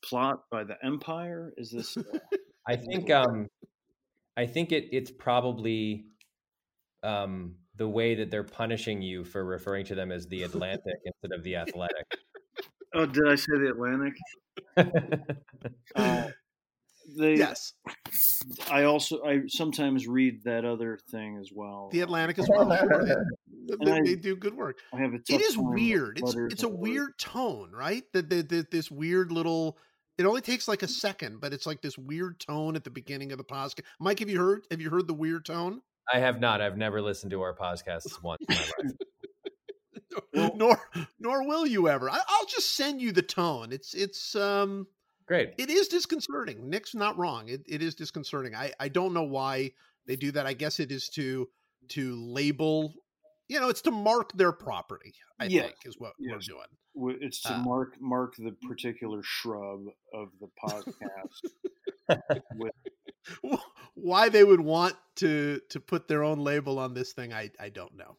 [0.05, 1.53] plot by the Empire?
[1.57, 1.97] Is this?
[1.97, 2.03] Uh,
[2.69, 3.49] I think um
[4.37, 6.05] I think it it's probably
[7.03, 11.37] um the way that they're punishing you for referring to them as the Atlantic instead
[11.37, 12.07] of the Athletic.
[12.95, 14.15] oh, did I say the Atlantic?
[15.97, 16.29] Uh,
[17.17, 17.73] they, yes,
[18.71, 21.89] I also I sometimes read that other thing as well.
[21.93, 22.75] the Atlantic as well.
[22.77, 23.77] Sure, yeah.
[23.85, 24.79] They, I- they do good work.
[24.93, 26.19] I have a It tough is weird.
[26.19, 26.91] It's it's a and words.
[26.91, 28.05] weird tone, right?
[28.13, 29.79] That that- that this weird little.
[30.19, 33.33] It only takes like a second, but it's like this weird tone at the beginning
[33.33, 33.81] of the podcast.
[33.99, 34.63] Mike, have you heard?
[34.71, 35.81] Have you heard the weird tone?
[36.13, 36.61] I have not.
[36.61, 38.63] I've never listened to our podcasts once in my
[40.39, 40.55] life.
[40.55, 40.79] Nor
[41.19, 42.11] nor will you ever.
[42.11, 43.73] I, I'll just send you the tone.
[43.73, 44.87] It's it's um
[45.33, 45.55] Great.
[45.57, 46.69] it is disconcerting.
[46.69, 47.49] Nick's not wrong.
[47.49, 48.55] It it is disconcerting.
[48.55, 49.73] I I don't know why
[50.07, 50.47] they do that.
[50.47, 51.49] I guess it is to
[51.91, 52.93] to label.
[53.49, 55.15] You know, it's to mark their property.
[55.41, 55.63] I Yeah.
[55.63, 57.19] think is what we're doing.
[57.23, 59.81] It's to Uh, mark mark the particular shrub
[60.13, 62.43] of the podcast.
[62.57, 62.73] with,
[63.95, 67.69] why they would want to to put their own label on this thing i i
[67.69, 68.17] don't know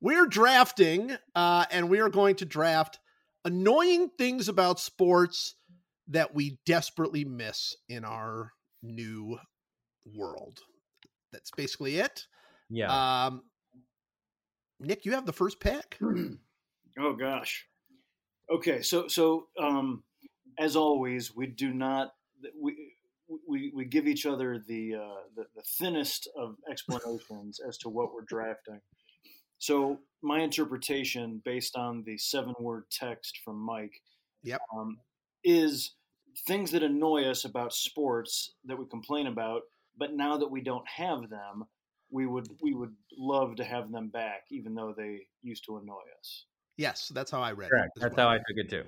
[0.00, 3.00] we're drafting uh and we are going to draft
[3.44, 5.56] annoying things about sports
[6.08, 8.52] that we desperately miss in our
[8.82, 9.38] new
[10.14, 10.60] world
[11.32, 12.26] that's basically it
[12.70, 13.24] Yeah.
[13.26, 13.42] um
[14.80, 15.98] nick you have the first pick
[16.98, 17.66] oh gosh.
[18.48, 20.04] Okay, so so um,
[20.58, 22.12] as always, we do not
[22.60, 22.92] we
[23.48, 28.12] we, we give each other the, uh, the the thinnest of explanations as to what
[28.14, 28.80] we're drafting.
[29.58, 34.00] So my interpretation, based on the seven word text from Mike,
[34.44, 34.60] Yep.
[34.76, 34.98] um,
[35.46, 35.92] is
[36.46, 39.62] things that annoy us about sports that we complain about,
[39.96, 41.64] but now that we don't have them,
[42.10, 46.04] we would we would love to have them back, even though they used to annoy
[46.20, 46.44] us.
[46.76, 47.92] yes that's how i read Correct.
[47.96, 48.28] it That's well.
[48.28, 48.84] how I took it too.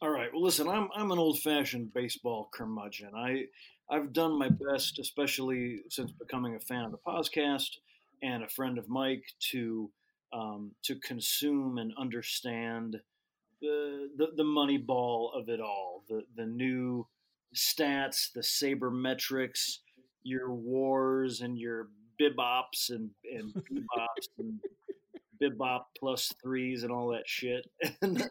[0.00, 0.30] All right.
[0.32, 3.10] Well, listen, I'm I'm an old-fashioned baseball curmudgeon.
[3.16, 3.44] I
[3.90, 7.70] I've done my best, especially since becoming a fan of the podcast
[8.22, 9.90] and a friend of Mike, to
[10.32, 12.96] um, to consume and understand
[13.60, 17.06] the, the the money ball of it all, the the new
[17.54, 19.80] stats, the saber metrics,
[20.22, 21.88] your wars and your
[22.20, 24.60] bibops and and bebops and
[25.40, 27.66] bibop plus threes and all that shit.
[28.02, 28.22] And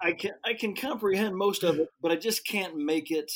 [0.00, 3.32] I can I can comprehend most of it, but I just can't make it.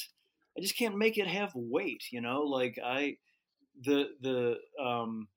[0.56, 2.04] I just can't make it have weight.
[2.10, 3.16] You know, like I
[3.80, 5.28] the the um,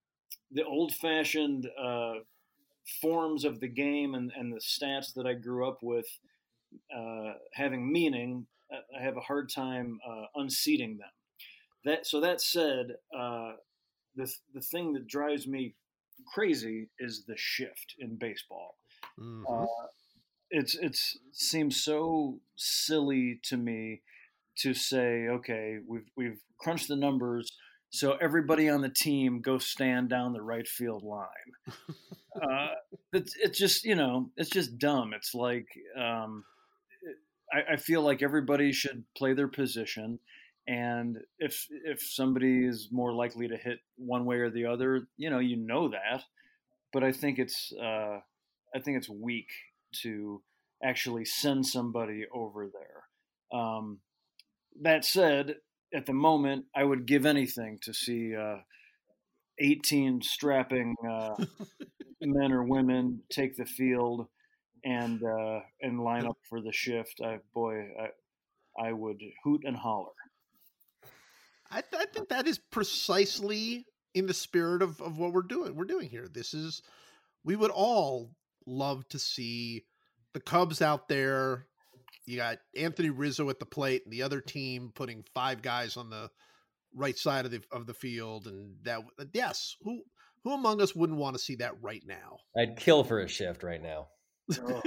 [0.52, 2.16] the old fashioned uh,
[3.02, 6.08] forms of the game and, and the stats that I grew up with
[6.96, 8.48] uh, having meaning.
[8.72, 11.10] I- I have a hard time uh, unseating them.
[11.84, 13.54] That so that said, uh,
[14.16, 15.76] the the thing that drives me
[16.34, 18.76] crazy is the shift in baseball
[19.20, 19.44] Mhm.
[19.50, 19.88] uh,
[20.52, 24.02] it's it's seems so silly to me
[24.60, 27.52] to say, okay, we've we've crunched the numbers,
[27.90, 31.52] so everybody on the team go stand down the right field line.
[32.40, 32.68] uh,
[33.14, 35.14] it's it's just you know it's just dumb.
[35.14, 35.68] It's like
[35.98, 36.44] um,
[37.52, 40.20] I, I feel like everybody should play their position,
[40.68, 45.30] and if if somebody is more likely to hit one way or the other, you
[45.30, 46.24] know you know that.
[46.94, 48.20] But I think it's uh,
[48.76, 49.50] I think it's weak
[50.04, 50.42] to
[50.84, 53.60] actually send somebody over there.
[53.60, 54.00] Um,
[54.82, 55.56] that said,
[55.94, 58.58] at the moment, I would give anything to see uh,
[59.62, 61.36] 18 strapping uh,
[62.22, 64.28] men or women take the field
[64.84, 67.22] and uh, and line up for the shift.
[67.24, 70.12] I, boy, I, I would hoot and holler.
[71.70, 75.76] I, I think that is precisely in the spirit of, of what we're doing.
[75.76, 76.28] We're doing here.
[76.32, 76.82] This is
[77.44, 78.32] we would all
[78.66, 79.86] love to see
[80.34, 81.68] the Cubs out there.
[82.26, 86.10] You got Anthony Rizzo at the plate, and the other team putting five guys on
[86.10, 86.30] the
[86.96, 89.02] right side of the of the field, and that
[89.34, 90.02] yes, who
[90.44, 92.38] who among us wouldn't want to see that right now?
[92.58, 94.08] I'd kill for a shift right now.
[94.60, 94.82] Oh,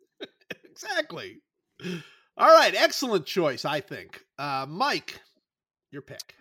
[0.64, 1.40] exactly.
[2.36, 4.24] All right, excellent choice, I think.
[4.38, 5.20] Uh, Mike,
[5.90, 6.34] your pick.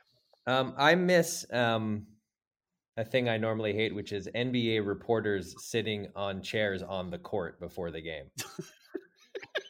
[0.48, 2.08] Um, I miss um,
[2.98, 7.60] a thing I normally hate, which is NBA reporters sitting on chairs on the court
[7.60, 8.26] before the game.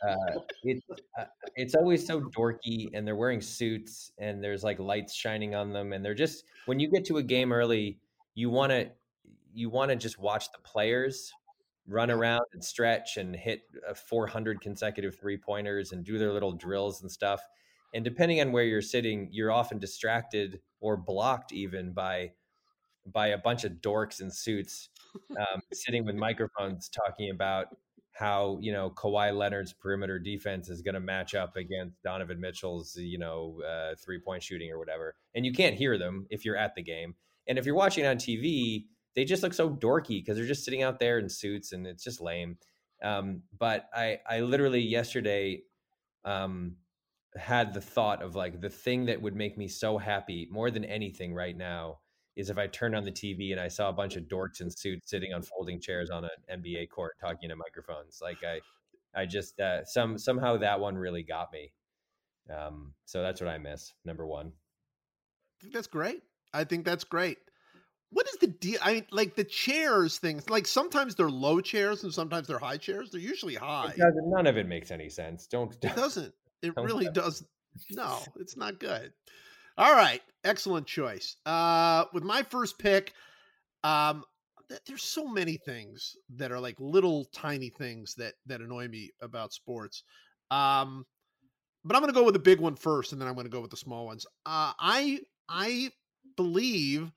[0.08, 0.86] uh, it's
[1.18, 1.26] uh,
[1.56, 5.94] it's always so dorky, and they're wearing suits, and there's like lights shining on them,
[5.94, 7.99] and they're just when you get to a game early,
[8.36, 8.90] you want to
[9.53, 11.32] you want to just watch the players
[11.88, 16.52] run around and stretch and hit uh, 400 consecutive three pointers and do their little
[16.52, 17.41] drills and stuff.
[17.94, 22.32] And depending on where you're sitting, you're often distracted or blocked even by
[23.08, 24.90] by a bunch of dorks in suits
[25.32, 27.68] um, sitting with microphones talking about
[28.14, 32.96] how you know Kawhi Leonard's perimeter defense is going to match up against Donovan Mitchell's
[32.96, 36.58] you know uh, three point shooting or whatever, and you can't hear them if you're
[36.58, 37.16] at the game.
[37.48, 38.86] And if you're watching on TV,
[39.16, 42.04] they just look so dorky because they're just sitting out there in suits and it's
[42.04, 42.58] just lame.
[43.04, 45.64] Um, but I, I literally yesterday
[46.24, 46.76] um,
[47.36, 50.86] had the thought of like the thing that would make me so happy more than
[50.86, 52.00] anything right now
[52.36, 54.70] is if I turned on the TV and I saw a bunch of dorks in
[54.70, 58.20] suits sitting on folding chairs on an NBA court talking to microphones.
[58.22, 58.62] Like I,
[59.20, 61.72] I just uh, some somehow that one really got me.
[62.49, 63.94] Um, so that's what I miss.
[64.06, 64.48] Number one.
[64.48, 66.24] I think that's great.
[66.53, 67.38] I think that's great.
[68.12, 68.80] What is the deal?
[68.82, 70.49] I mean, like the chairs things.
[70.49, 73.12] Like sometimes they're low chairs and sometimes they're high chairs.
[73.12, 73.94] They're usually high.
[73.98, 75.48] None of it makes any sense.
[75.48, 75.74] Don't.
[75.74, 76.34] It doesn't.
[76.62, 77.44] It Don't really does.
[77.91, 79.14] No, it's not good.
[79.77, 81.38] All right, excellent choice.
[81.45, 83.14] Uh, with my first pick,
[83.84, 84.23] um,
[84.69, 89.11] th- there's so many things that are like little tiny things that that annoy me
[89.22, 90.03] about sports.
[90.52, 91.06] Um,
[91.85, 93.52] but I'm going to go with the big one first, and then I'm going to
[93.52, 94.26] go with the small ones.
[94.45, 95.91] Uh, I I
[96.38, 97.11] believe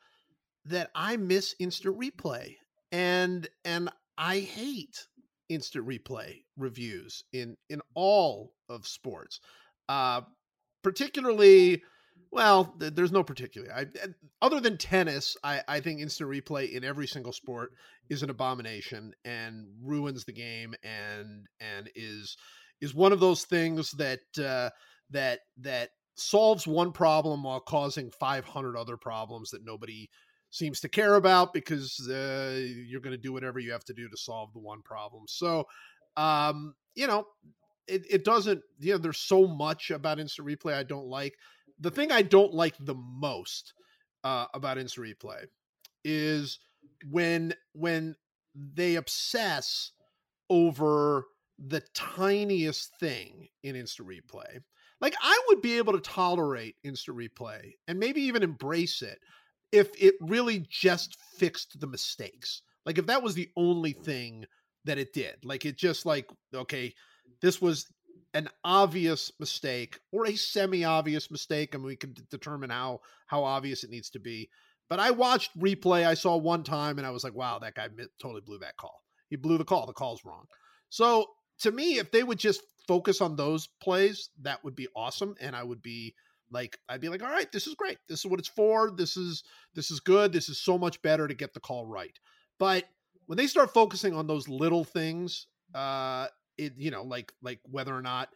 [0.66, 2.56] that I miss instant replay,
[2.92, 5.06] and and I hate
[5.48, 9.40] instant replay reviews in in all of sports
[9.88, 10.22] uh
[10.82, 11.82] particularly
[12.34, 13.86] well th- there's no particularly I,
[14.42, 17.72] other than tennis I, I think instant replay in every single sport
[18.10, 22.36] is an abomination and ruins the game and and is
[22.80, 24.70] is one of those things that uh
[25.10, 30.10] that that solves one problem while causing 500 other problems that nobody
[30.50, 32.56] seems to care about because uh,
[32.86, 35.24] you're going to do whatever you have to do to solve the one problem.
[35.26, 35.64] So,
[36.16, 37.26] um, you know,
[37.88, 41.34] it, it doesn't, you know, there's so much about instant replay I don't like.
[41.78, 43.74] The thing I don't like the most
[44.22, 45.46] uh, about instant replay
[46.04, 46.58] is
[47.10, 48.16] when when
[48.54, 49.92] they obsess
[50.50, 51.26] over
[51.58, 54.60] the tiniest thing in instant replay.
[55.00, 59.18] Like I would be able to tolerate instant replay and maybe even embrace it
[59.72, 62.62] if it really just fixed the mistakes.
[62.86, 64.46] Like if that was the only thing
[64.84, 65.44] that it did.
[65.44, 66.94] Like it just like okay,
[67.40, 67.86] this was
[68.34, 73.90] an obvious mistake or a semi-obvious mistake, and we can determine how how obvious it
[73.90, 74.50] needs to be.
[74.90, 76.06] But I watched replay.
[76.06, 77.88] I saw one time, and I was like, "Wow, that guy
[78.20, 79.02] totally blew that call.
[79.30, 79.86] He blew the call.
[79.86, 80.46] The call's wrong."
[80.90, 81.26] So
[81.60, 85.56] to me, if they would just focus on those plays, that would be awesome, and
[85.56, 86.14] I would be
[86.50, 87.98] like, I'd be like, "All right, this is great.
[88.08, 88.90] This is what it's for.
[88.90, 89.44] This is
[89.74, 90.32] this is good.
[90.32, 92.18] This is so much better to get the call right."
[92.58, 92.84] But
[93.26, 96.28] when they start focusing on those little things, uh,
[96.58, 98.28] it you know, like like whether or not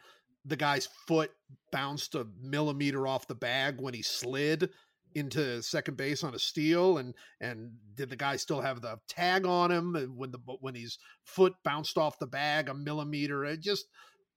[0.45, 1.31] the guy's foot
[1.73, 4.71] bounced a millimeter off the bag when he slid
[5.15, 9.47] into second base on a steal and and did the guy still have the tag
[9.47, 13.87] on him when the when his foot bounced off the bag a millimeter it just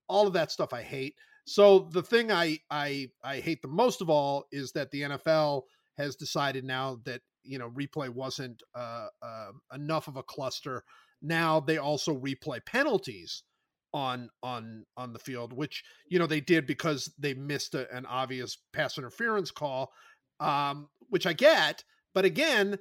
[0.08, 4.02] all of that stuff i hate So the thing I I I hate the most
[4.02, 5.64] of all is that the NFL
[5.98, 10.84] has decided now that you know replay wasn't uh, uh, enough of a cluster.
[11.22, 13.44] Now they also replay penalties
[13.94, 18.06] on on on the field, which you know they did because they missed a, an
[18.06, 19.92] obvious pass interference call,
[20.40, 21.84] um, which I get.
[22.14, 22.78] But again,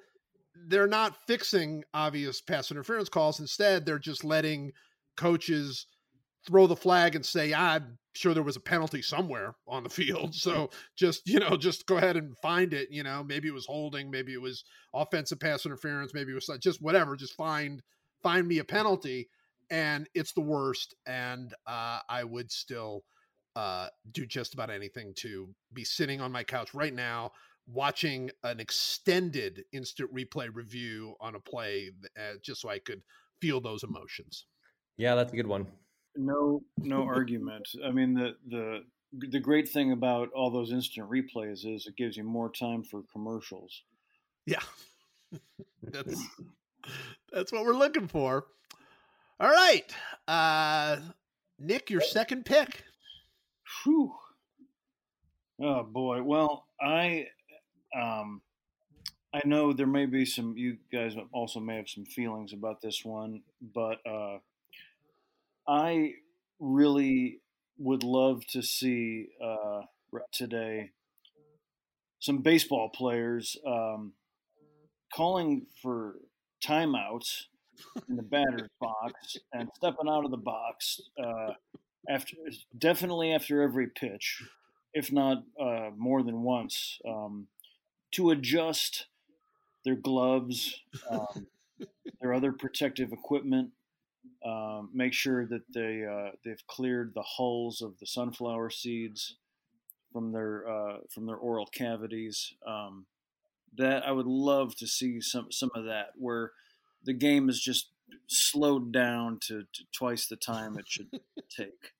[0.66, 3.40] they're not fixing obvious pass interference calls.
[3.40, 4.72] Instead, they're just letting
[5.16, 5.86] coaches
[6.46, 10.34] throw the flag and say, "I'm sure there was a penalty somewhere on the field."
[10.40, 12.88] So just you know, just go ahead and find it.
[12.90, 14.64] You know, maybe it was holding, maybe it was
[14.94, 17.16] offensive pass interference, maybe it was just whatever.
[17.16, 17.82] Just find
[18.22, 19.28] find me a penalty,
[19.70, 20.94] and it's the worst.
[21.06, 23.04] And uh, I would still
[23.56, 27.32] uh, do just about anything to be sitting on my couch right now
[27.66, 33.02] watching an extended instant replay review on a play uh, just so I could
[33.40, 34.46] feel those emotions.
[34.96, 35.66] Yeah, that's a good one.
[36.16, 37.68] No, no argument.
[37.84, 38.80] I mean, the the
[39.12, 43.02] the great thing about all those instant replays is it gives you more time for
[43.12, 43.82] commercials.
[44.46, 44.62] Yeah,
[45.82, 46.22] that's
[47.32, 48.46] that's what we're looking for.
[49.40, 49.90] All right,
[50.28, 50.98] uh,
[51.58, 52.84] Nick, your second pick.
[53.82, 54.12] Whew.
[55.62, 56.22] Oh boy.
[56.22, 57.28] Well, I
[57.98, 58.42] um,
[59.32, 60.58] I know there may be some.
[60.58, 63.40] You guys also may have some feelings about this one,
[63.74, 64.40] but uh,
[65.66, 66.16] I
[66.58, 67.40] really
[67.78, 69.80] would love to see uh,
[70.32, 70.90] today
[72.18, 74.12] some baseball players um,
[75.14, 76.16] calling for
[76.62, 77.44] timeouts
[78.08, 81.52] in the batter's box and stepping out of the box uh,
[82.08, 82.36] after
[82.76, 84.42] definitely after every pitch,
[84.94, 86.98] if not uh, more than once.
[87.06, 87.48] Um,
[88.12, 89.06] to adjust
[89.84, 91.46] their gloves, um,
[92.20, 93.70] their other protective equipment.
[94.44, 99.36] Um, make sure that they uh, they've cleared the hulls of the sunflower seeds
[100.12, 102.54] from their uh, from their oral cavities.
[102.66, 103.06] Um,
[103.76, 106.52] that I would love to see some some of that where
[107.04, 107.90] the game is just
[108.26, 111.08] slowed down to, to twice the time it should
[111.56, 111.92] take.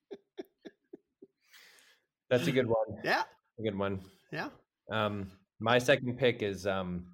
[2.29, 3.01] That's a good one.
[3.03, 3.23] Yeah,
[3.59, 4.01] a good one.
[4.33, 4.49] Yeah.
[4.91, 7.07] Um, my second pick is um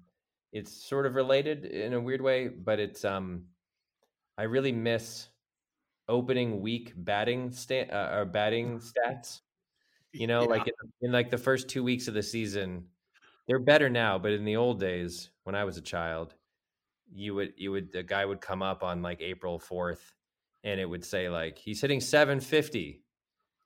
[0.53, 3.45] it's sort of related in a weird way, but it's um
[4.37, 5.27] I really miss
[6.07, 9.41] opening week batting sta- uh, or batting stats.
[10.13, 10.47] You know, yeah.
[10.47, 12.85] like in, in like the first 2 weeks of the season,
[13.47, 16.33] they're better now, but in the old days when I was a child,
[17.13, 20.01] you would you would the guy would come up on like April 4th
[20.63, 23.01] and it would say like he's hitting 750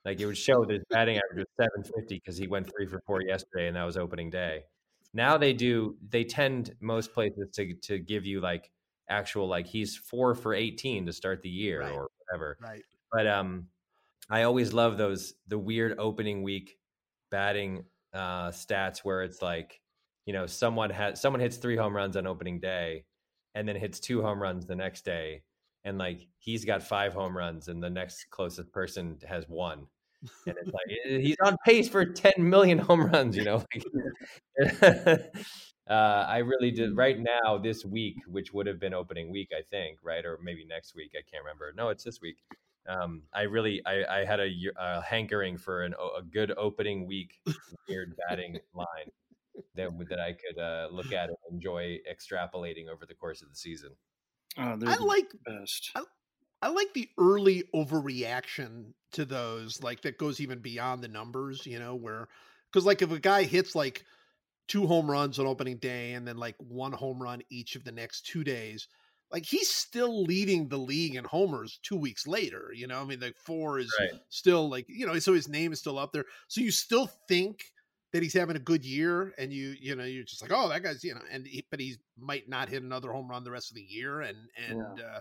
[0.06, 3.02] like it would show that his batting average was 750 because he went three for
[3.06, 4.64] four yesterday and that was opening day.
[5.14, 8.72] Now they do they tend most places to to give you like
[9.10, 11.92] actual like he's four for 18 to start the year right.
[11.92, 12.58] or whatever.
[12.62, 12.82] Right.
[13.12, 13.68] But um
[14.30, 16.78] I always love those the weird opening week
[17.30, 19.82] batting uh stats where it's like,
[20.26, 23.06] you know, someone has someone hits three home runs on opening day
[23.56, 25.42] and then hits two home runs the next day
[25.84, 29.88] and like he's got five home runs and the next closest person has one
[30.46, 33.64] and it's like eh, he's on pace for 10 million home runs you know?
[35.90, 39.62] Uh, i really did right now this week which would have been opening week i
[39.72, 41.74] think right or maybe next week i can't remember.
[41.76, 42.38] No it's this week.
[42.88, 44.50] Um, i really I, I had a,
[44.80, 47.40] a, hankering for an, a good opening week
[47.90, 49.12] weird batting line
[49.76, 53.56] that that i could uh, look at and enjoy extrapolating over the course of the
[53.56, 53.92] season
[54.58, 55.92] Oh, I like best.
[55.96, 56.04] I,
[56.62, 61.80] I like the early overreaction to those, like that goes even beyond the numbers, you
[61.80, 62.28] know, where
[62.72, 64.04] because like if a guy hits like
[64.68, 67.92] two home runs on opening day and then like one home run each of the
[67.92, 68.88] next two days,
[69.32, 72.72] like he's still leading the league in homers two weeks later.
[72.74, 74.20] You know, I mean, like four is right.
[74.30, 76.26] still like you know, so his name is still up there.
[76.48, 77.64] So you still think
[78.14, 80.84] that he's having a good year and you you know you're just like oh that
[80.84, 83.72] guy's you know and he, but he might not hit another home run the rest
[83.72, 85.06] of the year and and Yeah.
[85.06, 85.20] uh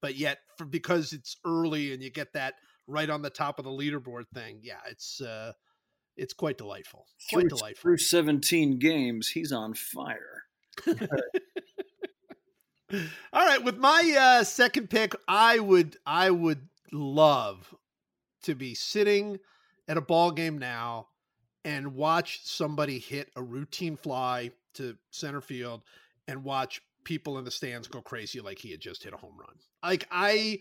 [0.00, 2.54] but yet for, because it's early and you get that
[2.88, 5.52] right on the top of the leaderboard thing yeah it's uh
[6.16, 10.42] it's quite delightful quite Through, delightful through 17 games, he's on fire.
[13.32, 17.74] all right with my uh second pick i would i would love
[18.42, 19.38] to be sitting
[19.88, 21.06] at a ball game now
[21.64, 25.82] and watch somebody hit a routine fly to center field
[26.28, 29.36] and watch people in the stands go crazy like he had just hit a home
[29.38, 29.54] run.
[29.82, 30.60] Like I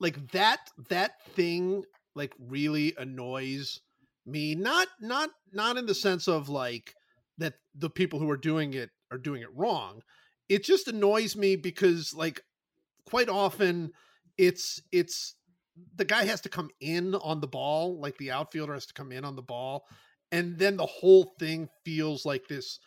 [0.00, 1.84] like that that thing
[2.14, 3.80] like really annoys
[4.26, 6.94] me not not not in the sense of like
[7.38, 10.02] that the people who are doing it are doing it wrong.
[10.48, 12.42] It just annoys me because like
[13.06, 13.92] quite often
[14.38, 15.34] it's it's
[15.96, 19.12] the guy has to come in on the ball, like the outfielder has to come
[19.12, 19.84] in on the ball,
[20.32, 22.80] and then the whole thing feels like this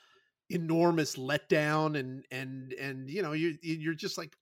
[0.49, 4.35] enormous letdown, and and and you know you you're just like,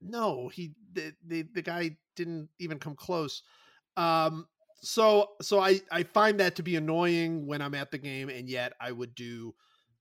[0.00, 3.42] no, he the, the the guy didn't even come close.
[3.96, 4.46] Um,
[4.82, 8.48] so so I I find that to be annoying when I'm at the game, and
[8.48, 9.54] yet I would do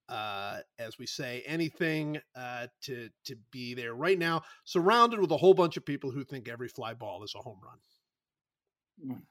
[0.10, 5.38] uh, as we say, anything uh, to to be there right now, surrounded with a
[5.38, 9.24] whole bunch of people who think every fly ball is a home run.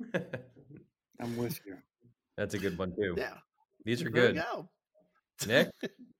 [1.20, 1.76] I'm with you.
[2.36, 3.14] That's a good one too.
[3.16, 3.34] Yeah,
[3.84, 4.36] These are good.
[4.36, 4.68] go.
[5.46, 5.70] Nick,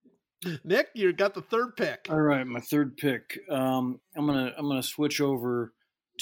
[0.64, 2.06] Nick, you got the third pick.
[2.10, 3.38] All right, my third pick.
[3.50, 5.72] Um, I'm gonna I'm gonna switch over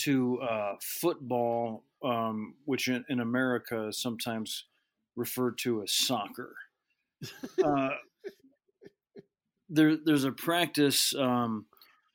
[0.01, 4.65] to uh, football, um, which in, in America is sometimes
[5.17, 6.55] referred to as soccer.
[7.65, 7.91] Uh,
[9.71, 11.15] there, there's a practice.
[11.15, 11.67] Um,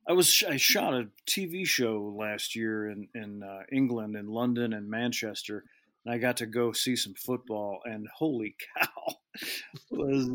[0.08, 4.74] I was I shot a TV show last year in in uh, England, in London
[4.74, 5.64] and Manchester,
[6.06, 7.80] and I got to go see some football.
[7.86, 9.16] And holy cow,
[9.90, 10.30] was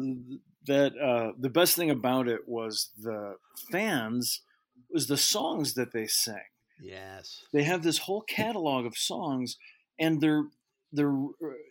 [0.67, 3.37] that uh, the best thing about it was the
[3.71, 4.43] fans
[4.91, 6.41] was the songs that they sang.
[6.81, 7.43] Yes.
[7.53, 9.57] They have this whole catalog of songs,
[9.99, 10.45] and they're
[10.93, 11.17] they're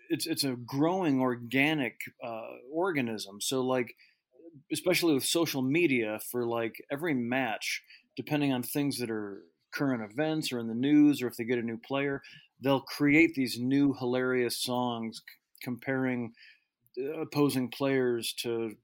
[0.09, 3.39] it's it's a growing organic uh, organism.
[3.41, 3.95] So like,
[4.71, 7.83] especially with social media, for like every match,
[8.15, 9.43] depending on things that are
[9.75, 12.21] current events or in the news, or if they get a new player,
[12.61, 15.21] they'll create these new hilarious songs
[15.61, 16.33] comparing
[16.97, 18.75] uh, opposing players to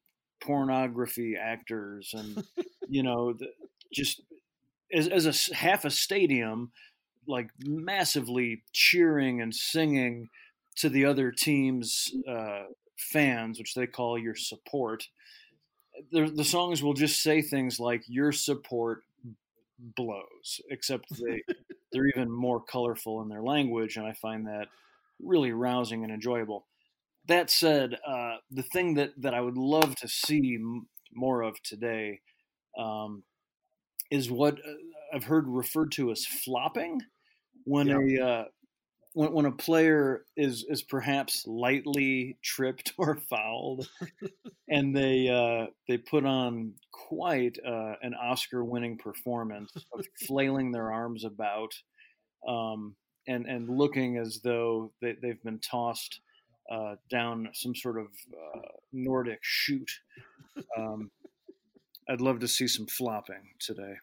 [0.42, 2.44] pornography actors, and
[2.90, 3.48] you know, the,
[3.94, 4.22] just
[4.94, 6.72] as, as a half a stadium
[7.28, 10.28] like massively cheering and singing
[10.76, 12.64] to the other team's uh,
[12.98, 15.08] fans, which they call your support.
[16.12, 19.04] The, the songs will just say things like "Your support
[19.96, 21.44] blows," except they
[21.92, 24.68] they're even more colorful in their language, and I find that
[25.20, 26.66] really rousing and enjoyable.
[27.28, 31.62] That said, uh, the thing that that I would love to see m- more of
[31.64, 32.22] today
[32.78, 33.24] um,
[34.10, 34.74] is what uh,
[35.14, 37.02] I've heard referred to as flopping,
[37.66, 38.46] when a uh,
[39.14, 43.90] when, when a player is is perhaps lightly tripped or fouled,
[44.70, 51.24] and they uh, they put on quite uh, an Oscar-winning performance of flailing their arms
[51.24, 51.74] about,
[52.48, 52.96] um,
[53.28, 56.22] and and looking as though they, they've been tossed
[56.72, 58.62] uh, down some sort of uh,
[58.94, 59.92] Nordic chute.
[60.78, 61.12] Um,
[62.10, 63.96] I'd love to see some flopping today.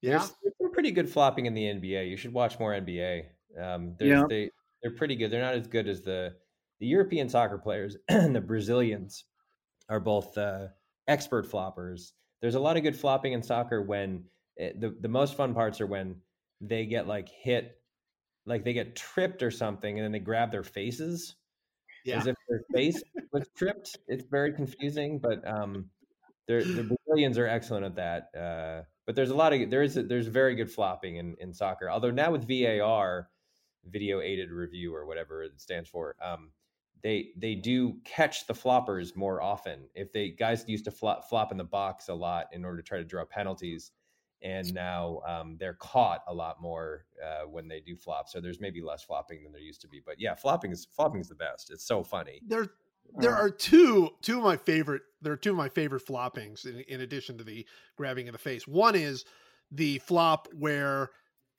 [0.00, 0.18] Yeah.
[0.18, 2.08] There's, there's some pretty good flopping in the NBA.
[2.08, 3.24] You should watch more NBA.
[3.58, 4.24] Um, there's, Yeah.
[4.28, 4.50] they
[4.82, 5.30] they're pretty good.
[5.30, 6.36] They're not as good as the
[6.78, 9.24] the European soccer players and the Brazilians
[9.88, 10.68] are both uh,
[11.08, 12.12] expert floppers.
[12.40, 14.24] There's a lot of good flopping in soccer when
[14.56, 16.16] it, the the most fun parts are when
[16.60, 17.80] they get like hit,
[18.46, 21.36] like they get tripped or something, and then they grab their faces
[22.04, 22.18] Yeah.
[22.18, 23.02] as if their face
[23.32, 23.98] was tripped.
[24.08, 25.90] It's very confusing, but um,
[26.46, 28.38] the Brazilians are excellent at that.
[28.38, 31.90] Uh, but there's a lot of there is there's very good flopping in, in soccer.
[31.90, 33.28] Although now with VAR,
[33.88, 36.50] video aided review or whatever it stands for, um,
[37.02, 39.88] they they do catch the floppers more often.
[39.94, 42.82] If they guys used to flop flop in the box a lot in order to
[42.82, 43.92] try to draw penalties,
[44.42, 48.28] and now um, they're caught a lot more uh, when they do flop.
[48.28, 50.02] So there's maybe less flopping than there used to be.
[50.04, 51.70] But yeah, flopping is flopping is the best.
[51.70, 52.40] It's so funny.
[52.46, 52.66] There
[53.18, 56.80] there are two two of my favorite there are two of my favorite floppings in,
[56.80, 57.66] in addition to the
[57.96, 58.66] grabbing in the face.
[58.66, 59.24] One is
[59.70, 61.10] the flop where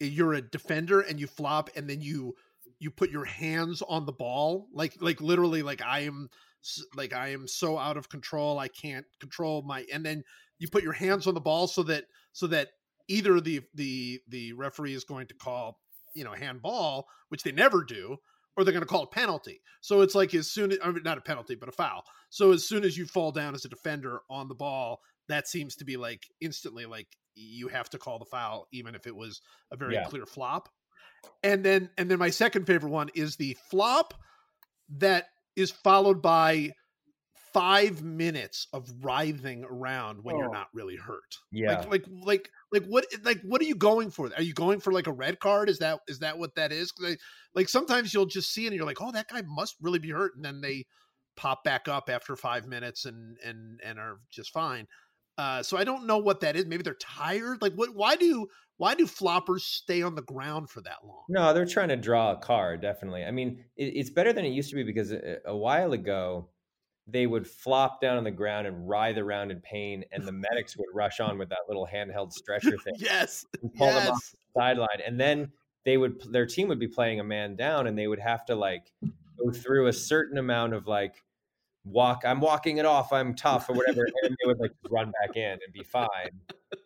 [0.09, 2.35] you're a defender and you flop and then you
[2.79, 6.29] you put your hands on the ball like like literally like I am
[6.95, 10.23] like I am so out of control I can't control my and then
[10.59, 12.69] you put your hands on the ball so that so that
[13.07, 15.79] either the the the referee is going to call
[16.13, 18.17] you know handball which they never do
[18.57, 19.61] or they're going to call a penalty.
[19.81, 22.03] So it's like as soon as I mean, not a penalty, but a foul.
[22.29, 25.75] So as soon as you fall down as a defender on the ball, that seems
[25.77, 29.41] to be like instantly like you have to call the foul, even if it was
[29.71, 30.03] a very Yeah.
[30.05, 30.69] clear flop.
[31.43, 34.13] And then and then my second favorite one is the flop
[34.97, 36.71] that is followed by
[37.53, 40.53] five minutes of writhing around when you're Oh.
[40.53, 41.37] not really hurt.
[41.51, 41.79] Yeah.
[41.79, 44.31] Like like like like what like what are you going for?
[44.35, 45.69] Are you going for like a red card?
[45.69, 47.17] Is that is that what that is I,
[47.53, 50.35] like sometimes you'll just see and you're like, oh, that guy must really be hurt,
[50.35, 50.85] and then they
[51.37, 54.87] pop back up after five minutes and and and are just fine.
[55.41, 56.67] Uh, so I don't know what that is.
[56.67, 57.63] Maybe they're tired.
[57.63, 57.95] Like what?
[57.95, 58.47] Why do
[58.77, 61.23] why do floppers stay on the ground for that long?
[61.29, 62.79] No, they're trying to draw a card.
[62.79, 63.23] Definitely.
[63.23, 66.49] I mean, it, it's better than it used to be because a, a while ago,
[67.07, 70.77] they would flop down on the ground and writhe around in pain, and the medics
[70.77, 72.93] would rush on with that little handheld stretcher thing.
[72.97, 75.51] yes, and pull them off the sideline, and then
[75.85, 78.53] they would their team would be playing a man down, and they would have to
[78.53, 78.91] like
[79.43, 81.23] go through a certain amount of like
[81.83, 82.23] walk.
[82.25, 83.11] I'm walking it off.
[83.11, 86.07] I'm tough or whatever, and they would like run back in and be fine.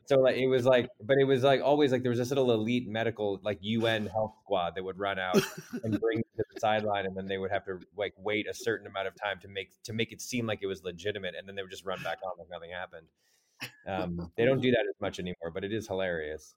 [0.08, 2.52] So like it was like, but it was like always like there was this little
[2.52, 5.40] elite medical like UN health squad that would run out
[5.84, 8.88] and bring to the sideline, and then they would have to like wait a certain
[8.88, 11.56] amount of time to make to make it seem like it was legitimate, and then
[11.56, 13.08] they would just run back on like nothing happened.
[13.88, 16.56] Um, they don't do that as much anymore, but it is hilarious.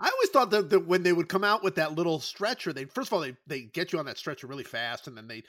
[0.00, 2.84] I always thought that, that when they would come out with that little stretcher, they
[2.84, 5.42] first of all they they get you on that stretcher really fast, and then they,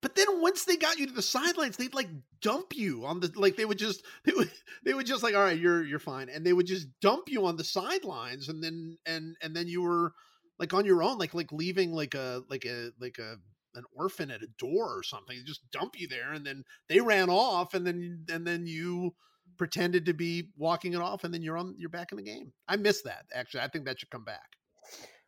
[0.00, 2.08] but then once they got you to the sidelines, they'd like
[2.40, 4.50] dump you on the like they would just they would
[4.84, 7.46] they would just like all right you're you're fine, and they would just dump you
[7.46, 10.12] on the sidelines, and then and and then you were
[10.58, 13.36] like on your own, like like leaving like a like a like a
[13.74, 15.36] an orphan at a door or something.
[15.36, 19.14] They just dump you there, and then they ran off, and then and then you
[19.56, 22.52] pretended to be walking it off and then you're on you're back in the game.
[22.68, 23.60] I miss that actually.
[23.60, 24.56] I think that should come back.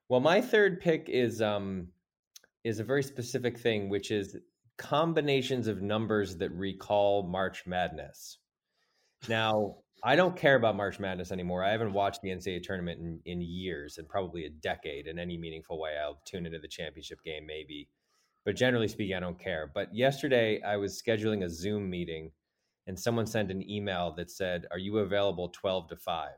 [0.09, 1.89] Well, my third pick is um
[2.65, 4.37] is a very specific thing, which is
[4.81, 8.39] combinations of numbers that recall March Madness.
[9.29, 11.63] Now, I don't care about March Madness anymore.
[11.63, 15.37] I haven't watched the NCAA tournament in, in years and probably a decade in any
[15.37, 15.91] meaningful way.
[16.03, 17.91] I'll tune into the championship game maybe.
[18.47, 19.71] But generally speaking, I don't care.
[19.73, 22.31] But yesterday I was scheduling a Zoom meeting
[22.87, 26.31] and someone sent an email that said, Are you available 12 to 5?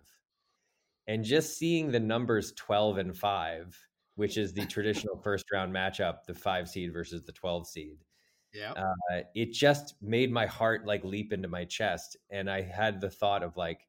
[1.07, 3.79] And just seeing the numbers 12 and 5,
[4.17, 7.99] which is the traditional first round matchup, the five seed versus the 12 seed,
[8.53, 8.75] Yeah.
[8.77, 12.17] uh, it just made my heart like leap into my chest.
[12.31, 13.87] And I had the thought of like,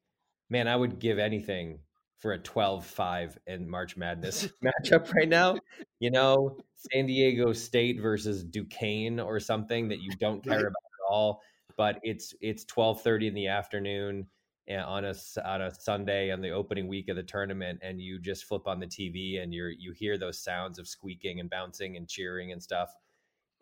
[0.50, 1.80] man, I would give anything
[2.20, 5.60] for a 12 5 in March Madness matchup right now.
[6.00, 10.68] You know, San Diego State versus Duquesne or something that you don't care Right.
[10.68, 11.42] about at all
[11.76, 14.28] but it's it's 12:30 in the afternoon
[14.68, 15.14] eh, on a
[15.44, 18.80] on a Sunday on the opening week of the tournament and you just flip on
[18.80, 22.62] the TV and you're you hear those sounds of squeaking and bouncing and cheering and
[22.62, 22.94] stuff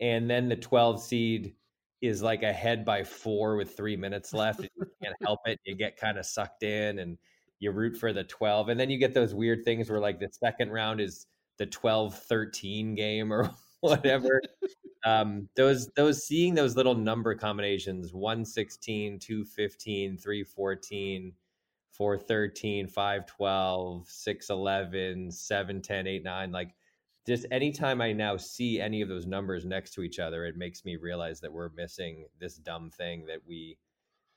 [0.02, 1.54] and then the 12 seed
[2.02, 5.74] is like ahead by 4 with 3 minutes left and you can't help it you
[5.74, 7.16] get kind of sucked in and
[7.60, 10.28] you root for the 12 and then you get those weird things where like the
[10.30, 11.26] second round is
[11.58, 13.50] the 12-13 game or
[13.80, 14.40] whatever.
[15.04, 21.32] Um, those those seeing those little number combinations 116 215 314
[21.90, 26.74] 413 512 611 710 89 like
[27.26, 30.84] just anytime i now see any of those numbers next to each other it makes
[30.84, 33.76] me realize that we're missing this dumb thing that we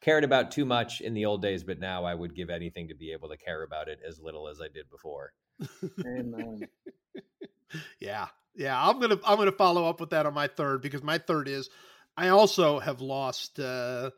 [0.02, 2.96] cared about too much in the old days but now i would give anything to
[2.96, 5.34] be able to care about it as little as i did before
[6.06, 6.62] Amen.
[8.00, 8.28] Yeah.
[8.56, 8.82] Yeah.
[8.82, 11.70] I'm gonna I'm gonna follow up with that on my third because my third is
[12.16, 14.12] I also have lost uh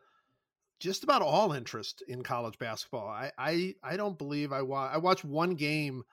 [0.80, 3.08] just about all interest in college basketball.
[3.08, 6.04] I I, I don't believe I wa- I watched one game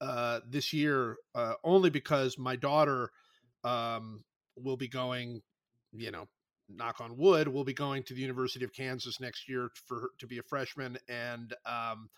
[0.00, 3.10] uh this year uh only because my daughter
[3.64, 4.24] um
[4.56, 5.40] will be going,
[5.92, 6.26] you know,
[6.68, 10.26] knock on wood, will be going to the University of Kansas next year for to
[10.26, 12.08] be a freshman and um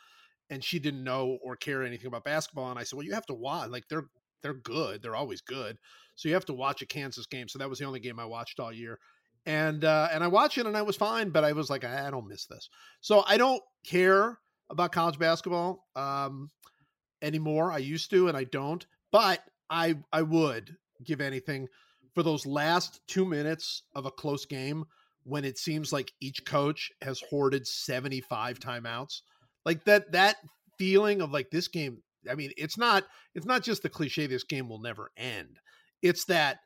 [0.51, 3.27] and she didn't know or care anything about basketball and I said, "Well, you have
[3.27, 4.07] to watch like they're
[4.43, 5.03] they're good.
[5.03, 5.79] They're always good.
[6.17, 7.49] So you have to watch a Kansas game.
[7.49, 8.99] So that was the only game I watched all year.
[9.47, 12.11] And uh and I watched it and I was fine, but I was like, I
[12.11, 12.69] don't miss this.
[13.01, 14.39] So I don't care
[14.71, 16.51] about college basketball um
[17.23, 17.73] anymore.
[17.73, 19.41] I used to and I don't, but
[19.71, 21.69] I I would give anything
[22.15, 24.85] for those last two minutes of a close game
[25.25, 29.21] when it seems like each coach has hoarded 75 timeouts.
[29.65, 30.37] Like that that
[30.79, 33.05] feeling of like this game I mean, it's not
[33.35, 35.59] it's not just the cliche this game will never end.
[36.03, 36.59] It's that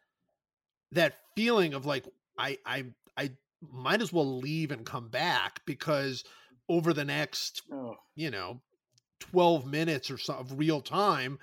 [0.93, 2.07] that feeling of like
[2.39, 2.85] I I
[3.17, 3.31] I
[3.61, 6.25] might as well leave and come back because
[6.69, 8.61] over the next, Oh, you know,
[9.21, 11.39] 12 minutes or so of real time,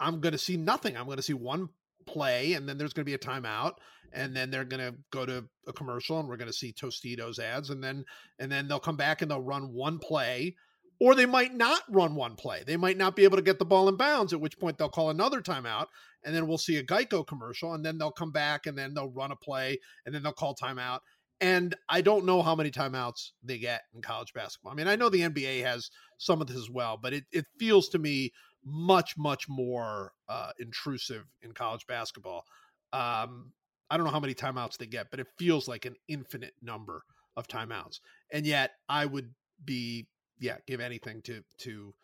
[0.00, 0.96] I'm going to see nothing.
[0.96, 1.68] I'm going to see one
[2.06, 3.74] play and then there's going to be a timeout
[4.12, 7.38] and then they're going to go to a commercial and we're going to see Tostitos
[7.38, 8.04] ads and then
[8.38, 10.54] and then they'll come back and they'll run one play
[11.00, 12.62] or they might not run one play.
[12.64, 14.88] They might not be able to get the ball in bounds, at which point they'll
[14.88, 15.86] call another timeout,
[16.24, 19.10] and then we'll see a Geico commercial, and then they'll come back and then they'll
[19.10, 21.00] run a play, and then they'll call timeout.
[21.40, 24.72] And I don't know how many timeouts they get in college basketball.
[24.72, 27.44] I mean, I know the NBA has some of this as well, but it, it
[27.58, 28.32] feels to me
[28.64, 32.44] much, much more uh, intrusive in college basketball.
[32.92, 33.52] Um,
[33.90, 37.02] I don't know how many timeouts they get, but it feels like an infinite number
[37.36, 38.00] of timeouts.
[38.32, 39.34] And yet I would
[39.64, 40.06] be
[40.38, 41.94] yeah, give anything to to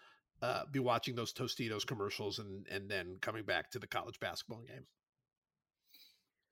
[0.43, 4.63] uh, be watching those Tostitos commercials and and then coming back to the college basketball
[4.63, 4.87] game.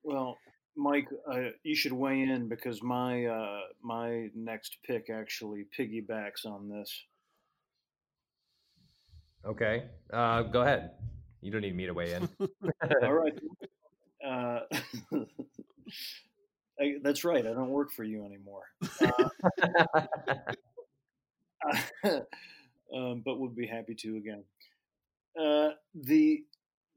[0.02, 0.38] well,
[0.78, 6.68] Mike, uh, you should weigh in because my uh, my next pick actually piggybacks on
[6.68, 7.04] this.
[9.44, 10.92] Okay, uh, go ahead.
[11.40, 12.28] You don't need me to weigh in.
[13.02, 13.38] All right.
[14.24, 14.60] Uh,
[16.80, 17.44] I, that's right.
[17.44, 18.62] I don't work for you anymore.
[19.00, 19.28] Uh,
[22.94, 24.44] um, but would be happy to again.
[25.38, 26.44] Uh, the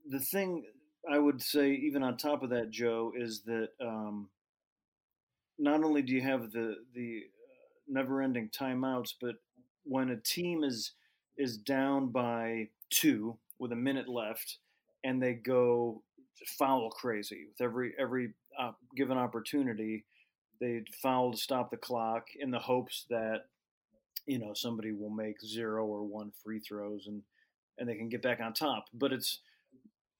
[0.10, 0.66] the thing
[1.10, 4.30] I would say, even on top of that, Joe, is that um,
[5.58, 9.36] not only do you have the the uh, never-ending timeouts, but
[9.84, 10.94] when a team is
[11.38, 14.58] is down by two with a minute left,
[15.04, 16.02] and they go
[16.58, 20.06] foul crazy with every every uh, given opportunity,
[20.60, 23.46] they foul to stop the clock in the hopes that
[24.26, 27.24] you know somebody will make zero or one free throws and
[27.78, 28.86] and they can get back on top.
[28.94, 29.40] But it's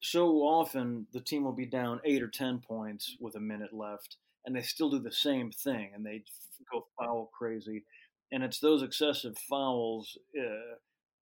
[0.02, 4.18] so often the team will be down eight or ten points with a minute left,
[4.46, 6.24] and they still do the same thing, and they
[6.72, 7.86] go foul crazy,
[8.32, 10.76] and it's those excessive fouls uh,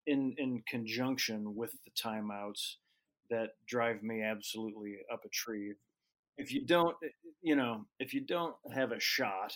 [0.07, 2.75] in in conjunction with the timeouts
[3.29, 5.73] that drive me absolutely up a tree.
[6.37, 7.09] If you don't, eh,
[7.41, 9.53] you know, if you don't have a shot,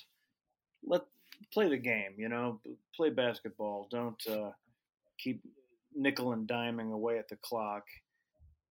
[0.85, 1.03] let
[1.53, 2.15] play the game.
[2.17, 2.59] You know,
[2.93, 3.87] play basketball.
[3.89, 4.51] Don't uh,
[5.17, 5.41] keep
[5.95, 7.85] nickel and diming away at the clock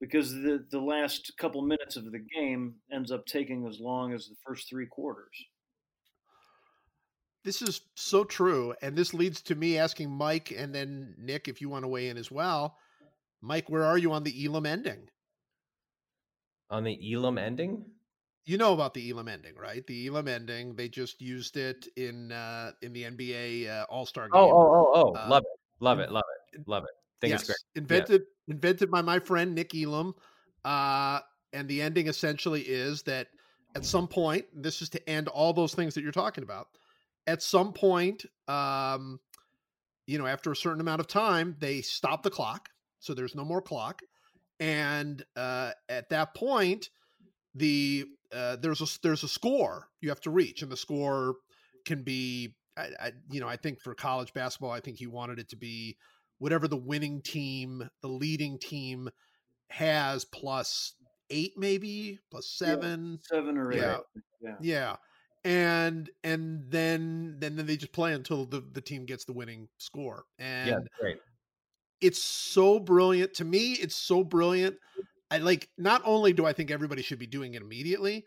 [0.03, 4.27] because the the last couple minutes of the game ends up taking as long as
[4.27, 5.47] the first three quarters.
[7.45, 11.61] This is so true, and this leads to me asking Mike and then Nick if
[11.61, 12.77] you want to weigh in as well.
[13.41, 15.09] Mike, where are you on the Elam ending?
[16.69, 17.85] On the Elam ending?
[18.45, 19.87] You know about the Elam ending, right?
[19.87, 20.75] The Elam ending.
[20.75, 24.53] They just used it in uh, in the NBA uh, All Star oh, game.
[24.53, 25.15] Oh, oh, oh, oh!
[25.15, 26.91] Uh, love it, love it, love it, love it.
[27.21, 27.83] Think yes, it's great.
[27.83, 30.15] invented invented by my friend Nick Elam.
[30.65, 31.21] Uh,
[31.53, 33.29] and the ending essentially is that
[33.75, 36.69] at some point, this is to end all those things that you're talking about.
[37.27, 39.21] At some point, um,
[40.07, 43.45] you know, after a certain amount of time, they stop the clock, so there's no
[43.45, 44.03] more clock,
[44.61, 46.91] and uh, at that point,
[47.55, 51.37] the uh, there's a there's a score you have to reach, and the score
[51.85, 55.39] can be, I, I, you know, I think for college basketball, I think he wanted
[55.39, 55.97] it to be
[56.43, 59.09] whatever the winning team, the leading team
[59.69, 60.95] has plus
[61.31, 63.79] eight, maybe plus seven, yeah, seven or eight.
[63.79, 63.99] Yeah.
[64.43, 64.57] yeah.
[64.61, 64.97] Yeah.
[65.45, 69.69] And and then then then they just play until the, the team gets the winning
[69.79, 70.25] score.
[70.41, 71.19] And yeah, great.
[72.01, 73.35] It's so brilliant.
[73.35, 74.77] To me, it's so brilliant.
[75.31, 78.25] I like not only do I think everybody should be doing it immediately,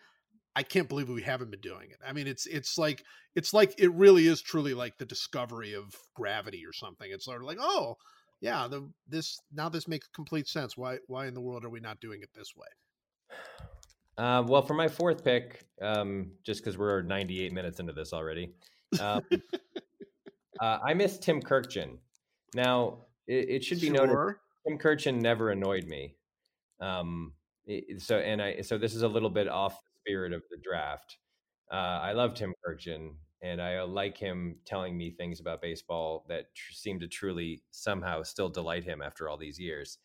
[0.55, 1.97] I can't believe we haven't been doing it.
[2.05, 3.03] I mean, it's it's like
[3.35, 7.09] it's like it really is truly like the discovery of gravity or something.
[7.11, 7.97] It's sort of like, oh,
[8.41, 10.77] yeah, the this now this makes complete sense.
[10.77, 12.67] Why why in the world are we not doing it this way?
[14.17, 18.49] Uh, well, for my fourth pick, um, just because we're 98 minutes into this already,
[19.01, 19.21] um,
[20.61, 21.97] uh, I miss Tim Kurkjian.
[22.53, 24.07] Now, it, it should be Sure.
[24.07, 26.15] noted Tim Kurkjian never annoyed me.
[26.79, 27.33] Um,
[27.97, 31.17] so and I so this is a little bit off spirit of the draft.
[31.71, 36.25] Uh, I love Tim Kurkjian, and I uh, like him telling me things about baseball
[36.29, 39.97] that tr- seem to truly somehow still delight him after all these years.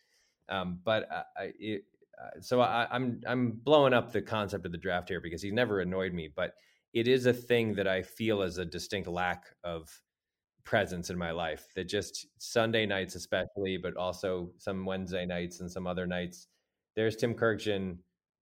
[0.48, 1.85] Um, but I, I, it,
[2.20, 5.52] uh, so I, I'm I'm blowing up the concept of the draft here because he's
[5.52, 6.55] never annoyed me, but
[6.93, 9.89] it is a thing that I feel as a distinct lack of
[10.64, 11.66] presence in my life.
[11.77, 16.48] That just Sunday nights, especially, but also some Wednesday nights and some other nights.
[16.97, 17.98] There's Tim Kurkjian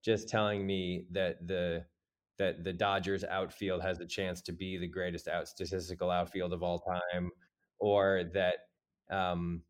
[0.08, 1.84] just telling me that the
[2.40, 6.64] that the Dodgers outfield has a chance to be the greatest out statistical outfield of
[6.64, 7.30] all time,
[7.80, 8.56] or that
[9.12, 9.64] um,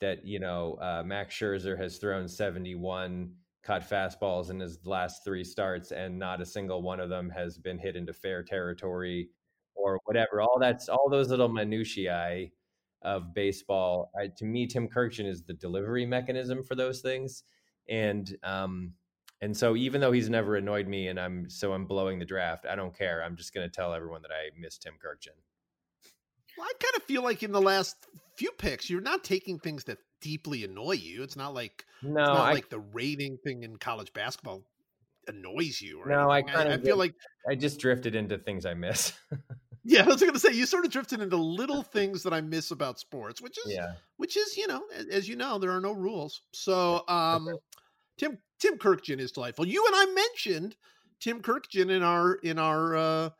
[0.00, 5.44] that you know uh, Max Scherzer has thrown 71 cut fastballs in his last three
[5.44, 9.28] starts, and not a single one of them has been hit into fair territory,
[9.76, 10.42] or whatever.
[10.42, 12.48] All that's all those little minutiae
[13.02, 14.10] of baseball.
[14.20, 17.44] I, to me, Tim Kurkjian is the delivery mechanism for those things,
[17.88, 18.94] and um,
[19.40, 22.66] and so even though he's never annoyed me, and I'm so I'm blowing the draft,
[22.66, 23.22] I don't care.
[23.22, 25.36] I'm just going to tell everyone that I miss Tim Kurkjian.
[26.56, 27.96] Well, I kind of feel like in the last
[28.36, 31.22] few picks, you're not taking things that deeply annoy you.
[31.22, 34.62] It's not like No, it's not I like the rating thing in college basketball
[35.26, 36.00] annoys you.
[36.00, 36.54] Or No, I anything.
[36.56, 37.14] kinda I, feel like
[37.48, 39.12] I just drifted into things I miss.
[39.84, 42.40] yeah, I was going to say you sort of drifted into little things that I
[42.40, 43.94] miss about sports, which is yeah.
[44.16, 46.40] which is you know a- as you know there are no rules.
[46.52, 47.48] So um,
[48.18, 49.66] Tim Tim Kurkjian is delightful.
[49.66, 50.76] You and I mentioned
[51.20, 53.30] Tim Kurkjian in our in our uh,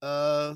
[0.00, 0.54] uh,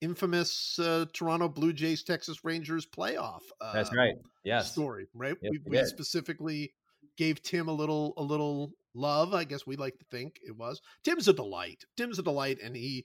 [0.00, 3.42] infamous uh, Toronto Blue Jays Texas Rangers playoff.
[3.60, 4.14] Uh, That's right.
[4.44, 4.70] Yes.
[4.70, 5.36] Story right.
[5.42, 6.74] Yes, we, we we specifically
[7.16, 9.34] gave Tim a little a little love.
[9.34, 10.80] I guess we like to think it was.
[11.02, 11.84] Tim's a delight.
[11.96, 13.04] Tim's a delight, and he,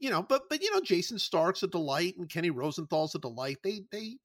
[0.00, 3.58] you know, but but you know, Jayson Stark's a delight, and Kenny Rosenthal's a delight.
[3.62, 4.16] They they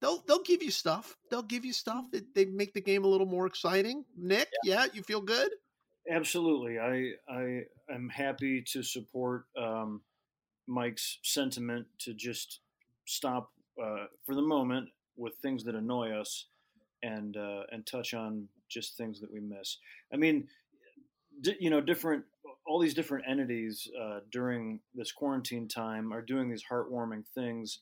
[0.00, 1.16] they'll they'll give you stuff.
[1.30, 4.04] They'll give you stuff that they make the game a little more exciting.
[4.16, 5.50] Nick, yeah, yeah you feel good?
[6.10, 6.78] Absolutely.
[6.78, 7.62] I I
[7.92, 10.00] am happy to support um,
[10.66, 12.60] Mike's sentiment to just
[13.04, 13.50] stop
[13.82, 16.46] uh, for the moment with things that annoy us
[17.02, 19.78] and uh, and touch on just things that we miss.
[20.12, 20.48] I mean,
[21.42, 22.24] di- you know, different
[22.66, 27.80] all these different entities uh, during this quarantine time are doing these heartwarming things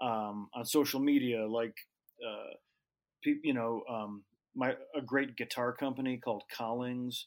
[0.00, 1.74] um, on social media, like
[2.24, 2.54] uh,
[3.22, 7.26] pe- you know, um, my a great guitar company called Collings.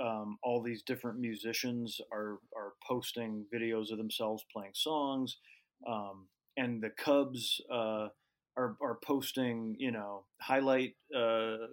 [0.00, 5.38] Um, all these different musicians are are posting videos of themselves playing songs,
[5.88, 8.08] um, and the Cubs uh,
[8.56, 11.66] are are posting you know highlight uh,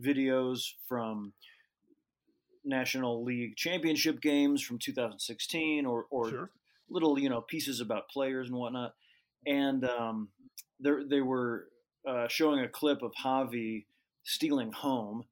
[0.00, 1.32] videos from
[2.64, 6.50] National League Championship games from 2016 or or sure.
[6.88, 8.94] little you know pieces about players and whatnot.
[9.46, 10.28] And um,
[10.80, 11.68] they were
[12.06, 13.86] uh, showing a clip of Javy
[14.24, 15.24] stealing home,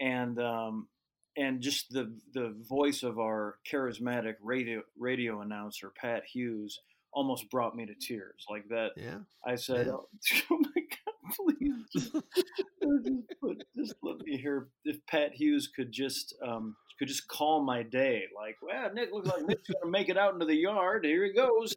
[0.00, 0.88] and um,
[1.36, 6.80] and just the the voice of our charismatic radio radio announcer Pat Hughes
[7.12, 8.90] almost brought me to tears like that.
[8.96, 9.92] Yeah, I said, yeah.
[9.92, 10.08] "Oh,
[10.50, 10.82] oh my
[11.36, 17.08] please, just, just, put, just, let me hear if Pat Hughes could just um, could
[17.08, 18.24] just calm my day.
[18.34, 21.04] Like, well, Nick looks like Nick's going to make it out into the yard.
[21.04, 21.74] Here he goes.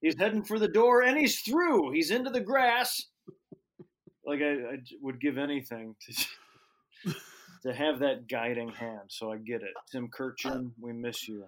[0.00, 1.92] He's heading for the door, and he's through.
[1.92, 3.02] He's into the grass.
[4.24, 7.14] Like I, I would give anything to
[7.62, 9.08] to have that guiding hand.
[9.08, 10.72] So I get it, Tim Kurkjian.
[10.80, 11.44] We miss you.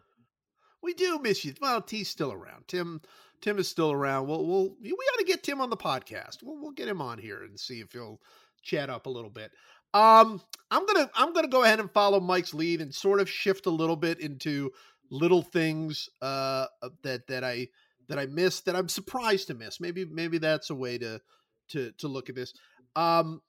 [0.82, 1.55] We do miss you.
[1.60, 2.69] Well, T's still around.
[2.69, 3.01] Tim
[3.40, 4.27] Tim is still around.
[4.27, 6.43] We'll we'll we ought to get Tim on the podcast.
[6.43, 8.20] We'll we'll get him on here and see if he'll
[8.62, 9.52] chat up a little bit.
[9.94, 10.40] Um,
[10.70, 13.70] I'm gonna I'm gonna go ahead and follow Mike's lead and sort of shift a
[13.70, 14.70] little bit into
[15.10, 16.66] little things uh
[17.02, 17.69] that that I
[18.09, 19.81] that I missed that I'm surprised to miss.
[19.81, 21.20] Maybe maybe that's a way to
[21.69, 22.52] to to look at this.
[22.97, 23.43] Um,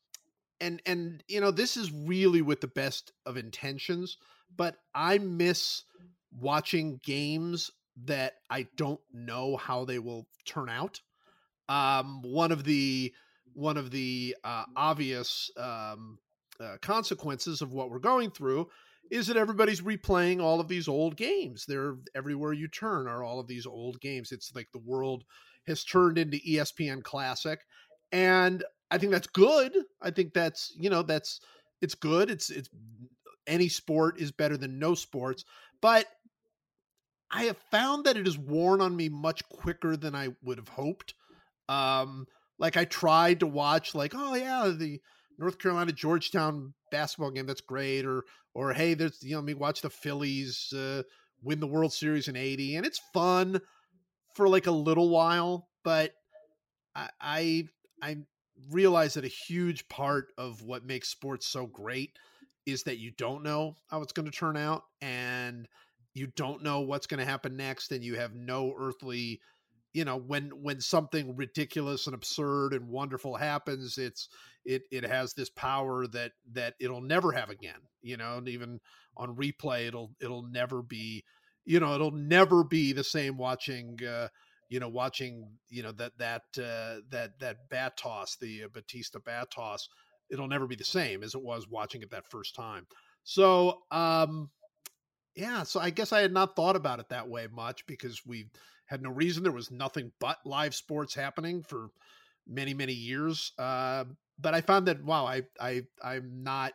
[0.61, 4.17] and and you know this is really with the best of intentions,
[4.55, 5.83] but I miss
[6.39, 7.71] watching games
[8.05, 11.01] that I don't know how they will turn out.
[11.67, 13.13] Um, one of the
[13.53, 16.17] one of the uh, obvious um,
[16.59, 18.67] uh, consequences of what we're going through
[19.11, 21.65] is that everybody's replaying all of these old games.
[21.67, 24.31] They're everywhere you turn are all of these old games.
[24.31, 25.23] It's like the world
[25.67, 27.59] has turned into ESPN Classic,
[28.11, 29.75] and I think that's good.
[30.01, 31.39] I think that's you know that's
[31.81, 32.29] it's good.
[32.29, 32.69] It's it's
[33.47, 35.43] any sport is better than no sports,
[35.81, 36.05] but
[37.31, 40.69] I have found that it has worn on me much quicker than I would have
[40.69, 41.13] hoped.
[41.67, 42.25] Um,
[42.57, 44.99] like I tried to watch, like, oh yeah, the
[45.37, 48.23] North Carolina Georgetown basketball game, that's great, or
[48.53, 51.03] or hey, there's you know, me watch the Phillies uh,
[51.41, 53.61] win the World Series in '80, and it's fun
[54.35, 56.13] for like a little while, but
[56.95, 57.67] I I,
[58.01, 58.17] I
[58.71, 62.11] realize that a huge part of what makes sports so great
[62.65, 65.67] is that you don't know how it's going to turn out, and
[66.13, 69.39] you don't know what's going to happen next and you have no earthly
[69.93, 74.29] you know when when something ridiculous and absurd and wonderful happens it's
[74.65, 78.79] it it has this power that that it'll never have again you know and even
[79.17, 81.23] on replay it'll it'll never be
[81.65, 84.27] you know it'll never be the same watching uh
[84.69, 89.19] you know watching you know that that uh that that bat toss the uh, Bautista
[89.19, 89.89] bat toss
[90.29, 92.85] it'll never be the same as it was watching it that first time.
[93.23, 94.49] So um
[95.39, 98.47] yeah, so I guess I had not thought about it that way much because we
[98.87, 99.43] had no reason.
[99.43, 101.91] There was nothing but live sports happening for
[102.45, 103.53] many many years.
[103.57, 104.03] Uh,
[104.37, 106.73] but I found that wow, I I I'm not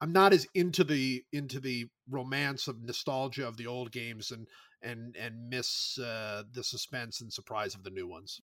[0.00, 4.48] I'm not as into the into the romance of nostalgia of the old games and
[4.80, 8.40] and and miss uh, the suspense and surprise of the new ones.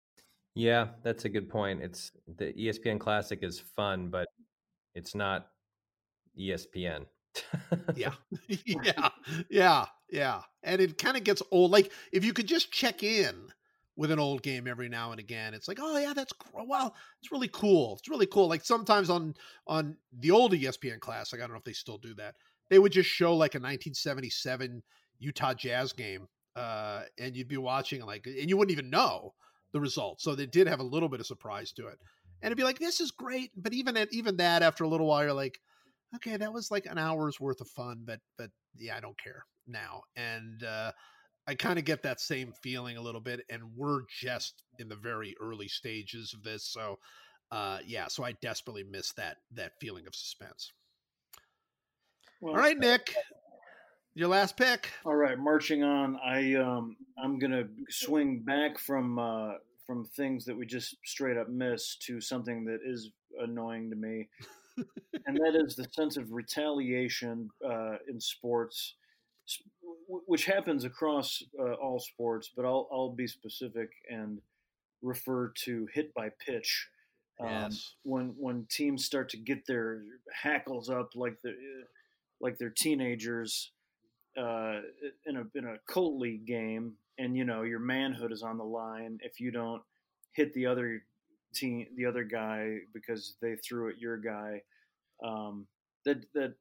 [0.55, 1.83] Yeah, that's a good point.
[1.83, 4.29] It's the ESPN Classic is fun, but
[4.95, 5.49] it's not
[6.41, 7.05] ESPN
[7.97, 8.13] yeah.
[8.67, 9.09] yeah.
[9.49, 9.87] Yeah.
[10.11, 10.41] Yeah.
[10.63, 11.71] And it kind of gets old.
[11.71, 13.35] Like if you could just check in
[13.99, 17.33] with an old game every now and again, it's like, oh yeah, that's wow, it's
[17.33, 17.97] really cool.
[17.99, 18.49] It's really cool.
[18.49, 19.35] Like sometimes on
[19.67, 22.37] on the old ESPN Classic, I don't know if they still do that.
[22.71, 24.83] They would just show like a 1977
[25.19, 29.35] Utah Jazz game, uh, and you'd be watching like, and you wouldn't even know
[29.73, 30.21] the result.
[30.21, 31.99] So they did have a little bit of surprise to it,
[32.41, 33.51] and it'd be like, this is great.
[33.57, 35.59] But even at even that, after a little while, you're like,
[36.15, 39.45] okay, that was like an hour's worth of fun, but but yeah, I don't care
[39.67, 40.03] now.
[40.17, 40.93] And uh,
[41.47, 44.97] I kind of get that same feeling a little bit, and we're just in the
[44.97, 46.99] very early stages of this, so
[47.51, 50.73] uh, yeah, so I desperately miss that that feeling of suspense.
[52.41, 53.15] Well, All right, Nick,
[54.15, 54.91] your last pick.
[55.05, 56.19] All right, marching on.
[56.25, 59.55] I um I'm gonna swing back from uh,
[59.87, 63.11] from things that we just straight up miss to something that is
[63.41, 64.29] annoying to me,
[65.27, 68.95] and that is the sense of retaliation uh, in sports,
[70.09, 72.51] which happens across uh, all sports.
[72.55, 74.41] But I'll I'll be specific and
[75.03, 76.89] refer to hit by pitch.
[77.41, 77.95] Um, Yes.
[78.03, 80.03] when when teams start to get their
[80.33, 81.55] hackles up like the
[82.41, 83.71] like they're teenagers
[84.37, 84.81] uh,
[85.27, 88.65] in a in a Colt League game, and you know your manhood is on the
[88.65, 89.83] line if you don't
[90.33, 91.03] hit the other
[91.55, 94.63] team, the other guy because they threw at your guy.
[95.25, 95.67] Um,
[96.05, 96.55] that that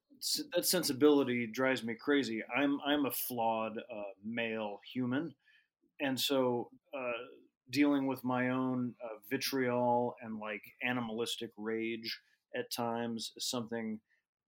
[0.55, 2.43] that sensibility drives me crazy.
[2.55, 5.33] I'm I'm a flawed uh, male human,
[6.01, 7.11] and so uh,
[7.69, 12.19] dealing with my own uh, vitriol and like animalistic rage
[12.55, 13.99] at times is something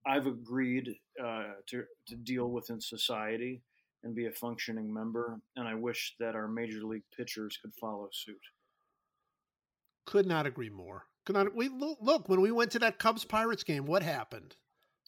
[0.06, 3.62] I've agreed uh, to to deal with in society
[4.04, 5.40] and be a functioning member.
[5.56, 8.42] And I wish that our major league pitchers could follow suit.
[10.10, 11.06] Could not agree more.
[11.26, 11.54] Could not.
[11.56, 13.86] We look, look when we went to that Cubs Pirates game.
[13.86, 14.56] What happened?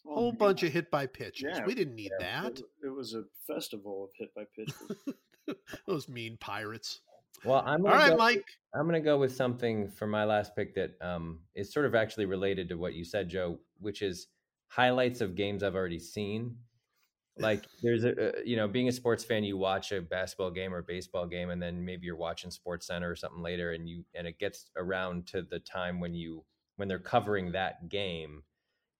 [0.06, 0.38] A Oh, whole man.
[0.38, 1.56] bunch of hit by pitches.
[1.58, 1.66] Yeah.
[1.66, 2.60] we didn't need that.
[2.60, 5.56] It, it was a festival of hit by pitches.
[5.88, 7.00] Those mean pirates.
[7.44, 8.44] Well, I'm All go- Mike.
[8.74, 11.96] I'm going to go with something for my last pick that um, is sort of
[11.96, 14.28] actually related to what you said, Joe, which is
[14.68, 16.56] highlights of games I've already seen.
[17.38, 20.78] Like there's a, you know, being a sports fan, you watch a basketball game or
[20.78, 24.26] a baseball game, and then maybe you're watching SportsCenter or something later, and you and
[24.26, 26.44] it gets around to the time when you
[26.76, 28.42] when they're covering that game,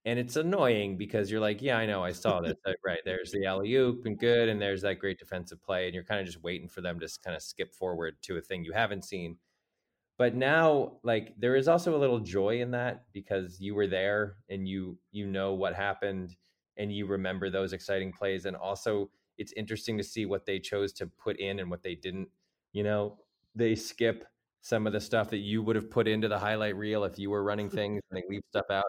[0.04, 2.54] and it's annoying because you're like, yeah, I know, I saw this,
[2.84, 3.00] right?
[3.04, 6.20] There's the alley oop and good, and there's that great defensive play, and you're kind
[6.20, 9.04] of just waiting for them to kind of skip forward to a thing you haven't
[9.04, 9.38] seen
[10.18, 14.36] but now like there is also a little joy in that because you were there
[14.48, 16.36] and you you know what happened
[16.82, 20.92] and you remember those exciting plays and also it's interesting to see what they chose
[20.92, 22.28] to put in and what they didn't.
[22.72, 23.18] You know
[23.54, 24.24] they skip
[24.62, 27.30] some of the stuff that you would have put into the highlight reel if you
[27.30, 28.84] were running things and they leave stuff out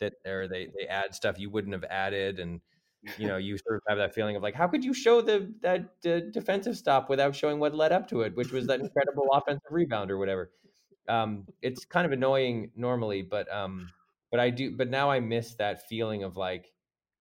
[0.00, 2.60] that or they they add stuff you wouldn't have added and
[3.18, 5.52] you know you sort of have that feeling of like how could you show the
[5.60, 9.26] that uh, defensive stop without showing what led up to it which was that incredible
[9.32, 10.50] offensive rebound or whatever.
[11.08, 13.88] Um it's kind of annoying normally but um
[14.30, 16.72] but i do but now i miss that feeling of like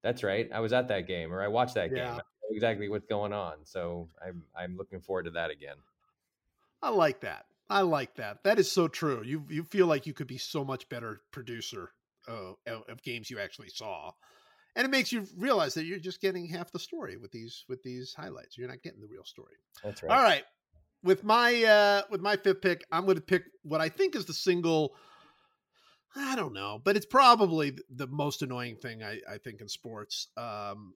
[0.05, 2.11] that's right i was at that game or i watched that game Yeah.
[2.11, 5.75] I know exactly what's going on so i'm i'm looking forward to that again
[6.81, 7.45] I like that.
[7.67, 8.43] I like that.
[8.43, 9.23] That is so true.
[9.25, 11.89] You you feel like you could be so much better producer
[12.27, 14.11] uh, of of games you actually saw,
[14.75, 17.81] and it makes you realize that you're just getting half the story with these with
[17.81, 18.55] these highlights.
[18.55, 19.55] You're not getting the real story.
[19.83, 20.43] that's right All right.
[21.01, 24.25] With my uh with my fifth pick, I'm going to pick what I think is
[24.25, 24.95] the single
[26.15, 30.27] I don't know, but it's probably the most annoying thing I, I think in sports.
[30.37, 30.93] Um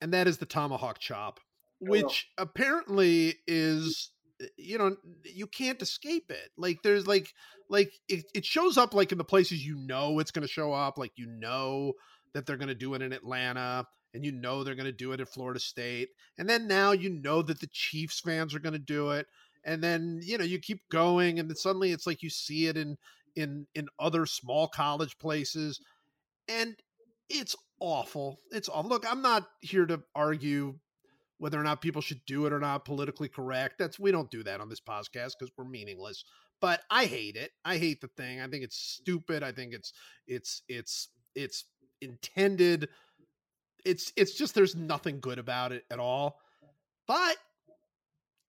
[0.00, 1.38] and that is the tomahawk chop,
[1.78, 4.10] which apparently is
[4.42, 6.50] uh, you know, you can't escape it.
[6.56, 7.32] Like there's like
[7.68, 10.72] like it, it shows up like in the places you know it's going to show
[10.72, 11.94] up, like you know
[12.34, 15.12] that they're going to do it in Atlanta and you know they're going to do
[15.12, 16.10] it at Florida State.
[16.38, 19.26] And then now you know that the Chiefs fans are going to do it.
[19.64, 22.76] And then, you know, you keep going and then suddenly it's like you see it
[22.76, 22.98] in
[23.36, 25.80] in in other small college places
[26.48, 26.76] and
[27.28, 28.40] it's awful.
[28.50, 28.90] It's awful.
[28.90, 30.74] Look, I'm not here to argue
[31.38, 33.78] whether or not people should do it or not politically correct.
[33.78, 36.24] That's we don't do that on this podcast because we're meaningless.
[36.60, 37.50] But I hate it.
[37.64, 38.40] I hate the thing.
[38.40, 39.42] I think it's stupid.
[39.42, 39.92] I think it's
[40.26, 41.64] it's it's it's
[42.00, 42.88] intended
[43.84, 46.38] it's it's just there's nothing good about it at all.
[47.06, 47.36] But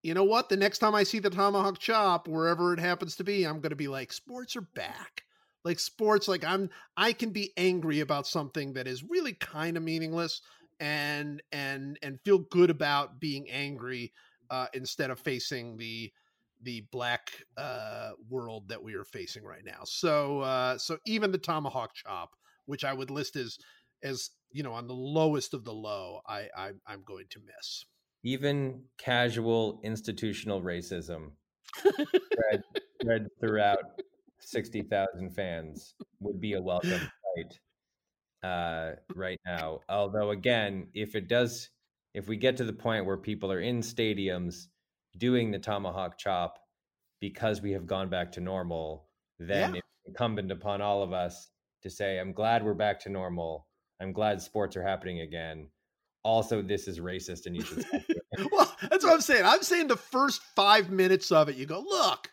[0.04, 0.50] you know what?
[0.50, 3.70] The next time I see the tomahawk chop, wherever it happens to be, I'm going
[3.70, 5.22] to be like, sports are back.
[5.64, 9.82] Like sports, like I'm, I can be angry about something that is really kind of
[9.82, 10.42] meaningless,
[10.78, 14.12] and and and feel good about being angry
[14.50, 16.12] uh, instead of facing the
[16.60, 19.84] the black uh, world that we are facing right now.
[19.84, 22.36] So uh, so even the tomahawk chop,
[22.66, 23.56] which I would list as
[24.02, 27.86] as you know on the lowest of the low, I, I I'm going to miss.
[28.24, 31.30] Even casual institutional racism
[31.76, 32.62] spread,
[33.02, 34.00] spread throughout
[34.40, 37.00] 60,000 fans would be a welcome
[37.36, 37.60] sight
[38.42, 39.80] uh, right now.
[39.88, 41.70] Although, again, if it does,
[42.14, 44.66] if we get to the point where people are in stadiums
[45.18, 46.58] doing the tomahawk chop
[47.20, 49.78] because we have gone back to normal, then Yeah.
[49.78, 51.50] it's incumbent upon all of us
[51.82, 53.66] to say, I'm glad we're back to normal.
[54.00, 55.68] I'm glad sports are happening again.
[56.22, 57.84] Also, this is racist and you should.
[58.52, 59.44] well, that's what I'm saying.
[59.44, 62.30] I'm saying the first five minutes of it, you go, look,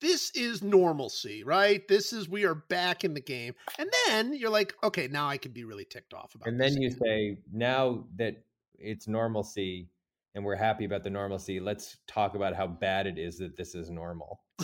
[0.00, 1.86] this is normalcy, right?
[1.88, 3.54] This is we are back in the game.
[3.78, 6.76] And then you're like, okay, now I can be really ticked off about And then
[6.80, 6.98] you again.
[7.02, 8.44] say, now that
[8.78, 9.88] it's normalcy
[10.34, 13.74] and we're happy about the normalcy, let's talk about how bad it is that this
[13.74, 14.40] is normal.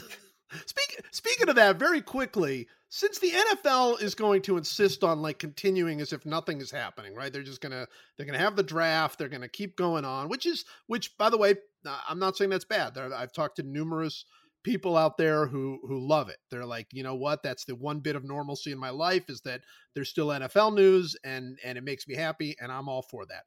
[1.10, 5.38] Speak, speaking of that, very quickly, since the NFL is going to insist on like
[5.38, 7.32] continuing as if nothing is happening, right?
[7.32, 7.86] They're just gonna
[8.16, 11.38] they're gonna have the draft, they're gonna keep going on, which is which by the
[11.38, 11.54] way,
[11.86, 12.98] uh, I'm not saying that's bad.
[12.98, 14.24] I've talked to numerous
[14.64, 16.38] people out there who who love it.
[16.50, 17.42] They're like, you know what?
[17.42, 19.62] That's the one bit of normalcy in my life is that
[19.94, 23.44] there's still NFL news and and it makes me happy and I'm all for that.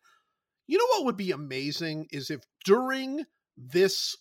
[0.67, 3.25] You know what would be amazing is if during
[3.57, 4.15] this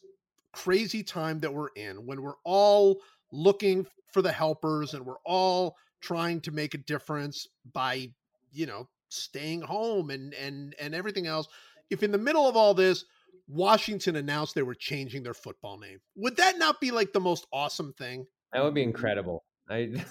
[0.52, 3.00] crazy time that we're in when we're all
[3.32, 8.08] looking for the helpers and we're all trying to make a difference by
[8.52, 11.48] you know staying home and and and everything else
[11.90, 13.04] if in the middle of all this
[13.48, 17.46] washington announced they were changing their football name would that not be like the most
[17.52, 19.44] awesome thing That would be incredible.
[19.68, 20.04] I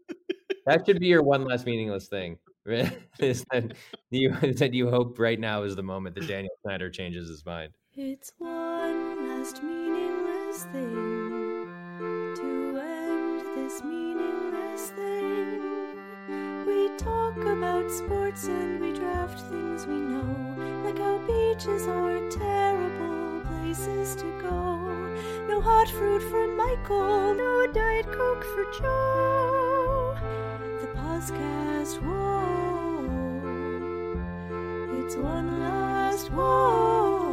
[0.66, 2.38] that should be your one less meaningless thing.
[3.18, 3.72] is that
[4.10, 7.72] you that you hope right now is the moment that Daniel Snyder changes his mind.
[7.94, 11.37] It's one last meaningless thing
[12.40, 15.60] to end this meaningless thing.
[16.64, 20.54] We talk about sports and we draft things we know,
[20.84, 24.78] like how beaches are terrible places to go.
[25.48, 30.16] No hot fruit for Michael, no Diet Coke for Joe.
[30.80, 33.02] The podcast, whoa,
[35.00, 37.27] it's one last whoa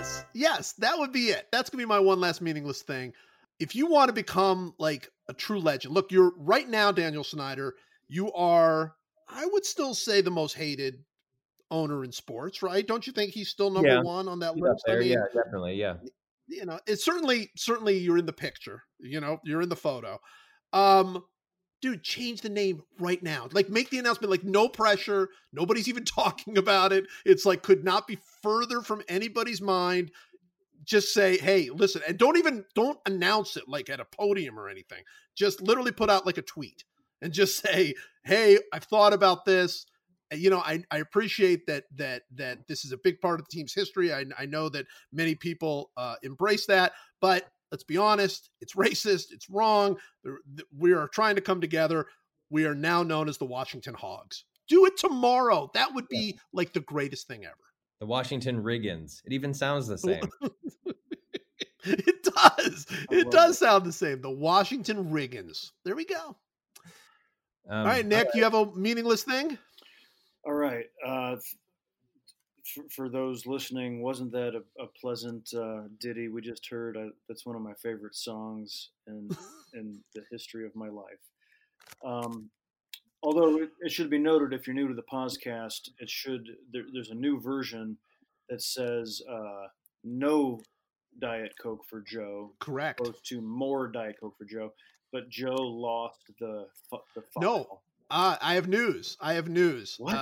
[0.00, 3.12] yes yes that would be it that's gonna be my one last meaningless thing
[3.58, 7.74] if you want to become like a true legend look you're right now daniel snyder
[8.08, 8.94] you are
[9.28, 11.04] i would still say the most hated
[11.70, 14.00] owner in sports right don't you think he's still number Yeah.
[14.02, 15.74] one on that He's list i mean yeah, definitely.
[15.74, 15.96] Yeah.
[16.48, 20.18] you know it's certainly certainly you're in the picture you know you're in the photo
[20.72, 21.22] um
[21.80, 23.48] dude change the name right now.
[23.52, 25.28] Like make the announcement like no pressure.
[25.52, 27.06] Nobody's even talking about it.
[27.24, 30.10] It's like could not be further from anybody's mind.
[30.84, 34.68] Just say hey listen and don't even don't announce it like at a podium or
[34.68, 35.02] anything.
[35.34, 36.84] Just literally put out like a tweet
[37.22, 37.94] and just say
[38.24, 39.86] hey i've thought about this.
[40.32, 43.50] You know I, I appreciate that that that this is a big part of the
[43.50, 44.12] team's history.
[44.12, 49.26] I, I know that many people uh, embrace that but let's be honest it's racist
[49.32, 49.96] it's wrong
[50.76, 52.06] we are trying to come together
[52.50, 56.72] we are now known as the washington hogs do it tomorrow that would be like
[56.72, 57.54] the greatest thing ever
[58.00, 59.20] The Washington Riggins.
[59.26, 60.22] It even sounds the same.
[61.84, 63.58] it does it does it.
[63.58, 66.36] sound the same the washington riggins there we go
[67.68, 69.56] Um, all right nick you have a meaningless thing
[70.44, 70.86] All right.
[71.06, 71.54] Uh, f-
[72.70, 76.96] for, for those listening, wasn't that a, a pleasant uh, ditty we just heard?
[76.96, 79.28] I, that's one of my favorite songs in
[79.74, 81.20] in the history of my life.
[82.04, 82.50] Um,
[83.22, 86.84] although it, it should be noted, if you're new to the podcast, it should there,
[86.92, 87.96] there's a new version
[88.48, 89.66] that says uh,
[90.04, 90.60] no
[91.20, 94.72] Diet Coke for Joe, correct opposed to more Diet Coke for Joe.
[95.12, 97.80] But Joe lost the the No.
[98.12, 99.16] Uh, I have news.
[99.20, 99.94] I have news.
[99.98, 100.14] What?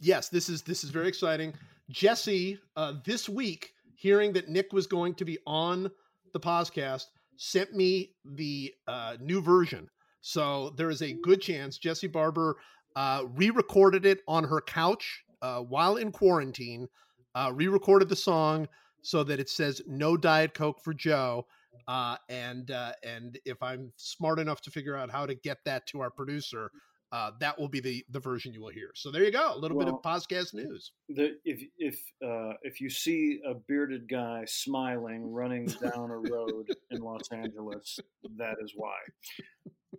[0.00, 1.54] Yes, this is this is very exciting.
[1.88, 5.90] Jesse, uh, this week, hearing that Nick was going to be on
[6.32, 7.06] the podcast,
[7.36, 9.88] sent me the uh, new version.
[10.20, 12.56] So there is a good chance Jesse Barber
[12.96, 16.88] uh, re-recorded it on her couch uh, while in quarantine.
[17.34, 18.66] Uh, re-recorded the song
[19.02, 21.46] so that it says "No Diet Coke for Joe."
[21.86, 25.86] Uh, and uh, and if I'm smart enough to figure out how to get that
[25.88, 26.70] to our producer,
[27.12, 28.90] uh, that will be the the version you will hear.
[28.94, 30.92] So there you go, a little bit of podcast news.
[31.08, 36.68] the if if uh, if you see a bearded guy smiling running down a road
[36.90, 38.00] in Los Angeles,
[38.36, 38.96] that is why.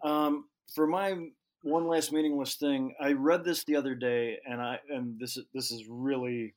[0.04, 1.16] Um, for my
[1.64, 5.46] one last meaningless thing, I read this the other day, and I and this is
[5.54, 6.54] this is really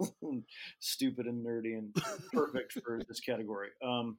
[0.80, 1.94] stupid and nerdy and
[2.32, 3.68] perfect for this category.
[3.84, 4.18] Um,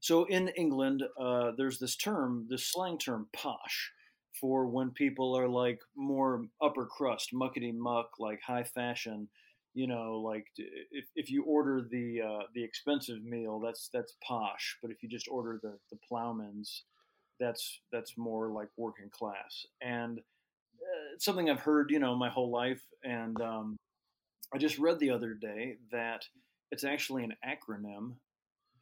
[0.00, 3.92] so in England, uh, there's this term, this slang term, posh,
[4.40, 9.28] for when people are like more upper crust, muckety muck, like high fashion.
[9.74, 14.76] You know, like if, if you order the uh, the expensive meal, that's that's posh.
[14.82, 16.84] But if you just order the the ploughman's,
[17.38, 19.66] that's that's more like working class.
[19.80, 22.82] And uh, it's something I've heard, you know, my whole life.
[23.04, 23.76] And um,
[24.52, 26.24] I just read the other day that
[26.70, 28.14] it's actually an acronym,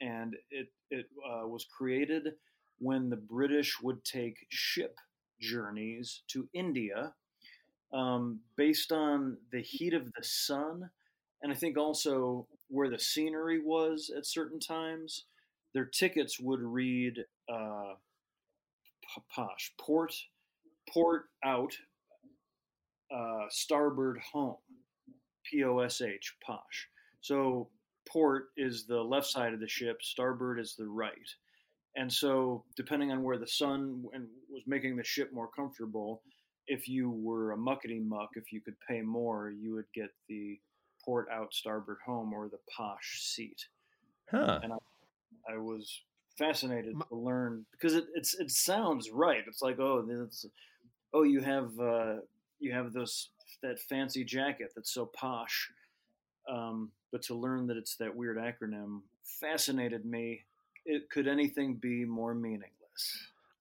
[0.01, 2.35] and it it uh, was created
[2.79, 4.97] when the British would take ship
[5.41, 7.13] journeys to India
[7.93, 10.91] um, based on the heat of the sun
[11.43, 15.27] and I think also where the scenery was at certain times.
[15.75, 17.95] Their tickets would read uh,
[19.35, 20.15] posh port,
[20.93, 21.73] port out,
[23.15, 24.57] uh, starboard home,
[25.45, 26.89] P O S H posh.
[27.21, 27.69] So
[28.09, 31.13] port is the left side of the ship, starboard is the right.
[31.97, 36.23] And so, depending on where the sun and was making the ship more comfortable,
[36.67, 40.61] if you were a muckety muck, if you could pay more, you would get the
[41.05, 43.67] port out starboard home or the posh seat.
[44.31, 44.61] Huh.
[44.63, 44.73] And
[45.49, 46.03] I was
[46.37, 49.45] fascinated My- to learn because it it's it sounds right.
[49.47, 50.45] It's like oh, it's,
[51.15, 52.17] oh you have uh,
[52.59, 53.31] you have this
[53.63, 55.71] that fancy jacket that's so posh.
[56.51, 59.01] Um, but to learn that it's that weird acronym
[59.41, 60.45] fascinated me.
[60.87, 62.71] It could anything be more meaningless?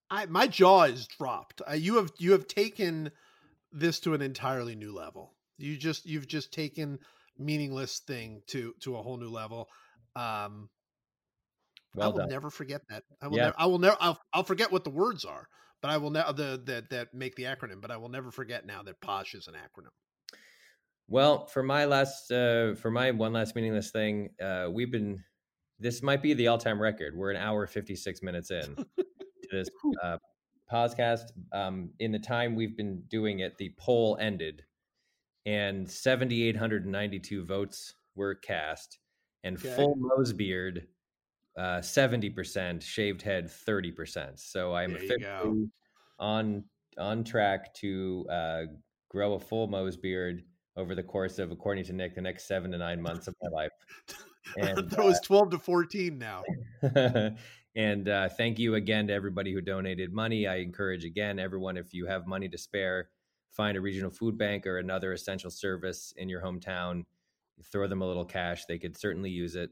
[0.10, 1.62] I my jaw is dropped.
[1.68, 3.12] Uh, you have you have taken
[3.72, 5.34] this to an entirely new level.
[5.58, 7.00] You just you've just taken
[7.38, 9.68] meaningless thing to to a whole new level.
[10.16, 10.70] Um,
[12.00, 12.30] I will done.
[12.30, 13.04] never forget that.
[13.22, 13.38] I will.
[13.38, 13.44] Yeah.
[13.46, 13.98] Never, I will never.
[14.00, 15.48] I'll, I'll forget what the words are,
[15.82, 17.82] but I will now the that that make the acronym.
[17.82, 19.92] But I will never forget now that Posh is an acronym.
[21.08, 25.24] Well, for my last, uh, for my one last meaningless thing, uh, we've been.
[25.80, 27.16] This might be the all-time record.
[27.16, 29.06] We're an hour fifty-six minutes in to
[29.52, 29.68] this
[30.02, 30.18] uh,
[30.72, 31.32] podcast.
[31.52, 34.64] Um, in the time we've been doing it, the poll ended,
[35.46, 39.00] and seventy-eight hundred ninety-two votes were cast,
[39.44, 39.76] and Okay.
[39.76, 40.88] full nose beard,
[41.58, 44.40] uh, seventy percent, shaved head, thirty percent.
[44.40, 45.68] So I'm officially
[46.20, 46.64] on
[46.98, 48.62] on track to uh,
[49.10, 50.44] grow a full nose beard
[50.78, 53.50] over the course of, according to Nick, the next seven to nine months of my
[53.50, 53.72] life.
[54.58, 56.44] And, that was twelve to fourteen now.
[57.76, 60.48] and uh, thank you again to everybody who donated money.
[60.48, 63.10] I encourage again everyone if you have money to spare,
[63.52, 67.06] find a regional food bank or another essential service in your hometown.
[67.72, 69.72] Throw them a little cash; they could certainly use it.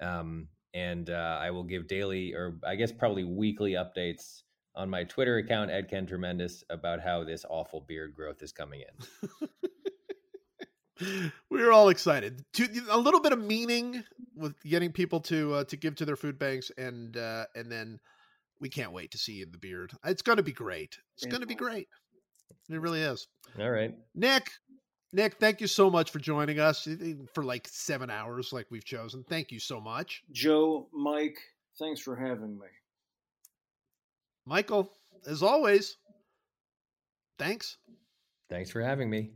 [0.00, 4.42] Um, and uh, I will give daily, or I guess probably weekly updates
[4.74, 9.68] on my Twitter account, @KenTremendous, about how this awful beard growth is coming in.
[11.00, 11.30] we
[11.62, 12.44] were all excited.
[12.54, 14.04] To a little bit of meaning
[14.36, 17.98] with getting people to uh, to give to their food banks, and uh, and then
[18.60, 19.92] we can't wait to see you in the beard.
[20.04, 20.98] It's going to be great.
[21.16, 21.88] It's going to be great.
[22.68, 23.26] It really is.
[23.58, 23.94] All right.
[24.14, 24.50] Nick,
[25.12, 28.84] Nick, thank you so much for joining us eh, for like seven hours, like we've
[28.84, 29.24] chosen.
[29.28, 31.38] Thank you so much, Joe, Mike,
[31.78, 32.66] thanks for having me.
[34.44, 34.92] Michael.
[35.26, 35.96] As always,
[37.38, 37.76] thanks.
[38.48, 39.32] Thanks for having me.